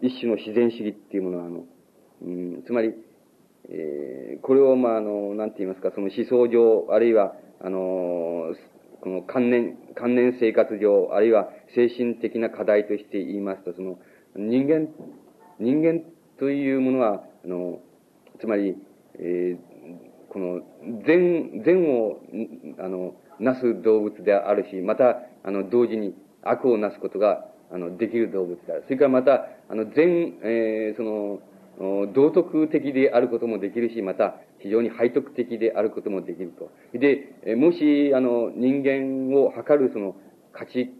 [0.02, 1.64] 一種の自然主義っていうものは、あの、
[2.22, 2.94] うん、つまり、
[3.68, 8.54] えー、これを、まあ、あの、なんて言いますか、その思想上、あるいは、あの、
[9.00, 13.98] この関連、関連生活上、あるいは精神的な課題として言いますと、その、
[14.36, 14.88] 人間、
[15.58, 16.02] 人間
[16.38, 17.80] というものは、あの、
[18.40, 18.76] つまり、
[19.18, 20.60] えー、この、
[21.06, 22.20] 善、善を、
[22.78, 28.84] あの、なす動物であるし、また、あの、同時に悪をなすことが、あの、できる動物である。
[28.84, 31.40] それからまた、あの、善、えー、その、
[32.12, 36.70] 道徳的であることもできるし、また非常に背徳的であることもできると。
[36.98, 40.14] で、もし、あの、人間を測るその
[40.52, 40.92] 価値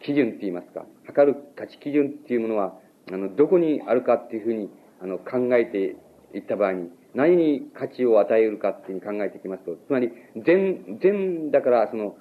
[0.00, 2.74] 基準って言いますか、測る価値基準っていうものは、
[3.10, 4.70] あの、どこにあるかっていうふうに、
[5.00, 5.96] あの、考えて
[6.34, 12.16] いった場合に、何に価値を与えるかっていうふうに考えていきますと、つまり、善、善だからその、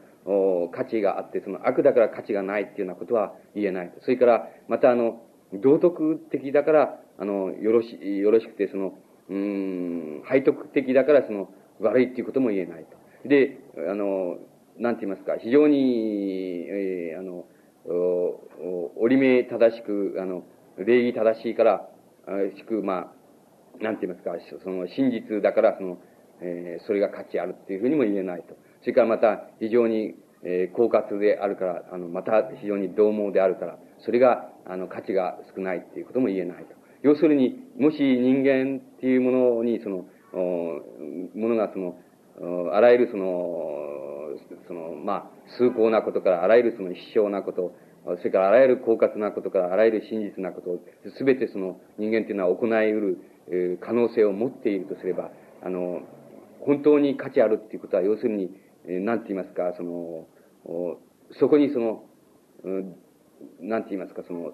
[0.72, 3.94] 価値があって、その悪だから価値がないっていうようなことは言えない。
[4.02, 5.22] それから、またあの、
[5.54, 8.94] 道徳的だから、あの、よろし、よろしくて、その、
[9.30, 11.50] うん、背徳的だから、その、
[11.80, 13.30] 悪いっていうことも言えないと。
[13.30, 13.60] で、
[13.90, 14.38] あの、
[14.78, 17.46] なんて言いますか、非常に、えー、あの、
[18.98, 20.44] 折り目正しく、あの、
[20.78, 21.90] 礼儀正しいから、
[22.56, 23.14] しく、ま
[23.80, 25.98] あ、なんて言いますか、その、真実だから、その、
[26.42, 28.56] えー、それが価値あるっていうふうにも言えないと。
[28.82, 36.76] それからまた、非常に、えー、狡猾であるから、あの、また非常に獰猛であるから、それが、あの、価値が少ないっていうことも言えないと。
[37.04, 41.96] 要するに、もし人間っていうものに、その、ものがその、
[42.74, 43.88] あらゆるその、
[44.68, 47.74] その、まあ、崇高なことから、あらゆるその必勝なこと、
[48.18, 50.80] それからあらゆる狡猾なことから、あらゆる真実なこと、
[51.18, 53.18] すべてその人間っていうのは行いう
[53.50, 55.32] る、可能性を持っているとすれば、
[55.64, 56.02] あの、
[56.62, 58.52] 本当に価値あるっていうことは、要するに、
[58.88, 60.28] え、なんて言いますか、その、
[61.40, 62.04] そこにその、
[62.64, 62.96] うん、
[63.62, 64.54] なんて言いますか、その、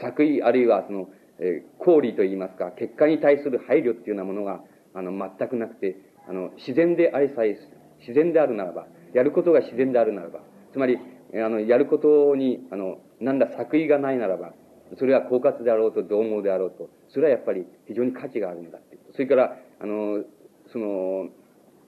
[0.00, 1.08] 作為あるいはその、
[1.40, 4.60] えー、公理と言いますか、結果に対する配慮っていうようなものが、
[4.94, 5.96] あの、全くなくて、
[6.28, 7.58] あの、自然でありさえ、
[8.00, 10.40] 自然であるならば、やることが自然であるならば、
[10.72, 10.98] つまり、
[11.34, 14.52] あの、やることに、あの、なんだ作為がないならば、
[14.98, 18.98] それは狡猾であろうと、獰猛であろうと、それはやっぱり非常に価値があるんだって。
[19.12, 20.24] それから、あの、
[20.72, 21.28] その、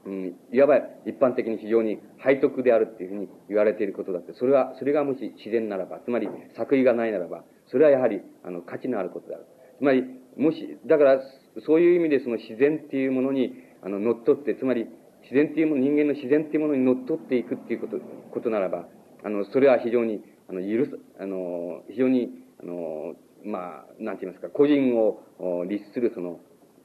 [0.04, 9.46] うん、いわば一般的に非常に背徳であるっていうふうに言われていることだって、それは、それがもし自然ならば、つまり作為がないならば、それはやはり、あの、価値のあることである。
[9.78, 10.04] つまり、
[10.36, 11.20] もし、だから、
[11.66, 14.86] そういう意味でその自然っていうものに、あの、乗っ取って、つまり、
[15.22, 17.98] 自然っていうもの、人間の自然っていうものに乗っ取っていくっていうこと、
[18.30, 18.86] ことならば、
[19.24, 22.30] あの、それは非常に、あの、許す、あの、非常に、
[22.62, 23.14] あの、
[23.44, 26.40] まあ、なんて言いますか、個人を律するその、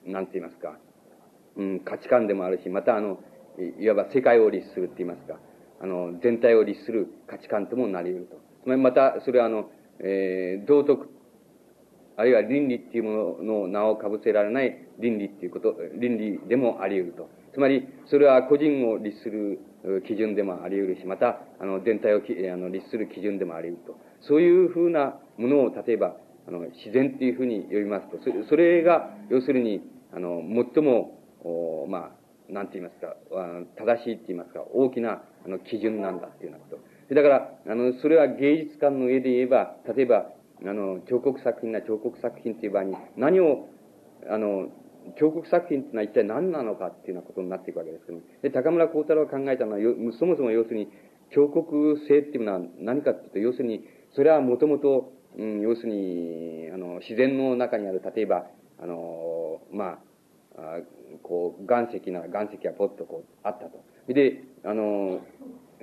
[0.05, 0.77] なんて言いますか、
[1.57, 3.19] うん、価値観でもあるし、またあの、
[3.79, 5.39] いわば世界を律するって言いますか、
[5.81, 8.35] あの、全体を律する価値観ともなり得ると。
[8.63, 9.69] つまりまた、それはあの、
[9.99, 11.09] えー、道徳
[12.17, 17.29] あるいは倫理っていうものの名をかぶせられない倫理っていうこと、倫理でもあり得ると。
[17.53, 19.59] つまり、それは個人を律する
[20.07, 23.99] 基準でもあり得るし、また、あの、全体をあの律する基準でもあり得ると。
[24.21, 26.17] そういうふうなものを、例えば、
[26.47, 28.17] あの、自然っていうふうに呼びますと、
[28.49, 29.81] それが、要するに、
[30.11, 30.41] あの、
[30.73, 32.15] 最も、おま
[32.49, 33.15] あ、なんて言いますか、
[33.77, 36.96] 正しいって言いますか、大きな、あの、基準なんだっていうようなこと。
[37.09, 40.29] だから、あの、それは芸術館の上で言えば、例えば、
[40.65, 43.69] あの、彫刻作品な彫刻作品っていう場合に、何を、
[44.29, 44.69] あの、
[45.17, 48.23] 彫刻作品っていうのは一体何なのかっていうようなことになっていくわけですけども。
[48.41, 49.79] で、高村光太郎が考えたのは、
[50.19, 50.89] そもそも要するに、
[51.33, 58.47] 彫刻性っていうのは何かっていうと、要するに、それはもともと、うん、要するに、あの、自然の中にある、例えば、
[58.81, 59.99] あの、ま
[60.57, 60.79] あ、あ
[61.21, 63.83] こう、岩石なら岩石がポッとこう、あったと。
[64.07, 65.21] で、あの、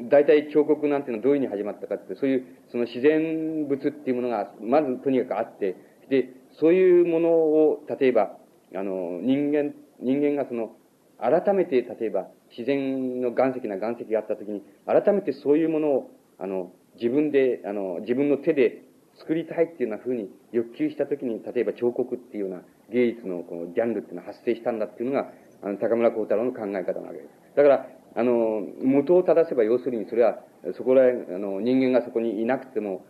[0.01, 5.77] 大体彫刻なんていうのはどういうふうに始まったかって、そういう、その自然物っていうものが、まずとにかくあって、
[6.11, 8.37] で、そういうものを、例えば、
[8.75, 10.73] あの、人間、人間がその、
[11.19, 18.83] 改めて、例えば、自然の岩石な岩石があったときに、改めてそういうものを、あの、自分で、あの、自分の手で
[19.17, 25.31] 作りたいっていうようなふうに欲求したときに、例えば彫刻っていうような芸術のこのジャンルっていうのが発生したんだっていうのが、
[25.63, 27.29] あの、高村光太郎の考え方なわけです。
[27.57, 30.39] だから、あの、元を正せば要するにそれは、
[30.77, 33.05] そこらへん、あの、人間がそこにいなくても、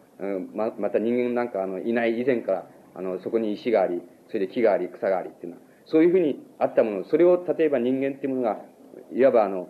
[0.54, 8.58] ま、また人間なんかあの、いない以前から、あの、そこに石があり、それで木があり、草がありっていうのは、そういうふうにあったもの、それを例えば人間っていうものが、
[9.12, 9.68] いわばあの、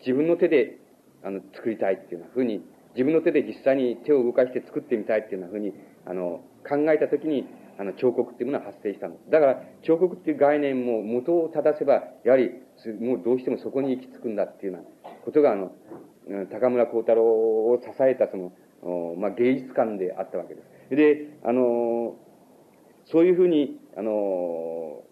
[0.00, 0.78] 自分の手で、
[1.22, 2.64] あの、作りたいっていうふうに、
[2.94, 5.72] 自分の手で実際に手を動かして作ってみたいっていうふうに、
[6.06, 7.46] あの、考えたときに、
[7.78, 9.16] あの、彫刻っていうものは発生したの。
[9.30, 12.50] だから、彫刻っていう概念も元を正せば、やはり、
[13.00, 15.72] もうどうしてもそこに行き着くんだっていうようなことが、あの、
[16.50, 18.52] 高村光太郎を支えたその、
[19.16, 20.96] まあ、芸術観であったわけです。
[20.96, 22.16] で、あの、
[23.06, 25.02] そういうふうに、あの、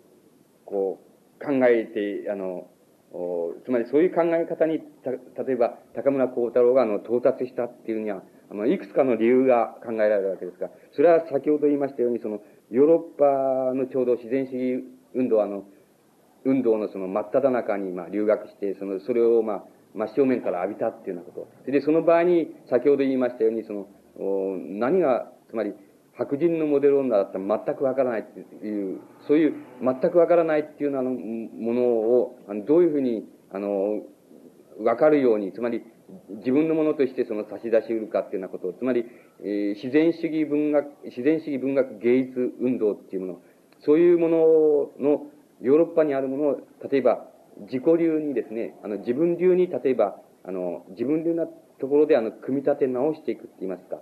[0.65, 1.01] こ
[1.41, 2.69] う、考えて、あの、
[3.65, 12.41] つまりそういう考え方に、例えば、高村光太郎があの到達したっていうには、あの、いくつかの理由が考えられるわけですが、それは先ほど言いましたように、その、
[12.71, 14.85] ヨーロッパのちょうど自然主義
[15.15, 15.65] 運動は、あの、
[16.45, 19.65] 運動のその真っ只中に、まあ、留学して、その、それを、まあ、
[19.95, 21.71] 真正面から浴びたっていうようなこと。
[21.71, 23.87] で、その場合に、先ほど言いましたように、その、
[24.59, 25.75] 何が、つまり、
[26.15, 34.03] 白人のモデル女だったら全くわからないっていう、そういう全くわからないっていうようなものを、あのどういうふうに、あの、
[34.81, 35.83] わかるように、つまり
[36.29, 39.07] 自分のものとしてその差し出しうるかっていうようなこと、つまり、
[39.41, 43.43] えー、自然主義文学、自然主義文学芸術運動っていうもの、
[43.81, 44.39] そういうもの
[45.01, 45.27] の
[45.63, 46.61] ヨーロッパにあるものを、
[46.91, 47.27] 例えば
[47.61, 54.01] 自己流にですね、あの自分流に例えば、あの、自分流なところであの、組み立て直していくって言いますか、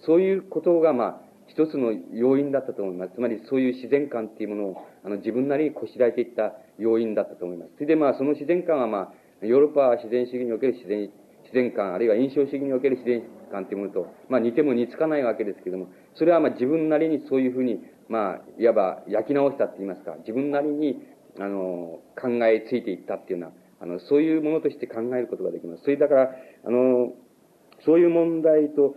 [0.00, 3.14] そういうことがまあ、一つの要因だったと思います。
[3.14, 7.72] つまりそういう自然観っていうものを、あの、自分なりにこしらえていった要因だったと思います。
[7.74, 11.10] それでまあ、その自然観はまあ、ヨーロッパは自然主義における自然、
[11.42, 17.80] 自然観、あるいは印象主義における自然観っていうものと、まあ似ても似つかないわけですけども、それはまあ自分なりにそういうふうに、
[18.12, 21.02] まあ、いわば焼き直したって言いますか、自分なりに、
[21.40, 25.84] あの、考えついていったっていうような、あの、そういうものとして考えることができます。
[25.84, 26.30] それだから、
[26.66, 27.14] あの、
[27.86, 28.96] そういう問題と、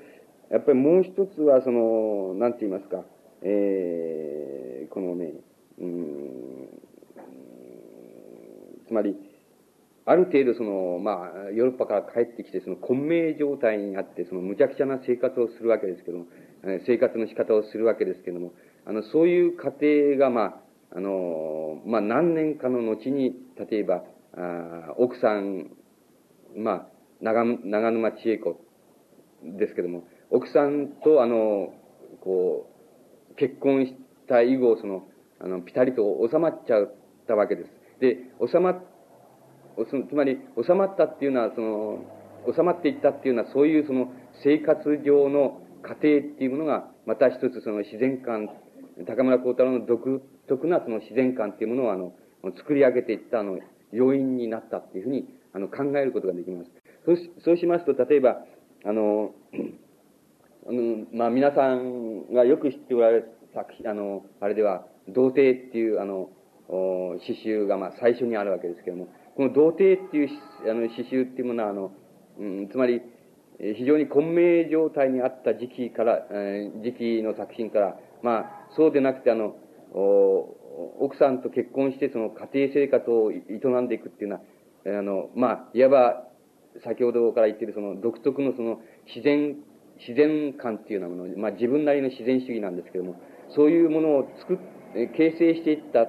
[0.51, 3.05] やっぱりもう一つは、その、なんて言いますか、
[3.41, 5.31] えー、このね、
[5.79, 6.67] うん、
[8.85, 9.15] つまり、
[10.03, 16.25] ある程度その、まあ、ヨーロッパから帰ってきて、その混迷状態にあって、その無茶苦茶な生活をするわけですけども、
[16.85, 18.51] 生活の仕方をするわけですけども、
[18.85, 20.61] あの、そういう過程が、ま
[20.91, 23.35] あ、あの、まあ、何年かの後に、
[23.69, 24.03] 例えば、
[24.37, 25.71] あ奥さん、
[26.55, 26.87] まあ、
[27.21, 28.59] 長長沼千恵子
[29.43, 31.73] ですけども、奥さんと、あの、
[32.21, 32.69] こ
[33.31, 33.95] う、結婚し
[34.27, 35.07] た以後、その、
[35.39, 36.93] あの、ぴたりと収まっちゃっ
[37.27, 37.69] たわけです。
[37.99, 38.83] で、収まっ、
[40.09, 42.05] つまり、収まったっていうのは、その、
[42.53, 44.11] 収まっていったっていうのは、そういうその、
[44.43, 46.01] 生活上の過程っ
[46.37, 48.49] ていうものが、また一つその自然観、
[49.03, 52.13] 高村光太郎の独特なその自然観っていうものを、あの、
[52.55, 53.59] 作り上げていったあの、
[53.91, 56.71] 要因になったっていうふうに、あの、考えることができます。
[57.05, 58.45] そうし、そうしますと、例えば、
[58.83, 59.33] あの、
[60.67, 66.29] あの、まあ、皆さんがよく知っておられる作品、あの、あれでは、童貞っていう、あの、
[67.19, 70.29] 詩集が、まあ、最初にあるわけですけれども、この童貞っていう
[70.69, 71.91] あの詩集っていうものは、あの、
[72.39, 73.01] うん、つまり、
[73.59, 79.55] 非常に混迷状態にあった時期から、えー、時期の作品から、まあ、そうでなくて、あの、
[80.99, 84.41] 奥さんと結婚して、その家庭生活を営んでいくっていうのは、
[84.85, 86.27] あの、まあ、いわば、
[86.83, 89.55] 先ほどから言ってるその独特のその自然
[89.99, 93.15] 自然観っていうようなもの、まあ自分なりの自然主義なんですけども、
[93.55, 94.57] そういうものを作っ、
[95.15, 96.07] 形成していった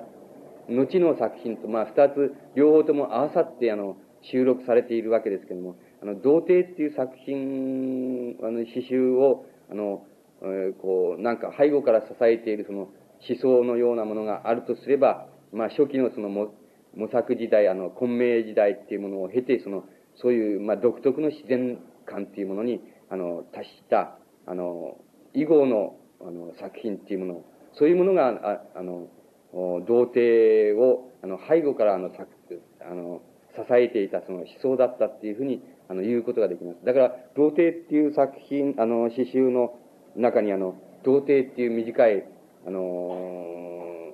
[0.69, 10.05] 後の作品と、まあ、二つ、両方とも合わさって、あの、収録されているわけですけども、あの、童貞っていう作品、あの、詩集を、あの、
[10.43, 12.89] え、こう、なんか背後から支えているその
[13.29, 16.51] 思想のようなものがあるとすれば、まあ、初期のその模
[17.11, 19.85] 索時代、あの、混迷時代っていうものを経て、その、
[20.17, 22.81] そういう、まあ、独特の自然感っていうものに、
[23.11, 24.99] あの、達した、あの、
[25.35, 29.09] 以後の、あの、作品っていうもの、そういうものが、ああの、
[29.53, 33.23] 童貞を、あの、背後から、あの、あの、
[33.55, 36.85] 支えていたその思想だったっていうふうに、あの、言うことができます。
[36.85, 39.79] だから、童貞っていう作品、あの、詩集の
[40.17, 42.25] 中に、あの、童貞っていう短い、
[42.67, 44.13] あの、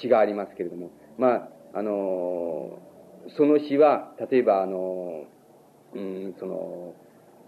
[0.00, 2.78] 詩がありますけれども、まあ、あの、
[3.36, 5.24] その詩は、例えば、あの、
[5.94, 6.94] うん、その、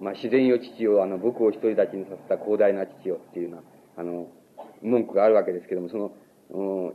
[0.01, 3.63] まあ、自然よ父を、あの、僕を一人立ちにさせた広大な父よっていうような、
[3.99, 4.29] あの、
[4.83, 6.13] 文句があるわけですけども、その、
[6.51, 6.95] うん、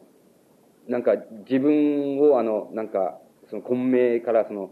[0.87, 1.13] なんか
[1.47, 4.71] 自分を、あの、なんか、その混迷からその、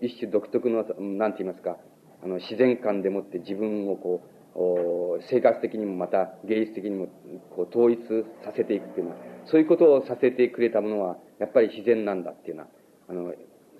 [0.00, 1.76] 一種独特の、なんて言いますか、
[2.22, 7.06] あの、自然観でもって自分をこう、生活的にもまた芸術的にも
[7.54, 8.00] こう統一
[8.44, 12.68] させていくっていうのは、そういうことをさせてくれたものは、やっぱり自然なんだっていうのは、
[13.08, 13.34] あの、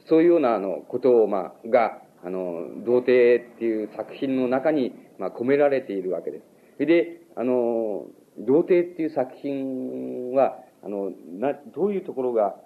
[0.08, 6.44] そういうようなあのことを、まあ、が、あの、童貞っていう作品の中に、まあ、込められているわけです。
[6.74, 8.06] それで、あの、
[8.38, 12.56] 童貞っていう作品は、あの、な、どういうところが、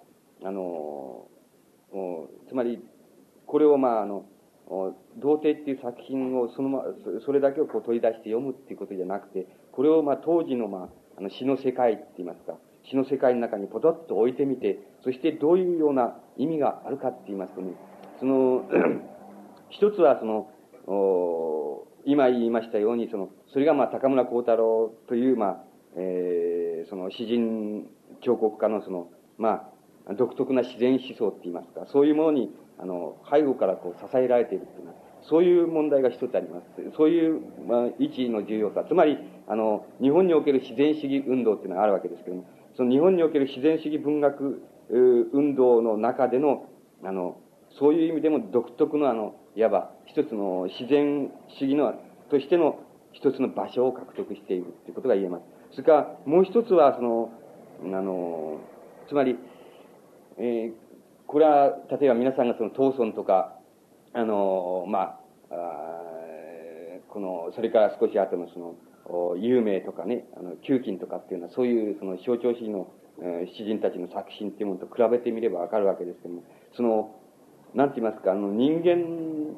[0.43, 1.27] あの、
[2.47, 2.81] つまり、
[3.45, 4.25] これをまあ、あの、
[4.67, 6.83] 童貞っていう作品をそのま、
[7.25, 12.57] それだけをこう取り出して読むっていうことじゃなくて、これをまあ当時のまあ、あの詩の世界って言いますか、
[12.89, 17.73] 詩の世界の中にポトッと置いてみて、そしてどういうような意味があるかって言いますとね、
[18.19, 18.65] その
[19.69, 20.49] 一つはその、
[22.05, 25.63] 今言いましたように、その、それがまあ、高村光太郎という、まあ、
[25.95, 27.87] えー、その詩人
[28.21, 29.71] 彫刻家のその、ま
[30.07, 36.65] あ、独特な自然思想って言いますか、そういうものに、あの、背後からこう支えられているっていうのは、そういう問題が一つあります。
[36.95, 38.85] そういう、まあ、位置の重要さ。
[38.87, 39.17] つまり、
[39.47, 42.45] あの、日本における自然主義運動っていうのがあるわけですけども、
[42.75, 46.65] その日本における自然主義文学運動の中での、
[47.03, 47.37] あの、
[47.79, 51.93] そういう意味でも独特のあの、いわば一つの自然主義の、
[52.29, 52.79] としての
[53.13, 55.43] 一つの場所を獲得しているということが言えます。
[55.71, 57.31] それからもう一つは、その、
[57.83, 58.59] あの、
[59.07, 59.37] つまり、
[60.37, 60.73] えー、
[61.27, 63.55] これは、例えば皆さんがその東村とか、
[64.13, 65.19] あの、まあ、
[65.51, 66.05] あ
[67.09, 68.75] この、それから少し後のその、
[69.37, 72.87] 有名とかね、あの、旧金とかっていうのは、そういうその象徴主義の、
[73.21, 76.43] え、詩人たちの作品っていうものと比べてみればわかるわけですけども、
[76.75, 77.15] その、
[77.73, 79.55] なんて言いますか、あの、人間、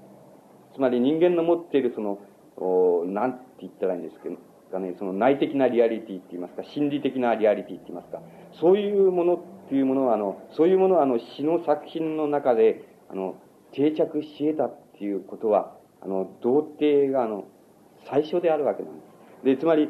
[0.76, 2.20] つまり人間の持っているその、
[2.58, 4.38] おなんて言ったらいいんですけど、
[4.72, 8.22] かね、その内的なリアリティって言いますか、心理的なリアリティって言いますか、
[8.60, 13.36] そういうものっていうものは、あの、そういうものは、あの、詩の作品の中で、あの、
[13.74, 17.46] 定着し得たっていうことは、あの、童貞が、あの、
[18.10, 19.02] 最初であるわけなんで
[19.42, 19.46] す。
[19.46, 19.90] で、つまり、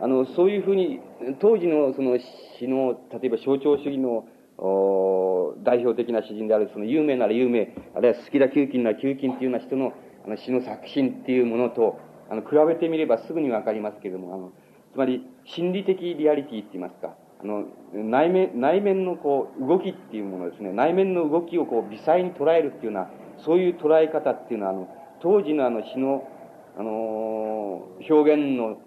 [0.00, 1.00] あの、そういうふうに、
[1.40, 2.18] 当時のその
[2.58, 4.26] 詩の、例えば象徴主義の
[4.58, 9.92] お代表的な詩人である、その有名なら有名、あるいは好きだ球菌なら球菌っていうような人の
[10.26, 11.98] あの詩の作品っていうものと、
[12.30, 14.52] あの、比べてみればすぐにわかりますけれども、あの、
[14.92, 17.14] つまり、心理的リアリティって言いますか、
[17.44, 23.10] あの、内面、内面のこう、動きっていうものですね、内面の動きをこう、微細に捉えるっていうような、
[23.44, 24.88] そういう捉え方っていうのは、あの、
[25.20, 26.26] 当時のあの詩の、
[26.76, 28.78] あの表現の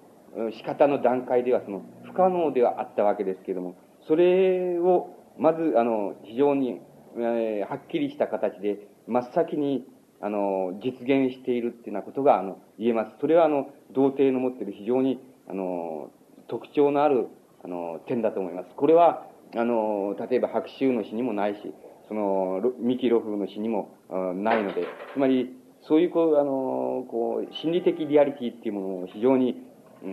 [0.51, 3.75] 仕方の段階では、その、不可能ではあったわけですけども、
[4.07, 6.81] それを、まず、あの、非常に、
[7.15, 9.85] えー、はっきりした形で、真っ先に、
[10.19, 13.11] あの、実現しているっていうようなことが、あの、言えます。
[13.19, 16.09] それは、あの、童貞の持っている非常に、あの、
[16.47, 17.27] 特徴のある、
[17.67, 18.69] あの、点だと思います。
[18.75, 21.73] これは、あの、例えば白秋の詩にもないし、
[22.07, 29.61] その、三木露風の詩にも、ないので、つまり、そういう、こう、あの、こう、心理的リアリティっていうものを非常に、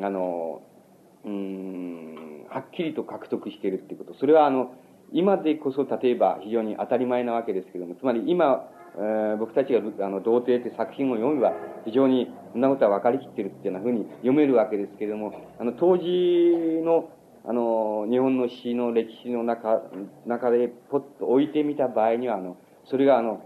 [0.02, 0.62] あの、
[1.24, 4.14] うん、はっきりと獲得しているっていうこと。
[4.18, 4.74] それは、あの、
[5.12, 11.52] 今でこそ例えば非常に当たり前なわけですけども、つまり今、えー、僕たちがあの童貞って作品を読めば
[11.84, 17.11] 非常にそんなことは分かりきってるっていうようなふうに読めるわけですけれども、あの当時の
[17.47, 19.82] あの日本の詩の歴史の中
[20.26, 23.42] 中でポッと置いてみた場合には、あのそれがあの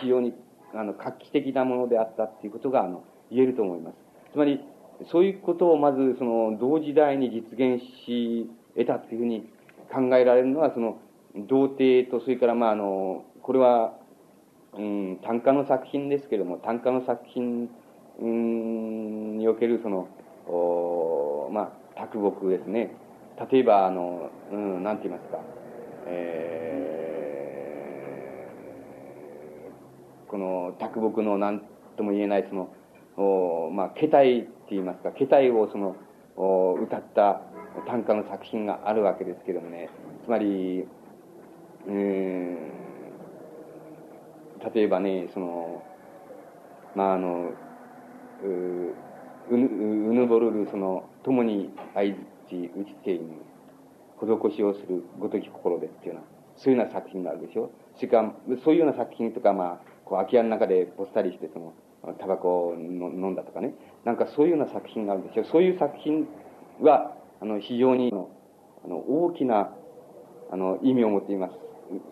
[0.00, 0.34] 非常に
[0.74, 3.96] あの画期的なものであったっていうことがあの言えると思います。
[4.32, 4.60] つまり、
[5.10, 9.48] そういうことをまずその同時代に実現し得たっていうふうに
[9.92, 10.98] 考えられるのは、その、
[11.34, 13.94] 童貞と、それから、まあ、あの、これは、
[14.74, 17.70] うん、短歌の作品ですけれども、短歌の作品、
[18.20, 20.08] うん、における、その、
[20.46, 22.94] おまあ、卓木ですね。
[23.50, 25.40] 例えば、あの、うん、なんて言いますか、
[26.06, 31.62] えー、この卓木の何
[31.96, 32.72] とも言えない、その、
[33.16, 35.96] おまあ、形態って言いますか、形態をその、
[36.36, 37.40] お歌った
[37.86, 39.90] 短歌の作品があるわけですけどもね、
[40.24, 40.86] つまり、
[41.86, 42.56] うん、
[44.74, 45.82] 例えばね、その、
[46.94, 47.50] まあ、あの、
[48.44, 48.94] う、
[49.50, 52.16] うぬうぬぼるる、その、共に相づ
[52.48, 53.24] ち打ちている、
[54.20, 57.70] 施しをするごとき心でっていうような、そういうような作品があるでしょ。
[57.96, 58.34] それから、
[58.64, 61.72] そういうような作品とか、まあ、こう、空き家の中でぽっさりして、その、
[62.18, 63.74] タバコを飲んだとかね。
[64.04, 65.44] なんかそういうような作品があるんですよ。
[65.44, 66.26] そういう作品
[66.80, 68.12] は、あの、非常に、
[68.84, 69.72] あの、大きな、
[70.50, 71.52] あの、意味を持っています、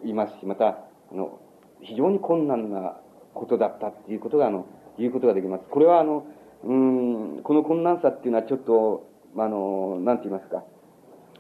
[0.05, 1.39] いますし、また、あの、
[1.81, 2.97] 非常に困難な
[3.35, 4.67] ことだったっていうことが、あの、
[4.99, 5.65] 言うことができます。
[5.71, 6.27] これは、あの、
[6.67, 10.65] うん、この困難さっていうのはちょっと、あの、なんて言いますか。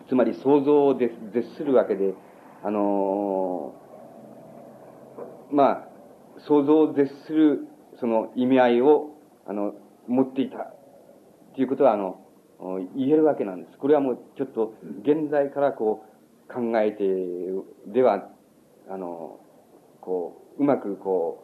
[0.08, 1.12] つまり想像を絶
[1.56, 2.14] するわけで、
[2.62, 3.74] あの、
[5.50, 5.88] ま
[6.36, 7.66] あ、想像を絶する
[7.98, 9.16] その意味合いを、
[9.46, 9.74] あの、
[10.06, 10.72] 持っていた
[11.54, 12.20] ということは、あの、
[12.94, 13.78] 言えるわけなんです。
[13.78, 16.04] これはもうちょっと現在からこ
[16.48, 17.04] う考えて
[17.92, 18.28] では、
[18.88, 19.40] あの、
[20.00, 21.42] こう、うまくこ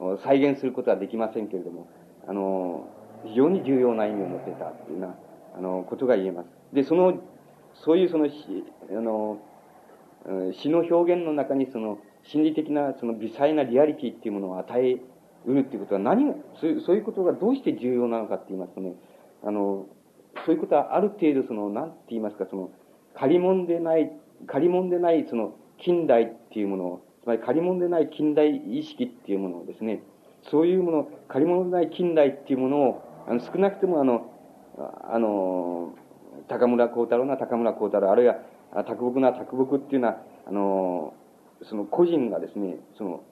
[0.00, 1.88] う、再現することはできませんけれども、
[2.26, 2.88] あの、
[3.24, 5.14] 非常に重要な意味を持っていたというような、
[5.58, 6.48] あの、ことが言えます。
[6.72, 7.20] で、その、
[7.74, 9.38] そういうその、あの、
[10.52, 15.00] 詩の表現の中にその、心理的なその微細なリアリティっていうものを与え
[15.46, 18.94] うるっていうことは何が、そういうことがどうして重要なのかって言いますとね、
[19.44, 19.86] あの、
[20.46, 22.70] そういうことはある程度その、なんて言いますか、その、
[23.14, 24.12] 借り物でない、
[24.46, 30.02] 借り物でないその、近代っていうものを、つまり借り物でない近代意識っていうものをですね、
[30.42, 34.30] そういうもの、借り物でない近代っていうものを、あの少なくともあの、
[35.10, 35.94] あの、
[36.48, 38.36] 高村光太郎な高村光太郎、あるいは、
[38.84, 41.14] 卓木な卓木っていうのは、あの、
[41.62, 43.22] その個人がですね、その、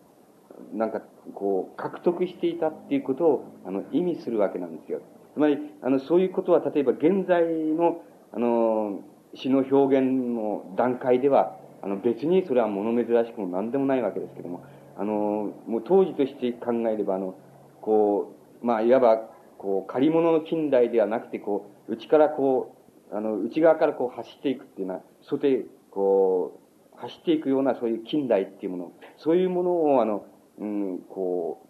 [0.74, 1.00] なんか、
[1.34, 5.00] こう、獲得していたっていうことを、あの、意味するわけなんですよ。
[5.34, 9.00] つまり、あの、そういうことは、例えば現在の、あの、
[9.34, 14.62] 詩の表現の段階では、あの、別にそれは物珍しくも何でもないわけですけども、
[14.96, 17.34] あの、もう当時として考えれば、あの、
[17.80, 18.32] こ
[18.62, 19.30] う、まあ、いわば、
[19.60, 22.74] こう、借り物の近代ではなくて、こう、内からこ
[23.12, 26.58] う、あの、内側からこう走っていくっていうのは、外こ
[26.96, 30.24] う、走っていくようなそういう近代っていうもの、そういうものを、あの、
[30.58, 31.66] うん、こ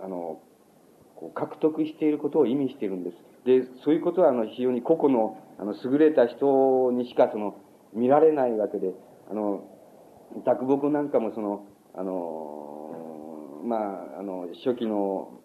[0.00, 0.40] う、あの、
[1.16, 3.16] こう獲得していることを意味しているんです。
[3.44, 7.56] で、そういうことは、あの、非常に個々の、あの、優れた人にしか、その、
[7.92, 8.94] 見られないわけで、
[9.30, 9.68] あの、
[10.46, 15.40] 卓木なんかも、その、あの、まあ、あの、初期の、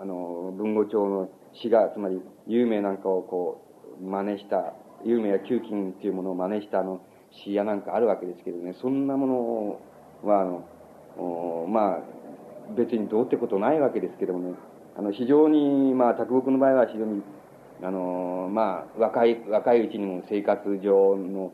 [0.00, 3.62] あの、文語帳の詩が、つまり、有名なんかをこ
[4.00, 4.74] う、真似した、
[5.04, 9.26] 有名や旧金っていうものを真似したあの、詩やなんかあるわけですけどね、そんなも
[10.22, 12.00] のは、あの、まあ、
[12.76, 14.54] 別にどうってことないわけですけどもね、
[14.96, 17.22] あの、非常に、まあ、卓木の場合は非常に、
[17.82, 21.52] あの、まあ、若い、若いうちにも生活上の、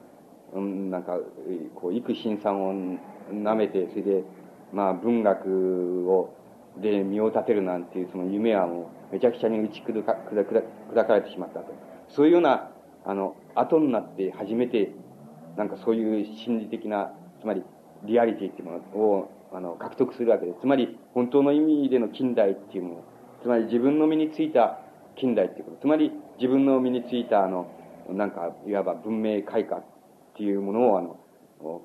[0.55, 1.18] うん、なんか、
[1.74, 2.99] こう、幾辛酸を
[3.32, 4.24] 舐めて、それで、
[4.72, 6.34] まあ、文学を、
[6.78, 10.62] で身を立てるなんていうその夢はもう、めちゃくちゃに打ち砕か、砕か
[10.92, 11.72] 砕かれてしまったと。
[12.08, 12.70] そういうような、
[13.04, 14.92] あの、後になって初めて、
[15.56, 17.64] なんかそういう心理的な、つまり、
[18.04, 20.60] リアリティっていうものをあの、獲得するわけです。
[20.60, 23.04] つまり、本当の意味での近代っていうもの。
[23.42, 24.78] つまり自分の身についた
[25.16, 25.78] 近代っていうこと。
[25.80, 27.66] つまり、自分の身についた、あの、
[28.08, 29.84] なんか、いわば文明開化っ
[30.36, 31.18] ていうものを、あの、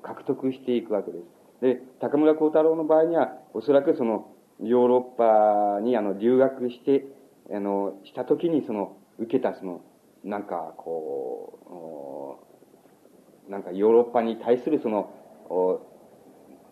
[0.02, 1.24] 獲得していくわけです。
[1.60, 4.28] で、高村光太郎の場合には、おそらくその、
[4.62, 5.00] ヨーロッ
[5.76, 7.04] パに、あの、留学して、
[7.52, 9.82] あの、した時に、その、受けた、その、
[10.24, 12.40] なんか、こ
[13.48, 15.10] う、なんかヨーロッパに対するその、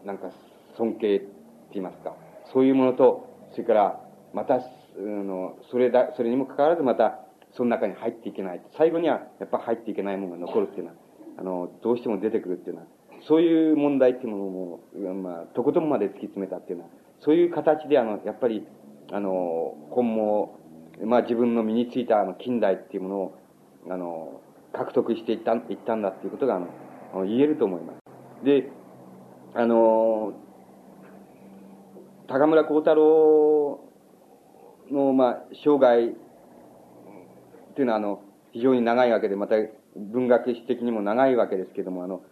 [0.05, 0.31] なんか
[0.77, 1.27] 尊敬って
[1.75, 2.15] 言いますか、
[2.53, 4.01] そういうものと、それから、
[4.33, 4.61] また、あ
[4.99, 7.21] の、それだ、それにもかかわらずまた、
[7.53, 8.63] その中に入っていけない。
[8.77, 10.97] 最後には、やっぱ入っていけないものが残るっていうのは、
[11.39, 12.87] あの、どうしても出てくるっていうのは、
[13.29, 18.67] そういう問題っていうものも、まあ、とことんまで突き詰めたっていうのは、そういう形で、あの、やっぱり、
[19.11, 20.61] あの、今後、
[21.03, 23.39] まあ自分の身についたあの近代っていうものを、
[23.91, 24.41] あの、
[24.73, 28.45] 獲得していったいったんだっていうことが、あの、言えると思います。
[28.45, 28.71] で、
[29.55, 30.35] あの、
[32.27, 33.81] 高村光太郎
[34.91, 36.11] の、まあ、生涯っ
[37.75, 39.57] ていうのは、あの、非常に長いわけで、また
[39.97, 42.23] 文学史的にも長いわけですけども、あの、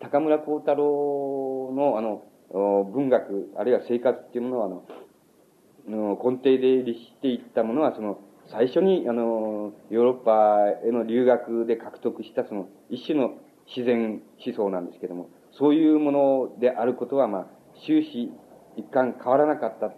[0.00, 2.22] 高村光太郎の、あの、
[2.52, 8.18] 文学、あるいは生活っていうものは、あの、根底で立していったものは、その、
[8.50, 13.34] 最初に、あの、ヨーロッパへの留学で獲得したその一種の
[13.68, 17.46] 自然思想なんですけども、そういうものであることは、まあ、
[17.86, 18.30] 終始
[18.76, 19.92] 一貫変わらなかった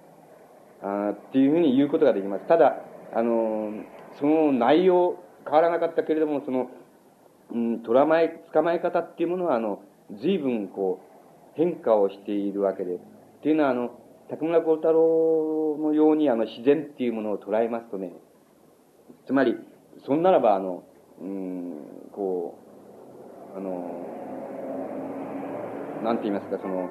[0.87, 2.47] あっていうふうに言うことができます。
[2.47, 2.77] ただ、
[3.15, 3.73] あの、
[4.19, 6.71] その内容、変わらなかったけれども、その、
[7.53, 9.81] うん、捕まえ、捕まえ方っていうものは、あの、
[10.21, 11.12] 随分こう、
[11.55, 12.95] 変化をしているわけで。
[12.95, 12.99] っ
[13.43, 13.99] ていうのは、あの、
[14.31, 18.13] 竹村幸太郎のように、あの、自然っていうものを捉えますとね、
[19.27, 19.57] つまり、
[20.07, 20.85] そんならば、あの、
[21.21, 21.75] うん、
[22.13, 22.59] こ
[23.55, 24.03] う、あの、
[26.03, 26.91] なんて言いますか、その、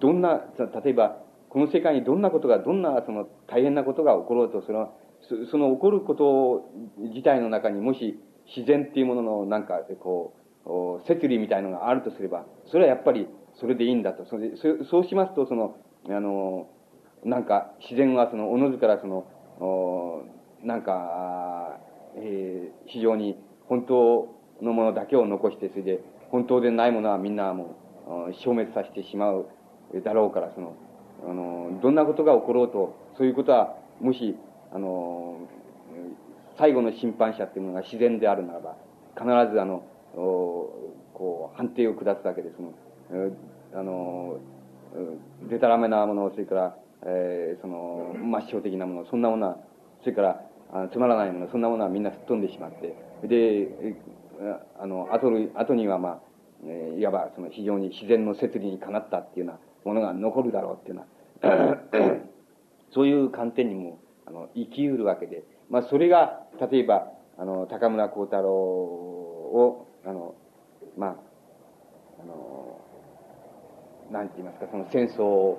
[0.00, 0.44] どんな、
[0.84, 4.92] 例えば、この世界にどんなことが、どんなその大変なことが起ころうと、その、
[5.50, 8.20] その起こること自体の中にもし
[8.54, 10.40] 自然っていうもののなんか、こう、
[11.06, 14.24] 摂理みたいのがあるとすれば、それはやっぱりそれでいいんだと。
[14.26, 14.52] それ
[14.90, 15.76] そうしますと、その、
[16.08, 16.68] あの、
[17.24, 19.26] なんか自然はその、おのずからその、
[20.62, 21.80] なんか、
[22.16, 23.36] えー、非常に
[23.68, 26.00] 本当のものだけを残して、それで
[26.30, 27.76] 本当でないものはみんなも
[28.28, 29.46] う消滅させてしまう
[30.04, 30.74] だろうから、その、
[31.26, 34.36] あの、どんなことが起ころうと、そういうことは、もし、
[34.72, 35.38] あの、
[36.58, 38.76] 最後の審判者っていうものが自然であるならば、
[39.16, 39.82] 必ずあの、
[40.14, 42.56] こう、判定を下すわけです。
[42.56, 42.72] その、
[43.74, 44.38] あの、
[45.48, 49.58] でたらめなもの、それから、えー、その、抹消的なもの、そんなものは、
[50.00, 50.42] それから、
[50.72, 52.94] あつまらないもの、そんなものはみんな吹っ飛んでしまって、
[53.26, 53.94] で、
[54.78, 56.20] あの、後後にはまあ、
[56.64, 59.60] えー、いわばその非常に自然の摂理にかなったっていうような
[59.92, 61.04] ものが残るだろうっていうよ
[61.42, 62.20] うな、
[62.90, 70.34] そういう観点にも、あの、生きうるわけで、まあ、それが、例えば、あの、高村光太郎を、あの、
[70.96, 71.16] まあ、
[72.22, 72.80] あの、
[74.10, 75.58] なんて言いますか、その戦争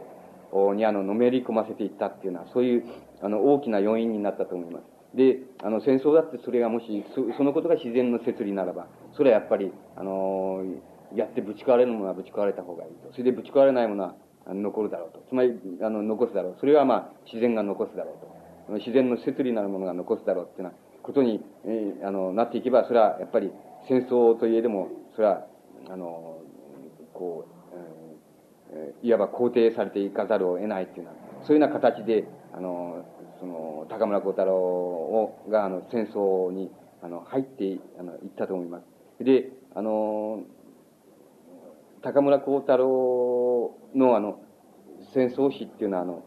[0.73, 2.83] にあの、のめり込ませていったっていうのは、そういう、
[3.21, 4.83] あの、大きな要因になったと思います。
[5.15, 10.63] で、あの、戦争だってそれがもし、そそのことが自然の摂理ならば、それはやっぱり、あの、
[11.15, 13.11] やってぶち壊れるものはぶち壊れた方がいいと。
[13.11, 14.15] それでぶち壊れないものは
[14.47, 15.23] 残るだろうと。
[15.29, 16.57] つまり、あの、残すだろう。
[16.59, 18.13] それはまあ、自然が残すだろ
[18.67, 18.77] うと。
[18.79, 23.51] 自然の摂理なるものが残すだろうっていうようなことに、えー、あの、なっていけば、それはやっぱり
[23.87, 25.45] 戦争といえども、それは、
[25.89, 26.41] あの、
[27.13, 27.59] こう、
[28.71, 33.05] えー、いわば肯定されていかざるを得ないっていうような、そういうような形で、あの、
[33.39, 36.71] その、高村光太郎を、が、あの、戦争に、
[37.01, 39.23] あの、入ってあの、行ったと思います。
[39.23, 40.43] で、あの、
[42.01, 44.39] 高村光太郎の、あの、
[45.13, 46.23] 戦争史っていうのは、あの、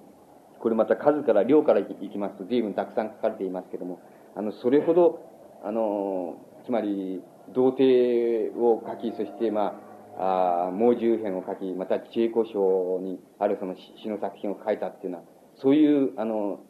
[0.58, 4.00] これまた数から量からいきますと随分たくさん書かれていますけども、
[4.36, 5.20] あの、それほど、
[5.64, 7.22] あの、つまり、
[7.54, 9.80] 童貞を書き、そして、ま
[10.18, 15.24] あ、あ猛獣編を書き、また、知恵古書にあるその詩の作品を書いたっていうのは、
[15.56, 16.60] そういう、あの、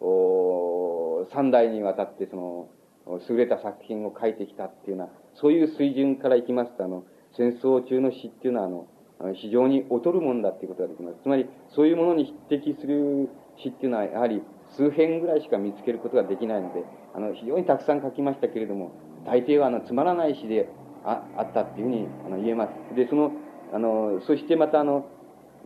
[0.00, 2.68] お三代にわたってその、
[3.28, 7.04] 優れた作品を書いてきたっていうような、そういう水準からいきますと、あの、
[7.36, 8.86] 戦争中の詩っていうのは、
[9.18, 11.18] あの、非常に劣るもんだっていうことができます。
[11.22, 14.42] つまり、そういうものに匹敵する詩っていうのは、やはり
[14.76, 18.92] 数編ぐらいしか見つけることができないので、あの、非常にたくさん書きましたけれども、
[19.26, 20.68] 大抵は、あの、つまらない詩で
[21.04, 22.94] ああったっていうふうにあの言えます。
[22.94, 23.32] で、その、
[23.72, 25.06] あの、そしてまた、あの、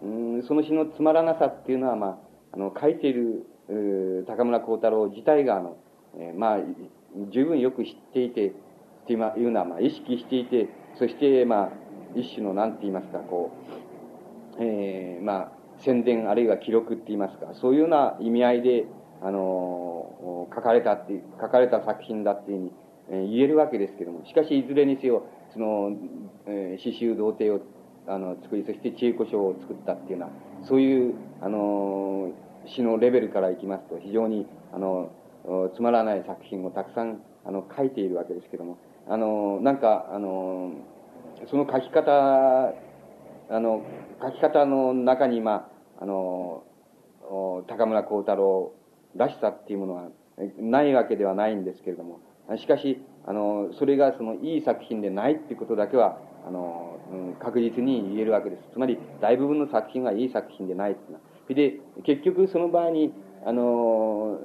[0.03, 2.18] うん、その詩のつまらなさっていうのは、まあ、
[2.53, 3.47] あの、書いている
[4.26, 5.76] 高村光太郎自体が、あの、
[6.18, 6.59] えー、まあ、
[7.31, 8.53] 十分よく知っていて、っ
[9.07, 10.68] ていうのは、まあ、意識していて、
[10.99, 11.71] そして、まあ、
[12.14, 13.51] 一種の、なんて言いますか、こ
[14.59, 18.87] う、えー、まあ、宣伝あるいは記録って言いますか、そういうような意味合いで、
[19.22, 22.72] あの、書かれたっていう、書かれた作品だっていうふうに、
[23.11, 25.97] 言えるわけですけども、しかし、いずれにせよ、その、
[26.47, 27.61] えー、詩集童貞を、
[28.07, 32.33] あの、作り、そして知恵古書を作ったっていうような、そういう、あの、
[32.67, 35.11] 詩のレベルからいきますと、非常に、あの、
[35.75, 40.72] つまらない作品をたくさん、あの、書いているわけですけども、あの、なんか、あの、
[41.51, 42.72] その書き方、
[43.51, 43.83] あの、
[44.22, 45.68] 書き方の中に、ま
[45.99, 46.64] あ、あの、
[47.67, 48.72] 高村光太郎
[49.17, 50.09] らしさっていうものは
[50.59, 52.21] ないわけではないんですけれども、
[52.58, 58.62] しかし、あの、それがそのいい作品でないっていうことだけは、あの、うん、確実に言えるわけです。
[58.72, 63.12] つまり、大部分の作品がいい作品でないっていうのは、で、結局その場合に、
[63.46, 64.38] あの、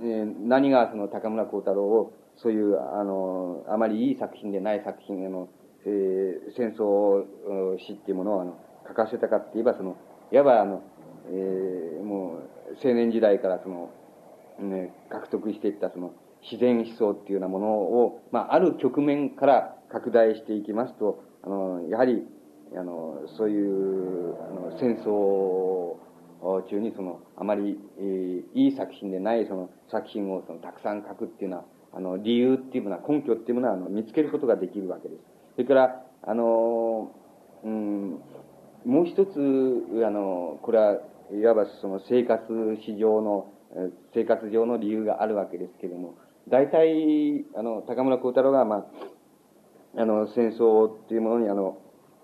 [0.00, 5.48] えー、何がその高村光太郎を、そういう、あの、あまりいい作品でない作品への、
[5.84, 7.24] えー、戦争
[7.78, 9.96] 史っていうものをあの書かせたかって言えば、その、
[10.30, 10.82] いわばあの、
[11.30, 13.90] えー、もう青年時代からその、
[14.60, 16.12] ね、獲得していったその
[16.42, 22.24] 自然思想っていうようなものを、まあ、ある局面から拡大していきますと、あの、やはり、
[22.76, 25.96] あの、そういう、あの、戦争
[26.68, 35.20] 中にその、あまり、えー、いい作品でないその作品をそのたくさん書くっていうのは、あの、理由っていうものは、根拠っていうものは、あの、見つけることができるわけです。
[35.54, 37.12] それから、あの、
[37.64, 38.20] うん、
[38.84, 39.30] もう一つ、
[40.06, 40.98] あの、これは、
[41.32, 42.42] いわばその生活
[42.86, 43.52] 史上の、
[44.14, 46.14] 生活上の理由があるわけですけれども、
[46.48, 48.86] 大体、あの、高村光太郎が、ま
[49.96, 51.78] あ、あの、戦争っていうものに、あの、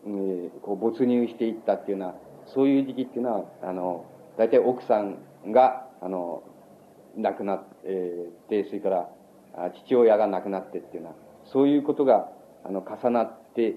[0.06, 2.14] えー、こう没入していったっていうのは、
[2.46, 4.06] そういう時期っていうのは、あの、
[4.36, 5.18] 大体奥さん
[5.52, 6.42] が、あの、
[7.16, 7.64] 亡くなっ
[8.48, 9.08] て、それから、
[9.86, 11.14] 父親が亡くなってっていうのは、
[11.52, 12.28] そういうことが、
[12.64, 13.76] あの、重なって、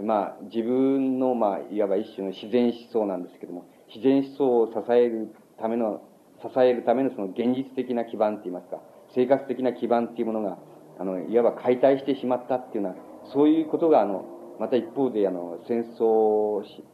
[0.00, 6.02] まあ、自分の、まあ、いわば一種の自然思想なんですけども、自然思想を支えるための、
[6.42, 8.80] 支えるためのその現実的な基盤って言いますか、
[9.14, 10.58] 生活的な基盤っていうものが、
[10.98, 12.96] あの、いわば解体してしまったっていうのは、
[13.32, 14.24] そういうことが、あの、
[14.58, 16.84] また一方で、あの、戦争史、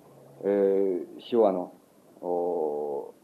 [0.44, 1.72] えー、詩をあの、
[2.20, 3.14] お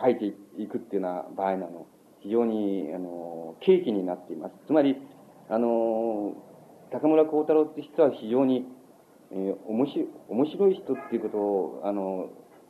[0.00, 0.26] 書いて
[0.58, 1.86] いくっていうような場合なの、
[2.20, 4.54] 非常に、あの、契機になっています。
[4.66, 4.96] つまり、
[5.48, 6.34] あの、
[6.90, 8.66] 高村光太郎って人は非常に、
[9.32, 12.28] えー、面白い、面白い人っていうことを、あの、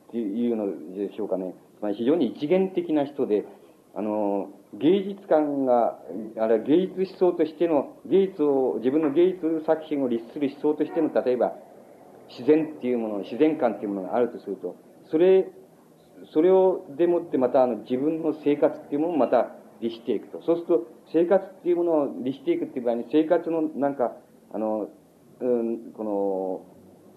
[0.09, 1.53] っていうのでしょうかね。
[1.81, 3.45] まり非常に一元的な人で、
[3.97, 5.97] あの、芸術観が、
[6.39, 11.53] あれ芸術思想としての、芸術を、自分の芸術作品を律する思想としての、例えば、
[12.29, 14.75] 自然っていうもの、自然観っていうものがあるとすると、
[15.09, 15.49] それ、
[16.31, 19.51] それをでもってまたあの自分の生活っていうものをまた
[19.81, 20.41] 律していくと。
[20.43, 24.13] そうすると、生活っていうものを律していくっていう場合に、生活のなんか、
[24.53, 24.89] あの、
[25.39, 26.03] うん、こ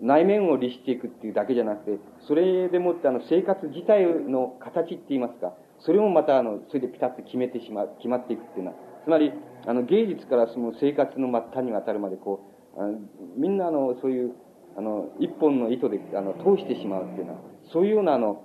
[0.00, 9.32] の、内面を律していくっていうだけじゃなくて、それでもってあの生活自体の形って言いますか、それもまたあの、それでピタッと決めてしまう、決まっていくっていうのは、つまり、
[9.66, 12.40] あの、芸術からその生活の末端に渡るまでこ
[12.76, 12.98] う、あの
[13.36, 14.32] みんなあの、そういう、
[14.76, 17.38] あの、一本の糸で、あの、通してしまうっていうのは、
[17.72, 18.44] そういうようなあの、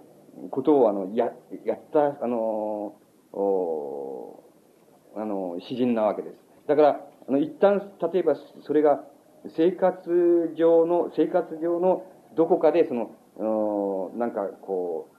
[0.52, 1.32] ことをあの、や、
[1.66, 2.96] やった、あの、
[3.34, 4.44] お
[5.16, 6.36] あの、詩人なわけです。
[6.68, 8.36] だから、あの、一旦、例えば、
[8.66, 9.04] それが、
[9.56, 12.04] 生活上の、生活上の
[12.36, 15.10] どこかで、その、なんかこ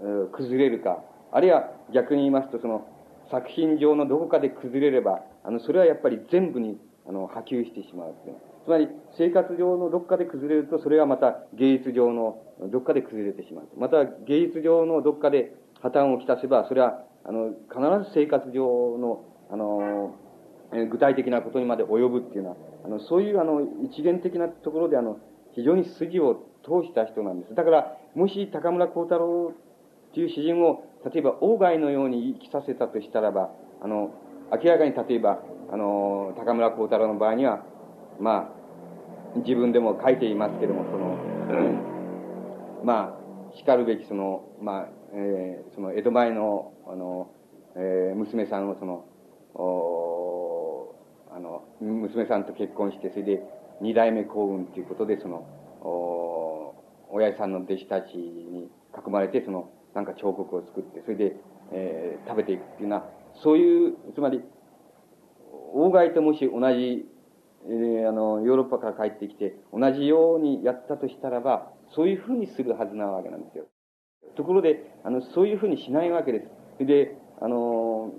[0.00, 1.02] う、崩れるか、
[1.32, 2.86] あるいは逆に言いますと、その、
[3.30, 8.36] 作品上のどこかで崩れれば、あの、それはやっぱり全部に、あの、波及してしまうっていう。
[8.64, 12.38] つまり、生活上のどこかで崩れると、それはまた芸術上の
[12.70, 13.68] どこかで崩れてしまう。
[13.76, 20.14] また、芸術上のどこかで破綻をきたせば、それは、あの、必ず生活上の、あの、
[20.90, 25.18] 具体的なことにまで及ぶっていうのは、あの、そういうあの、一元的なところであの、
[25.52, 27.54] 非常に筋を通した人なんです。
[27.54, 29.54] だから、もし高村光太郎
[30.10, 33.50] っていう詩人を、例えば、鴎外のように生きさせたとしたらば、
[33.80, 34.10] あの、
[34.50, 37.62] 明らかに例えば、あの、高村光太郎の場合には、
[38.18, 38.52] ま
[39.34, 41.16] あ、自分でも書いていますけども、その、
[42.84, 47.30] まあ、叱るべきその、まあ、えー、その江戸前の、あの、
[47.76, 49.04] えー、娘さんをその、
[49.54, 50.94] お
[51.30, 53.42] あの、娘さんと結婚して、それで
[53.80, 55.46] 二代目幸運ということで、その、
[55.82, 56.74] お
[57.10, 61.36] 親父さんの弟子たちに囲まれて、その、なんか彫刻を作って、それで、
[61.72, 63.10] えー、食べていくっていうのは、
[63.42, 64.42] そういう、つまり、
[65.74, 67.06] 大外ともし同じ、
[67.66, 73.66] えー、あの、ヨーロッパから帰ってきて、同じようにやったとしたらば、そういうふうにするはずなわけなんですよ。
[74.36, 76.42] ところで、あの、そういうふうにしないわけで
[76.78, 76.84] す。
[76.84, 78.12] で、あの、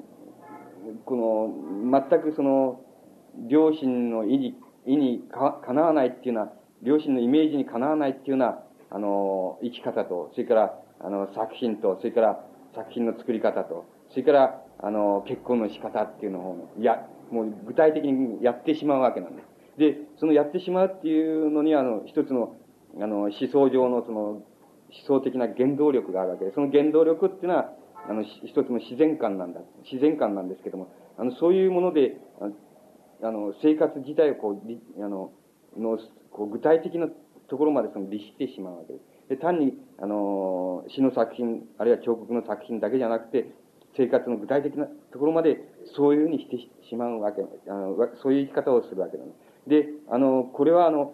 [1.06, 2.82] この、全くその、
[3.48, 4.56] 両親の意に、
[4.86, 8.60] 意にかかなわないっていうのは、両親のイメージにかなわないっていうような、
[8.90, 12.46] あの、生き方と、それから、あの、作品と、それから
[12.76, 19.48] 作品の作り方と、それから、あの、結婚の仕方っていうのを、や、もう具体的にやってしまうわけなんです。
[19.78, 22.56] で、そのやってしまうっていうのに、あの、一つの、
[23.00, 24.44] あの、思想上のその、思
[25.06, 27.72] 想的な原動力があるわけで、その原動力っていうのは、
[28.10, 29.62] あの、一つの自然観なんだ。
[29.84, 32.18] 自然観なんですけども、あの、そういうもので、
[33.22, 35.32] あの、生活自体をこう、あの、
[35.78, 36.00] の、
[36.32, 37.08] こう具体的な
[37.48, 39.09] ところまでその律してしまうわけです。
[39.30, 43.52] で、単に、あの、詩の作品、あるいは彫刻の作品だけじゃなくて、
[43.96, 45.62] 生活の具体的なところまで
[45.96, 46.58] そういうふうにして
[46.88, 49.28] しまうわけ、あの、そういう生き方をするわけなん
[49.68, 49.90] で。
[50.10, 51.14] あの、これはあの、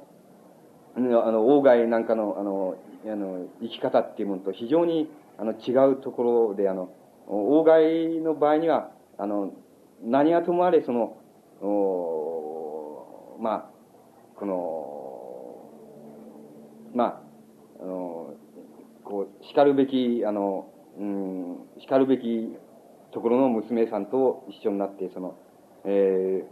[0.95, 6.89] あの、鴎外なんかの、あの、あの、生き方っていうものと非常に、あの、違うところで、あの、
[7.27, 9.51] 鴎外の場合には、あの、
[10.03, 11.17] 何はともあれ、その、
[11.61, 13.69] おまあ、
[14.37, 15.69] この、
[16.93, 17.24] まあ、
[17.85, 18.33] あの、
[19.03, 22.51] こう、叱るべき、あの、うん、叱るべき
[23.13, 25.37] ところの娘さんと一緒になって、その、
[25.85, 26.45] えー、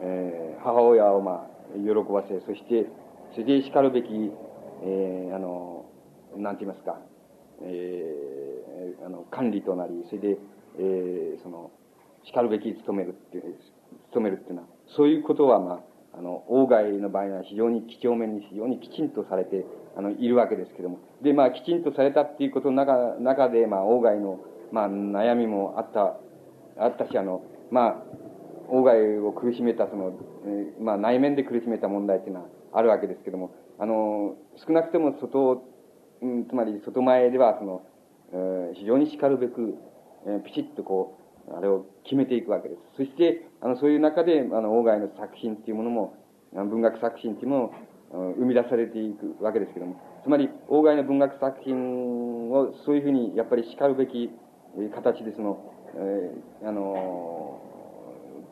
[0.00, 2.86] えー、母親をまあ、喜ばせ、そして、
[3.32, 4.08] それで叱るべき、
[4.84, 5.86] えー、あの、
[6.36, 7.00] なんて言いますか、
[7.62, 10.38] えー、あの、管理となり、それで、
[10.78, 11.72] えー、その、
[12.24, 13.56] 叱るべき務めるっていう、
[14.10, 15.82] 務めるっていうのは、そういうことは、ま
[16.14, 19.64] あ、あの、外の場合は非常に几帳面に非常にきちんとされて、
[19.96, 20.98] あの、いるわけですけども。
[21.22, 24.40] で、まあ、きちんとされたっていうことの中、中で、まあ、外の、
[24.72, 26.16] まあ、悩みもあった、
[26.82, 28.02] あったし、あの、まあ、
[28.70, 30.12] 外を苦しめた、その、
[30.46, 35.64] えー、まあ、内面で苦しめた問題っていうのはあるわけですけども、あの、少なくとも外、
[36.22, 37.82] うん、つまり外前では、その、
[38.32, 39.74] えー、非常に叱るべく、
[40.26, 41.18] えー、ピチッとこ
[41.48, 42.80] う、あれを決めていくわけです。
[42.96, 46.14] そして、あの、そういう中で、あの、外の作品っていうものも、
[46.52, 47.72] 文学作品っていうものを
[48.12, 54.30] 生み出されていくわけですけども、つまり、外の文学作品をそういうふうに、やっぱり叱るべき
[54.94, 57.60] 形で、その、えー、あの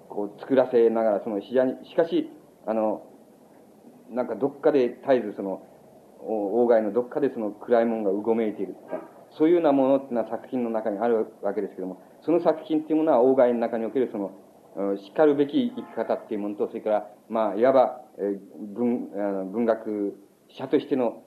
[0.09, 1.55] こう作らせながら、その、し
[1.97, 2.31] かし、
[2.67, 3.03] あの、
[4.11, 5.63] なんかどっかで絶えずその、
[6.21, 8.77] 外のどっかでその暗いものがうごめいている。
[9.37, 14.33] そういうようなものっていうのは作品の中にあるわけですけども、その作品っていうものは外の中におけるその、
[14.99, 18.39] しかるべき生き方っていうものと、それから、まあ、いわば、え
[18.75, 19.11] 文、
[19.53, 20.17] 文学
[20.57, 21.23] 者としての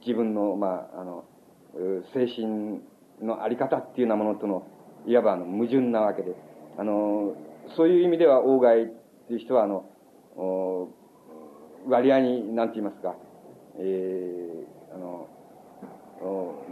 [0.00, 1.24] 自分の、まあ、あの、
[2.14, 2.80] 精神
[3.20, 4.66] のあり方っていうようなものとの、
[5.06, 6.34] いわばあの矛盾なわけで、
[6.78, 7.34] あの、
[7.76, 8.86] そういう意味では、外っ
[9.26, 9.84] ていう人は、あの、
[11.86, 13.16] 割合に、なんて言いますか、
[13.78, 15.28] えー、あの、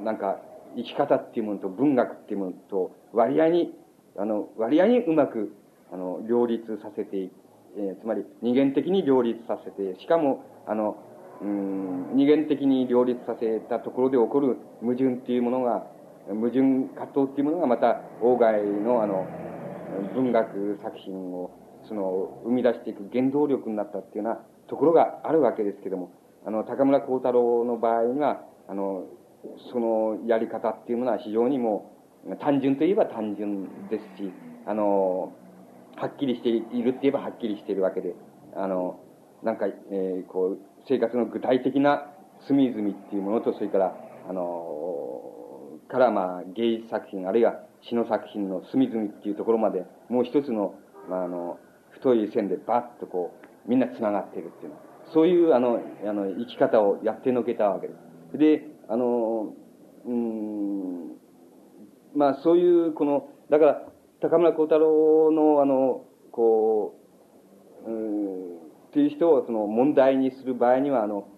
[0.05, 0.41] なんか、
[0.77, 3.75] 生き方っていうものと文学っていうものと割合に、
[4.17, 5.55] あの、割合にうまく、
[5.95, 7.31] あの、両立させて、
[7.79, 10.97] えー、つまり二元的に両立させて、しかも、あの、
[11.41, 15.87] うん、二元的に両立させたところで起こる矛盾っていうものが、
[16.27, 18.37] 矛盾葛藤っていうものがまた、外
[18.83, 19.25] のあの、
[20.15, 21.53] 文学作品を、
[21.87, 26.11] その、生み出していく原動力になったっていうようなところがあるわけですけども、
[26.45, 29.05] あの、高村光太郎の場合には、あの、
[29.71, 31.93] そのやり方っていうものは非常にも
[32.27, 34.33] う、単純といえば単純ですし、
[34.67, 35.33] あの、
[35.97, 38.15] はっきりしているって言えばはっきりしているわけで、
[38.57, 39.01] あの、
[39.43, 40.59] なんか、えー、こう、
[40.89, 42.11] 生活の具体的な
[42.47, 43.97] 隅々っていうものと、それから、
[44.29, 45.21] あの、
[45.89, 50.75] からまあ芸術作品、あるいは詩の作品の隅々っていうところまで、もう一つの、
[51.09, 51.59] まあ、あの、
[51.91, 53.33] 太い線でバッとこ
[53.67, 57.95] う、みんな繋がっているっていうのは、そういう、あの、あの、生き方をやってのけたわけで
[58.33, 58.39] す。
[58.39, 59.55] で、あの、
[60.07, 61.13] うん、
[62.15, 63.83] まあそういう、この、だから、
[64.25, 66.99] 高村光太郎の、あの、こ
[67.87, 68.57] う、うん、
[68.89, 71.29] っていう人をその問題にする場合には、あの、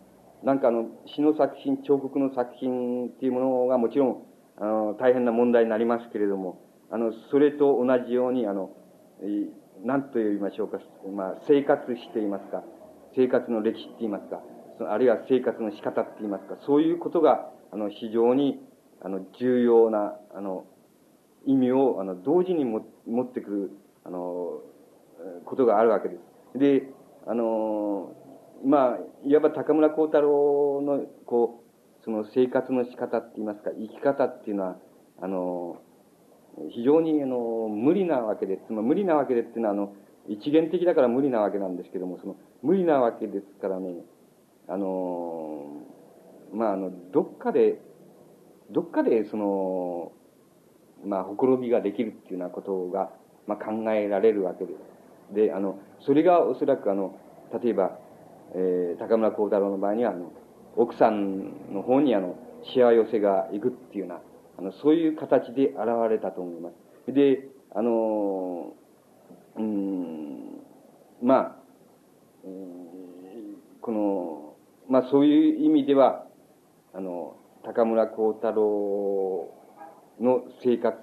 [0.45, 4.23] なんかあの、詩の作品、彫刻の作品っていうものがもちろん、
[4.59, 8.71] あの、大変な問題になりますけれども、あの、それと同じように、あの、
[9.83, 10.79] 何と言いましょうか、
[11.13, 12.63] まあ、生活史と言いますか、
[13.17, 14.41] 生活の歴史って言いますか、
[14.89, 18.61] あるいは生活の仕方って言いますか、そういうことが、あの、非常に、
[19.03, 20.67] あの、重要な、あの、
[21.47, 23.71] 意味を、あの、同時にも持ってくる、
[24.05, 24.61] あの、
[25.45, 26.17] ことがあるわけで
[26.55, 26.59] す。
[26.59, 26.89] で、
[27.27, 28.15] あの、
[28.65, 31.63] まあ、いわば高村光太郎の、こ
[32.01, 34.77] う、その生活の仕方って言いますか、生き方っていうのは、
[35.21, 35.79] あの、
[36.71, 38.73] 非常に、あの、無理なわけです。
[38.73, 39.93] まあ、無理なわけでっていうのは、あの、
[40.29, 43.95] 一元的だから無理なわけなんですけども、その、無理なわけですからね、
[44.69, 45.83] あの、
[46.53, 47.81] まあ、あの、どっかで、
[48.71, 50.13] どっかで、その、
[51.05, 53.11] まあ、ほころびができるっていうようなことが、
[53.47, 54.73] まあ、考えられるわけで
[55.31, 55.35] す。
[55.35, 57.19] で、あの、それがおそらく、あの、
[57.63, 57.99] 例えば、
[58.55, 60.33] えー、高村光太郎の場合には、あの、
[60.77, 64.21] 奥さんの方に、あの、しわ寄せがいくっていうような、
[64.59, 65.79] あの、そういう形で現
[66.11, 66.71] れたと思いま
[67.07, 67.13] す。
[67.13, 68.73] で、あの、
[69.57, 70.61] うん、
[71.23, 71.57] まあ、
[72.45, 74.55] えー、この、
[74.89, 76.27] まあそういう意味では、
[76.95, 79.56] あの、高村光太郎
[80.21, 80.97] の生活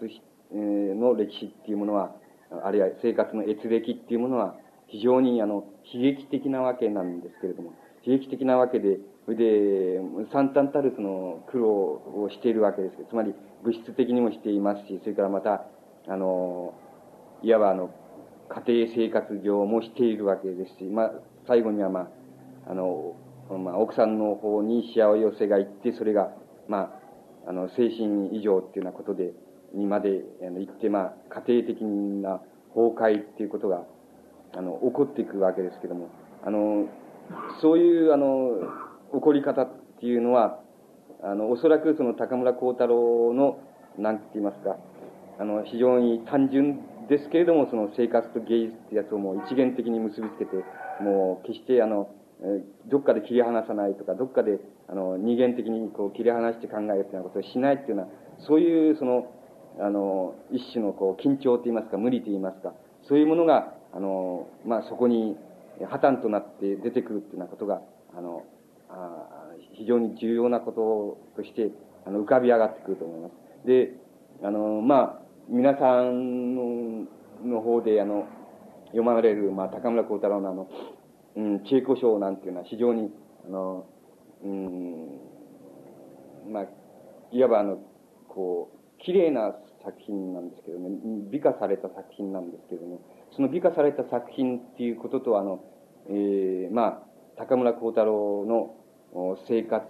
[0.52, 2.16] の歴史っていうものは、
[2.64, 4.56] あるいは生活の閲歴っていうものは、
[4.88, 7.74] 非常にあの、悲劇的なわけなんですけれども、
[8.06, 13.34] 悲劇的なわけで、それで、惨憺たるその苦労をしているわけですつまり
[13.64, 15.66] 物質的にもしていますし、それからまた、
[16.08, 16.74] あの、
[17.42, 17.90] いわばあの、
[18.68, 21.12] 家庭生活上もしているわけですし、まあ、
[21.48, 22.02] 最後にはま
[22.68, 23.16] あ、あの、
[23.50, 26.32] まあ、奥さんの方に幸せがいって、それが、
[26.68, 27.03] まあ、
[27.48, 29.34] あの、精神異常っていうようなことで、
[29.74, 32.42] にまで、あの、行って、まあ、家庭的な
[32.76, 33.84] 崩壊っていうことが、
[34.56, 36.10] あの、起こっていくわけですけども、
[36.46, 36.88] あの、
[37.62, 38.52] そういう、あの、
[39.14, 40.60] 起こり方っていうのは、
[41.24, 43.60] あの、おそらくその高村光太郎の、
[43.98, 44.78] なんて言いますか、
[45.40, 50.56] あの、非常に単純ですけれども、その生活と芸術ってやつをもう一元的に結びつけて、
[51.02, 52.10] もう決してあの、
[52.88, 54.60] どっかで切り離さないとか、どっかで、
[54.90, 58.08] あの、二元的にこう切り離して考えるっていうようなことをしないっていうのは、
[58.40, 59.32] そういう、その、
[59.80, 62.74] あの、一種のこう、緊張と言いますか、無理と言いますか、
[63.08, 65.38] そういうものが、あの、まあ、そこに
[65.90, 67.82] 破綻となって出てくるっていうようなことが、
[68.16, 68.44] あの、
[68.90, 71.72] あ非常に重要なこととして、
[72.06, 73.68] あの、浮かび上がってくると思います。
[73.68, 73.94] で、
[74.44, 77.08] あの、まあ、皆さんの
[77.44, 78.26] の方で、あの、
[78.88, 80.68] 読まれる、まあ、高村光太郎のあの、
[81.36, 83.12] うん、稽古書なんていうのは非常に、
[83.46, 83.86] あの、
[84.44, 85.20] うん、
[86.52, 86.66] まあ、
[87.32, 87.78] いわばあの、
[88.28, 90.90] こう、綺麗な作品なんですけどね、
[91.32, 93.02] 美化された作品なんですけども、
[93.36, 95.64] その美化された作品っていうことと、あの、
[96.10, 97.04] えー、まあ、
[97.38, 99.86] 高村光太郎の生活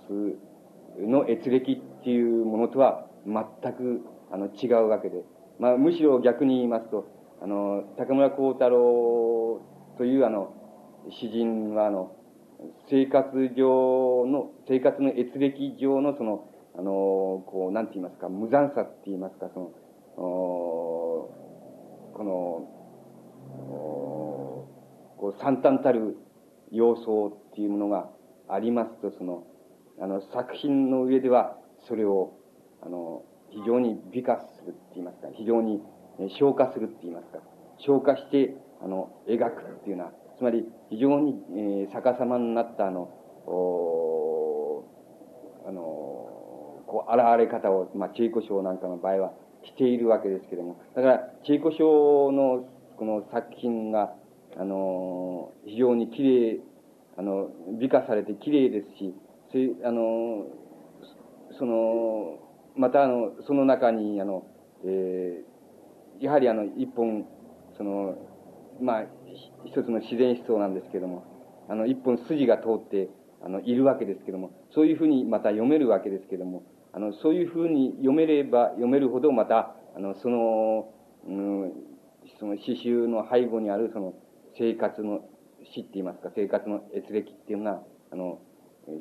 [0.99, 4.01] の閲歴っていうものとは全く
[4.31, 5.23] あの違うわけで、
[5.59, 7.07] まあ、むしろ逆に言いますと、
[7.41, 9.61] あの、高村光太郎
[9.97, 10.53] というあの、
[11.11, 12.15] 詩人はあの、
[12.89, 19.71] 生活上の、生活の閲歴上のその、あの、こう、なんて言いますか、無残さって言いますか、その、
[20.15, 21.30] こ
[22.17, 22.67] の、
[25.17, 26.17] こう、惨憺たる
[26.71, 28.09] 様相っていうものが
[28.47, 29.45] ありますと、その、
[29.99, 31.57] あの、作品の上では、
[31.88, 32.39] それを、
[32.81, 35.81] あの、非常に美化するって言いますか、非常に
[36.39, 37.39] 消化するって言いますか、
[37.77, 43.10] 消化して、あの、描くっていうような、つまり非常に、えー、逆さまになったあの、
[45.65, 45.81] あの、
[46.88, 49.34] こう、現れ方を、まあ、チェイコ賞なんかの場合は
[49.64, 52.65] しているわけですけれども、だから、チェイコ賞の
[52.97, 54.14] この作品が、
[54.57, 56.60] あの、非常に綺麗、
[57.18, 57.49] あの、
[57.80, 59.14] 美化されて綺麗ですし、
[59.84, 60.45] あの、
[61.57, 62.39] その、
[62.76, 64.45] またあの、その中に、あの、
[64.85, 67.26] えー、やはりあの、一本、
[67.77, 68.15] その、
[68.81, 69.03] まあ、
[69.65, 71.23] 一つの自然思想なんですけども、
[71.69, 73.10] あの、一本筋が通って、
[73.41, 80.93] あの、いるわけですけども、そういうふうにまた読めるわけですけども、あの、そういうふうに読めれば読めるほど、また、あの、その、
[81.27, 81.73] うん、
[82.39, 84.14] その詩集の背後にある、その、
[84.57, 85.22] 生活の
[85.73, 88.39] 詩って言いますか、生活の閲歴っていうのは、あの、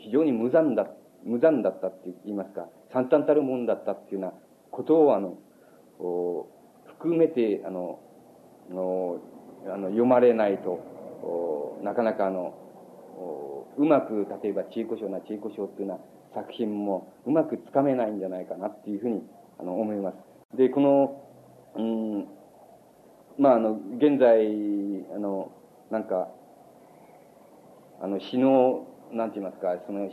[0.00, 0.86] 非常に無残だ、
[1.24, 4.38] 無残だったって言いますか、惨憺たるもんだったっていうような
[4.70, 5.38] ことを、あの、
[6.86, 8.00] 含めて、あの、
[8.70, 9.20] の
[9.66, 12.54] あの読まれないと、なかなかあの、
[13.78, 19.22] うまく、例えば、チーコ賞なチーコ賞っていうような作品もうまくつかめないんじゃないかなっていうふうに、
[19.58, 20.56] あの、思います。
[20.56, 21.22] で、この、
[21.76, 22.26] うん、
[23.38, 24.46] まあ、あの、現在、
[25.14, 25.52] あの、
[25.90, 26.28] なんか、
[28.00, 30.10] あの、詩の、なんて言いますか、その、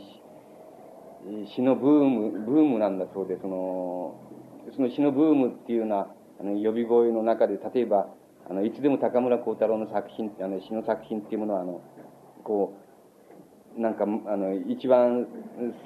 [1.54, 4.14] 詩のブーム、ブームなんだそうで、その、
[4.74, 6.08] その詩のブームっていうような、
[6.40, 8.08] あの、呼び声の中で、例えば、
[8.50, 11.80] あの、いつでも高村光太郎の作品、あの、詩の作品っていうものは、あの、
[12.42, 12.74] こ
[13.78, 14.06] う、なんか、あ
[14.36, 15.28] の、一番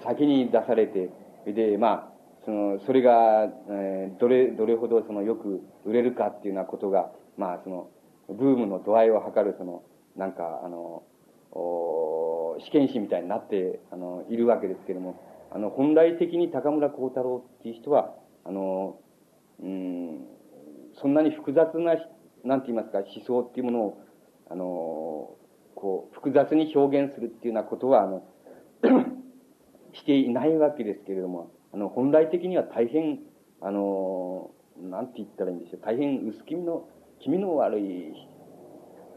[0.03, 1.11] 先に出されて、
[1.45, 2.12] で、まあ、
[2.47, 7.91] その、それが、えー、どれ、どれほどそのよく売れるかっていうようなことが、まあ、その、
[8.31, 9.82] ブームの度合いを測る、その、
[10.16, 11.03] なんか、あの、
[11.53, 15.20] お試験紙みたいになって、あの、いるわけですけども、
[15.51, 18.15] あの、本来的に高村光太郎っていう人は、
[18.45, 18.97] あの、
[19.62, 20.24] うん、
[20.95, 21.97] そんなに複雑な
[22.44, 24.04] なんて言いますか、思想っていうものを、
[24.50, 25.36] あの、
[25.74, 28.22] こう、複雑に表現するっていうようなことは、あの、
[29.92, 33.20] していないわけですけれども、あの、本来的には大変、
[33.60, 34.50] あの、
[34.80, 36.88] なんて言ったらいいんでしょう、大変薄気味の、
[37.20, 38.12] 気味の悪い、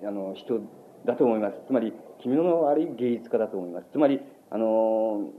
[0.04, 0.62] あの、人
[1.06, 1.62] だと思います。
[1.68, 3.88] つまり、気味の悪い芸術家だと思います。
[3.92, 5.30] つまり、あの、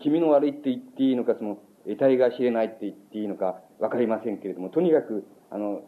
[0.00, 5.82] 気味の悪いって言っていいのか、その、得体が知れないって言っていいのか、わかりませんけれども、とにかく、あの、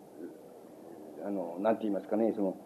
[1.27, 2.57] あの、なんて言いますかね、その、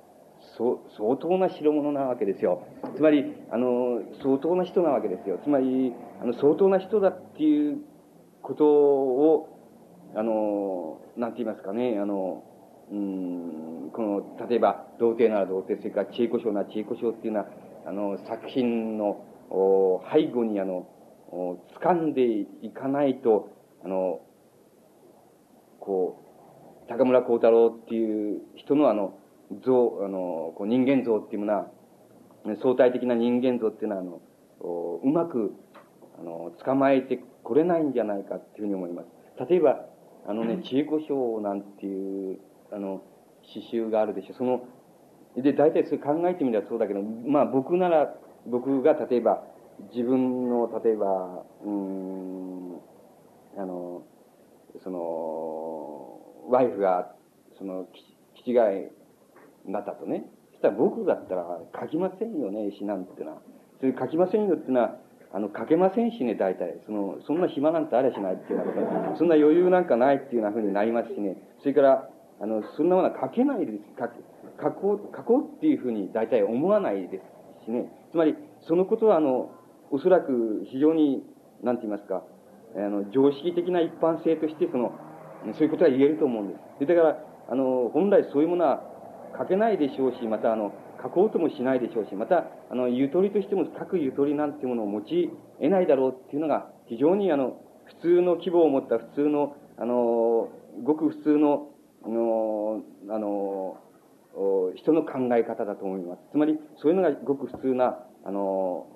[0.57, 2.67] そ相当な代物なわけですよ。
[2.97, 5.39] つまり、あの、相当な人なわけですよ。
[5.43, 7.79] つまり、あの、相当な人だっていう
[8.43, 9.49] ことを、
[10.15, 12.45] あの、なんて言いますかね、あの、
[12.91, 17.47] うん、この、例えば、童貞なら童貞、それから、知恵子賞なら知恵子賞っていうのは、
[17.87, 20.87] あの、作品のお背後に、あの、
[21.81, 23.51] 掴んでいかないと、
[23.85, 24.21] あの、
[25.81, 26.24] こう、
[26.89, 29.19] 高村光太郎っていう人のあの、
[29.65, 31.67] 像、あの、こう人間像っていうものは、
[32.63, 34.21] 相対的な人間像っていうのは、あの、
[35.03, 35.53] うまく、
[36.19, 39.09] あの、捕まえてこれないんじゃないかっていうふうに思います。
[39.49, 39.87] 例えば、
[40.27, 42.39] あのね、知恵子賞なんていう、
[42.73, 43.03] あの、
[43.43, 44.35] 詩集があるでしょ。
[44.35, 44.63] その、
[45.37, 48.15] で、大体それ考えてみればそうだけど、まあ僕なら、
[48.47, 49.43] 僕が例えば、
[49.93, 52.81] 自分の、例えば、うん、
[53.59, 54.03] あの、
[54.83, 56.14] その、
[56.49, 57.15] ワイフが、
[57.59, 57.87] その、
[58.35, 58.57] 気違い
[59.65, 60.25] になったとね。
[60.53, 63.39] そしたら僕だったら書きませんよね、詩なんてのは。
[63.81, 64.97] それ書きませんよってのは、
[65.33, 66.81] あの、書けませんしね、大体。
[66.87, 69.19] その、そんな暇なんてありゃしないっていうようなこと。
[69.19, 71.37] そんな余裕なんかないっていうようなふうになりますしね。
[71.61, 72.09] それから、
[72.41, 73.79] あの、そんなものは書けないです。
[73.99, 77.21] 書書こう、書こうっていうふうに大体思わないで
[77.63, 77.91] すしね。
[78.13, 79.51] つまり、そのことは、あの、
[79.91, 81.25] おそらく非常に、
[81.63, 82.23] なんて言いますか、
[82.77, 84.93] あの、常識的な一般性として、その、
[85.53, 86.87] そういうことが言えると思うんです。
[86.87, 87.19] で、だから、
[87.51, 88.83] あの、本来そういうものは
[89.39, 90.73] 書けないでしょうし、また、あの、
[91.03, 95.31] 書こうともしないでしょうし、また、あの、ゆとりとしても書くゆとりなんていうものを持ち
[95.61, 100.49] 得ないだろうっていうのが、非常にあの、普通の規模を持った普通の、あの、
[100.83, 101.69] ごく普通の、
[102.05, 103.77] あの、あの、
[104.75, 106.23] 人の考え方だと思います。
[106.33, 108.87] つまり、そういうのがごく普通な、あの、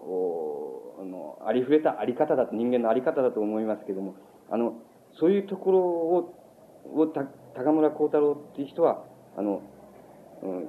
[1.01, 4.17] あの、ありふれたあり方だと、人間のあり方だと思いますけども、
[4.51, 4.81] あの、
[5.21, 6.35] そういうところを、
[6.95, 7.07] を
[7.55, 9.05] 高村光太郎っていう人は、
[9.37, 9.63] あの、
[10.43, 10.69] うん、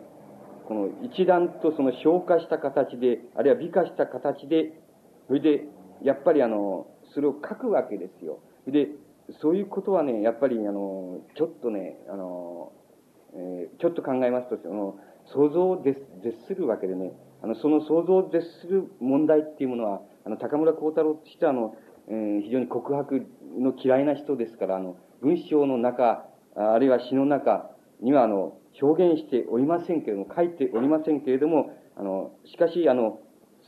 [0.68, 4.74] この一段とその消化した形で、あるいは美化した形で、
[5.28, 5.66] それで、
[6.04, 8.40] やっぱりあの、それを書くわけですよ。
[8.68, 8.88] で、
[9.42, 12.72] そういうことはね、やっぱりあの、ちょっとね、あの、
[13.34, 16.00] えー、ちょっと考えますと、その、想像を絶
[16.48, 21.76] するわけでね、あの、その想像を絶する問題っていうものは、あの、高村光太郎としては、あの、
[22.08, 23.26] えー、非常に告白
[23.58, 26.26] の嫌いな人ですから、あの、文章の中、
[26.56, 27.70] あるいは詩の中
[28.02, 33.20] には、あの、表現しておりませんけれども、書いておりませんけれども、あの、しかし、あの、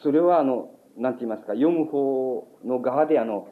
[0.03, 3.47] それは、あの、なんて言いますか、読む方の側で、あの、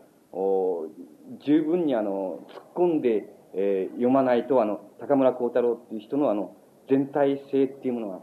[1.45, 6.55] 十分に、あの、突っ込んで、えー、読まないと、あの、高村光太郎っていう人の、あの、
[6.89, 8.21] 全体性っていうものは、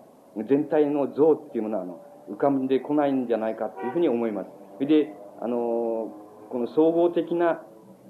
[0.48, 2.00] 全体の像っていうものは、あの、
[2.30, 4.50] 浮かんでこないんじゃないかっていうふうに思います。
[4.76, 6.12] それで、あの、
[6.50, 7.62] この総合的な、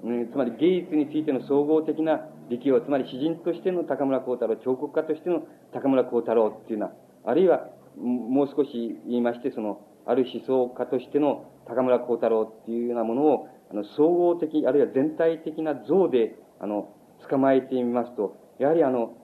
[0.03, 6.91] うん、つまり芸術についての総合的な力量、つまり詩人としての高村光太郎、彫刻家としての高村光太郎っていうのは、
[7.25, 7.67] あるいは、
[7.97, 16.93] もう少し言いまして、その、ある思想家としての高村光太郎っていうようなものを、あの、総合的、あるいは全体的な像で、あの、
[17.29, 19.15] 捕まえてみますと、やはりあの、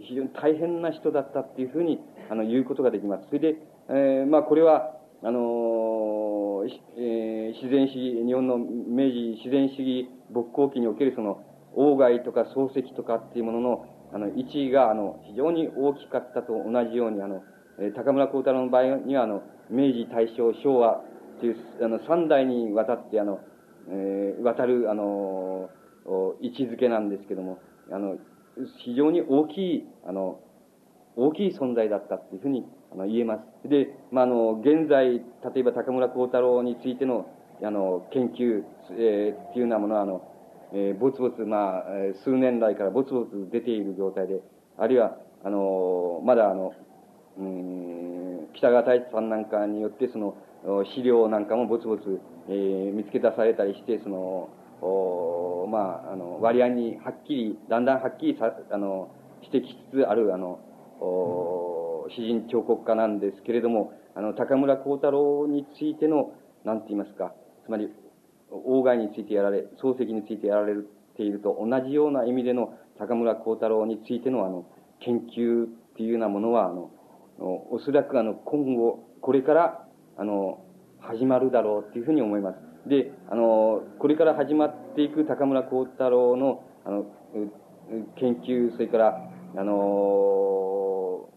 [0.00, 3.26] 非常に大変な人だったっていうふうに、あの、言うことができます。
[3.28, 3.56] それで、
[3.88, 5.40] えー、まあ、これは、あの
[6.96, 11.42] えー、自然主義、日本の明治自然主義勃興期におけるその、
[11.76, 17.42] 鴎外とか漱石とかっていうものの、あの、位置が、あの、非常に大きかったと同じように、あの、
[17.80, 21.02] え高村光太郎の場合には、あの、明治、大正、昭和
[21.40, 23.40] という、あの、三代にわたって、あの、
[23.88, 25.70] えー、渡る、あの、
[26.40, 27.58] 位置づけなんですけども、
[27.90, 28.18] あの、
[28.78, 30.40] 非常に大きい、あの、
[31.16, 32.64] 大きい存在だったっていうふうに
[32.94, 33.68] あの言えます。
[33.68, 35.22] で、まあ、あの、現在、例
[35.56, 37.26] えば高村光太郎についての、
[37.62, 38.62] あの、研究、
[38.92, 40.22] えー、っていうようなものは、あの、
[40.72, 41.82] えー、ぼつぼつ、まあ、
[42.24, 44.40] 数年来からぼつぼつ出ている状態で、
[44.78, 46.72] あるいは、あの、まだあの、
[47.38, 50.36] うん、北川太一さんなんかによって、その、
[50.94, 54.48] 資料なんかもぼつぼつ、えー、見つけ出されたりして、その、
[54.80, 59.10] おまあ、あの、割合にはっきり、だんだんはっきりさ、あの、
[59.42, 60.58] 指摘しつつある、あの、
[61.00, 61.73] お
[62.10, 66.32] 詩人彫刻家なんですけれども、あの、高村光太郎についての、
[66.64, 67.90] なんて言いますか、つまり、
[68.50, 70.74] 鴎外についてやられ、漱石についてやられ
[71.16, 74.66] ていると同じような意味での高村光太郎についてのあの、
[75.00, 76.90] 研究っていうようなものは、あの、
[77.38, 80.64] おそらくあの、今後、これから、あの、
[81.00, 82.88] 始まるだろうっていうふうに思います。
[82.88, 87.06] で、あの、これから始まっていく高村光太郎の、あの、
[88.16, 91.28] 研究、それから、あの、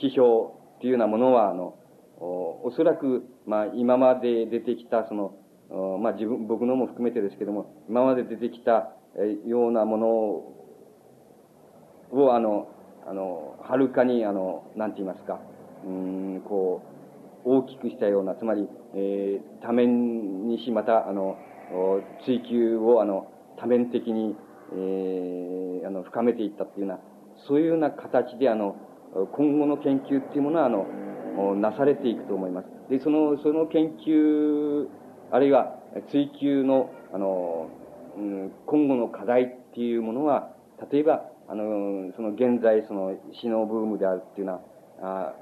[0.00, 1.76] 批評っていうようなものは、あの、
[2.18, 5.34] おそらく、まあ、今まで出てきた、その、
[5.98, 8.92] まあ自分、僕のも含めてですけども、今まで出てきた
[9.46, 10.08] ようなもの
[12.10, 12.68] を、あの、
[13.06, 15.40] あの、はるかに、あの、なんて言いますか、
[15.86, 16.82] うん、こ
[17.44, 21.36] う、大きくしたような、つまり、えー、多面にし、また、あの、
[22.26, 24.36] 追求を、あの、多面的に、
[24.72, 27.00] えー、あの、深めていったっていうような、
[27.48, 28.76] そういうような形で、あの、
[29.32, 30.86] 今後の研究っていうものは、あの、
[31.56, 32.66] なされていくと思います。
[32.88, 34.88] で、その、その研究
[35.32, 35.76] あるいは
[36.10, 37.68] 追求の、あの、
[38.16, 40.50] うん、今後の課題っていうものは、
[40.90, 44.60] 例えば、あの、その現在、その、死のブームであるっていうよ
[45.00, 45.34] うな、あ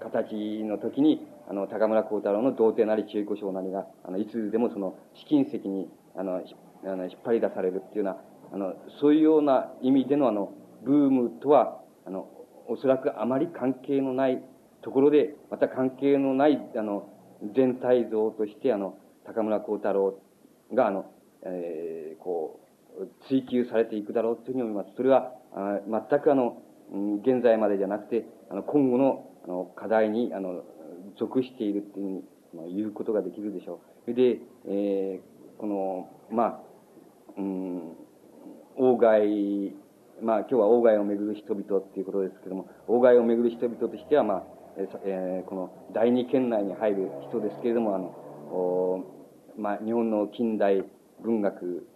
[0.00, 6.40] 形の時に、あの、高村光太郎の童貞なり中古賞なりが、あの、いつでもその、試金石に、あの、
[6.84, 8.10] あの引っ張り出されるっていうよ
[8.52, 10.52] うな、あの、そういうような意味でのあの、
[10.84, 12.28] ブームとは、あの、
[12.72, 14.42] おそらくあまり関係のない
[14.82, 17.08] ところで、また関係のない、あの、
[17.54, 20.18] 全体像として、あの、高村光太郎
[20.72, 21.06] が、あの、
[21.44, 22.60] えー、こ
[22.98, 24.96] う、追求されていくだろうというふうに思います。
[24.96, 26.62] それは、あ全くあの、
[27.22, 30.64] 現在までじゃなくて、あの、今後の、あの、課題に、あの、
[31.18, 32.24] 属しているっていうふうに、
[32.54, 34.14] まあ、言うことができるでしょう。
[34.14, 36.60] で、えー、この、まあ、
[37.36, 37.96] うん、
[38.98, 39.74] 外、
[40.22, 44.42] まあ今日は王外を巡る人々っていうことですけども、王外を巡る人々としては、まあ、
[45.04, 49.04] えー、この第二圏内に入る人ですけれども、あの、お
[49.58, 50.84] まあ日本の近代
[51.22, 51.86] 文学、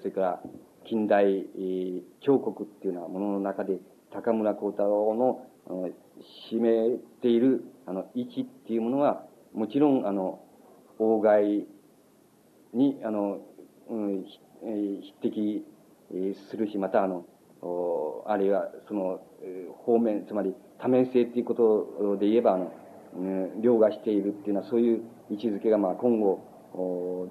[0.00, 0.42] それから
[0.86, 3.78] 近代、えー、彫刻っていうようなものの中で、
[4.12, 5.90] 高村光太郎の、あの、
[6.50, 10.40] 占めている、あの、位置っていうものは、もちろん、あの、
[10.98, 11.66] 王外
[12.72, 13.40] に、あの、
[13.90, 14.24] うん、
[15.02, 15.64] 匹敵
[16.50, 17.26] するし、また、あの、
[18.26, 19.20] あるいは、その、
[19.84, 22.72] 方面、つまり、多面性ということで言えば、あの、
[23.60, 26.40] 凌駕しているっていうのは、そういう位置づけが、まあ、今後、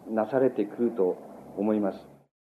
[0.09, 1.17] なされてくると
[1.57, 2.12] 思います。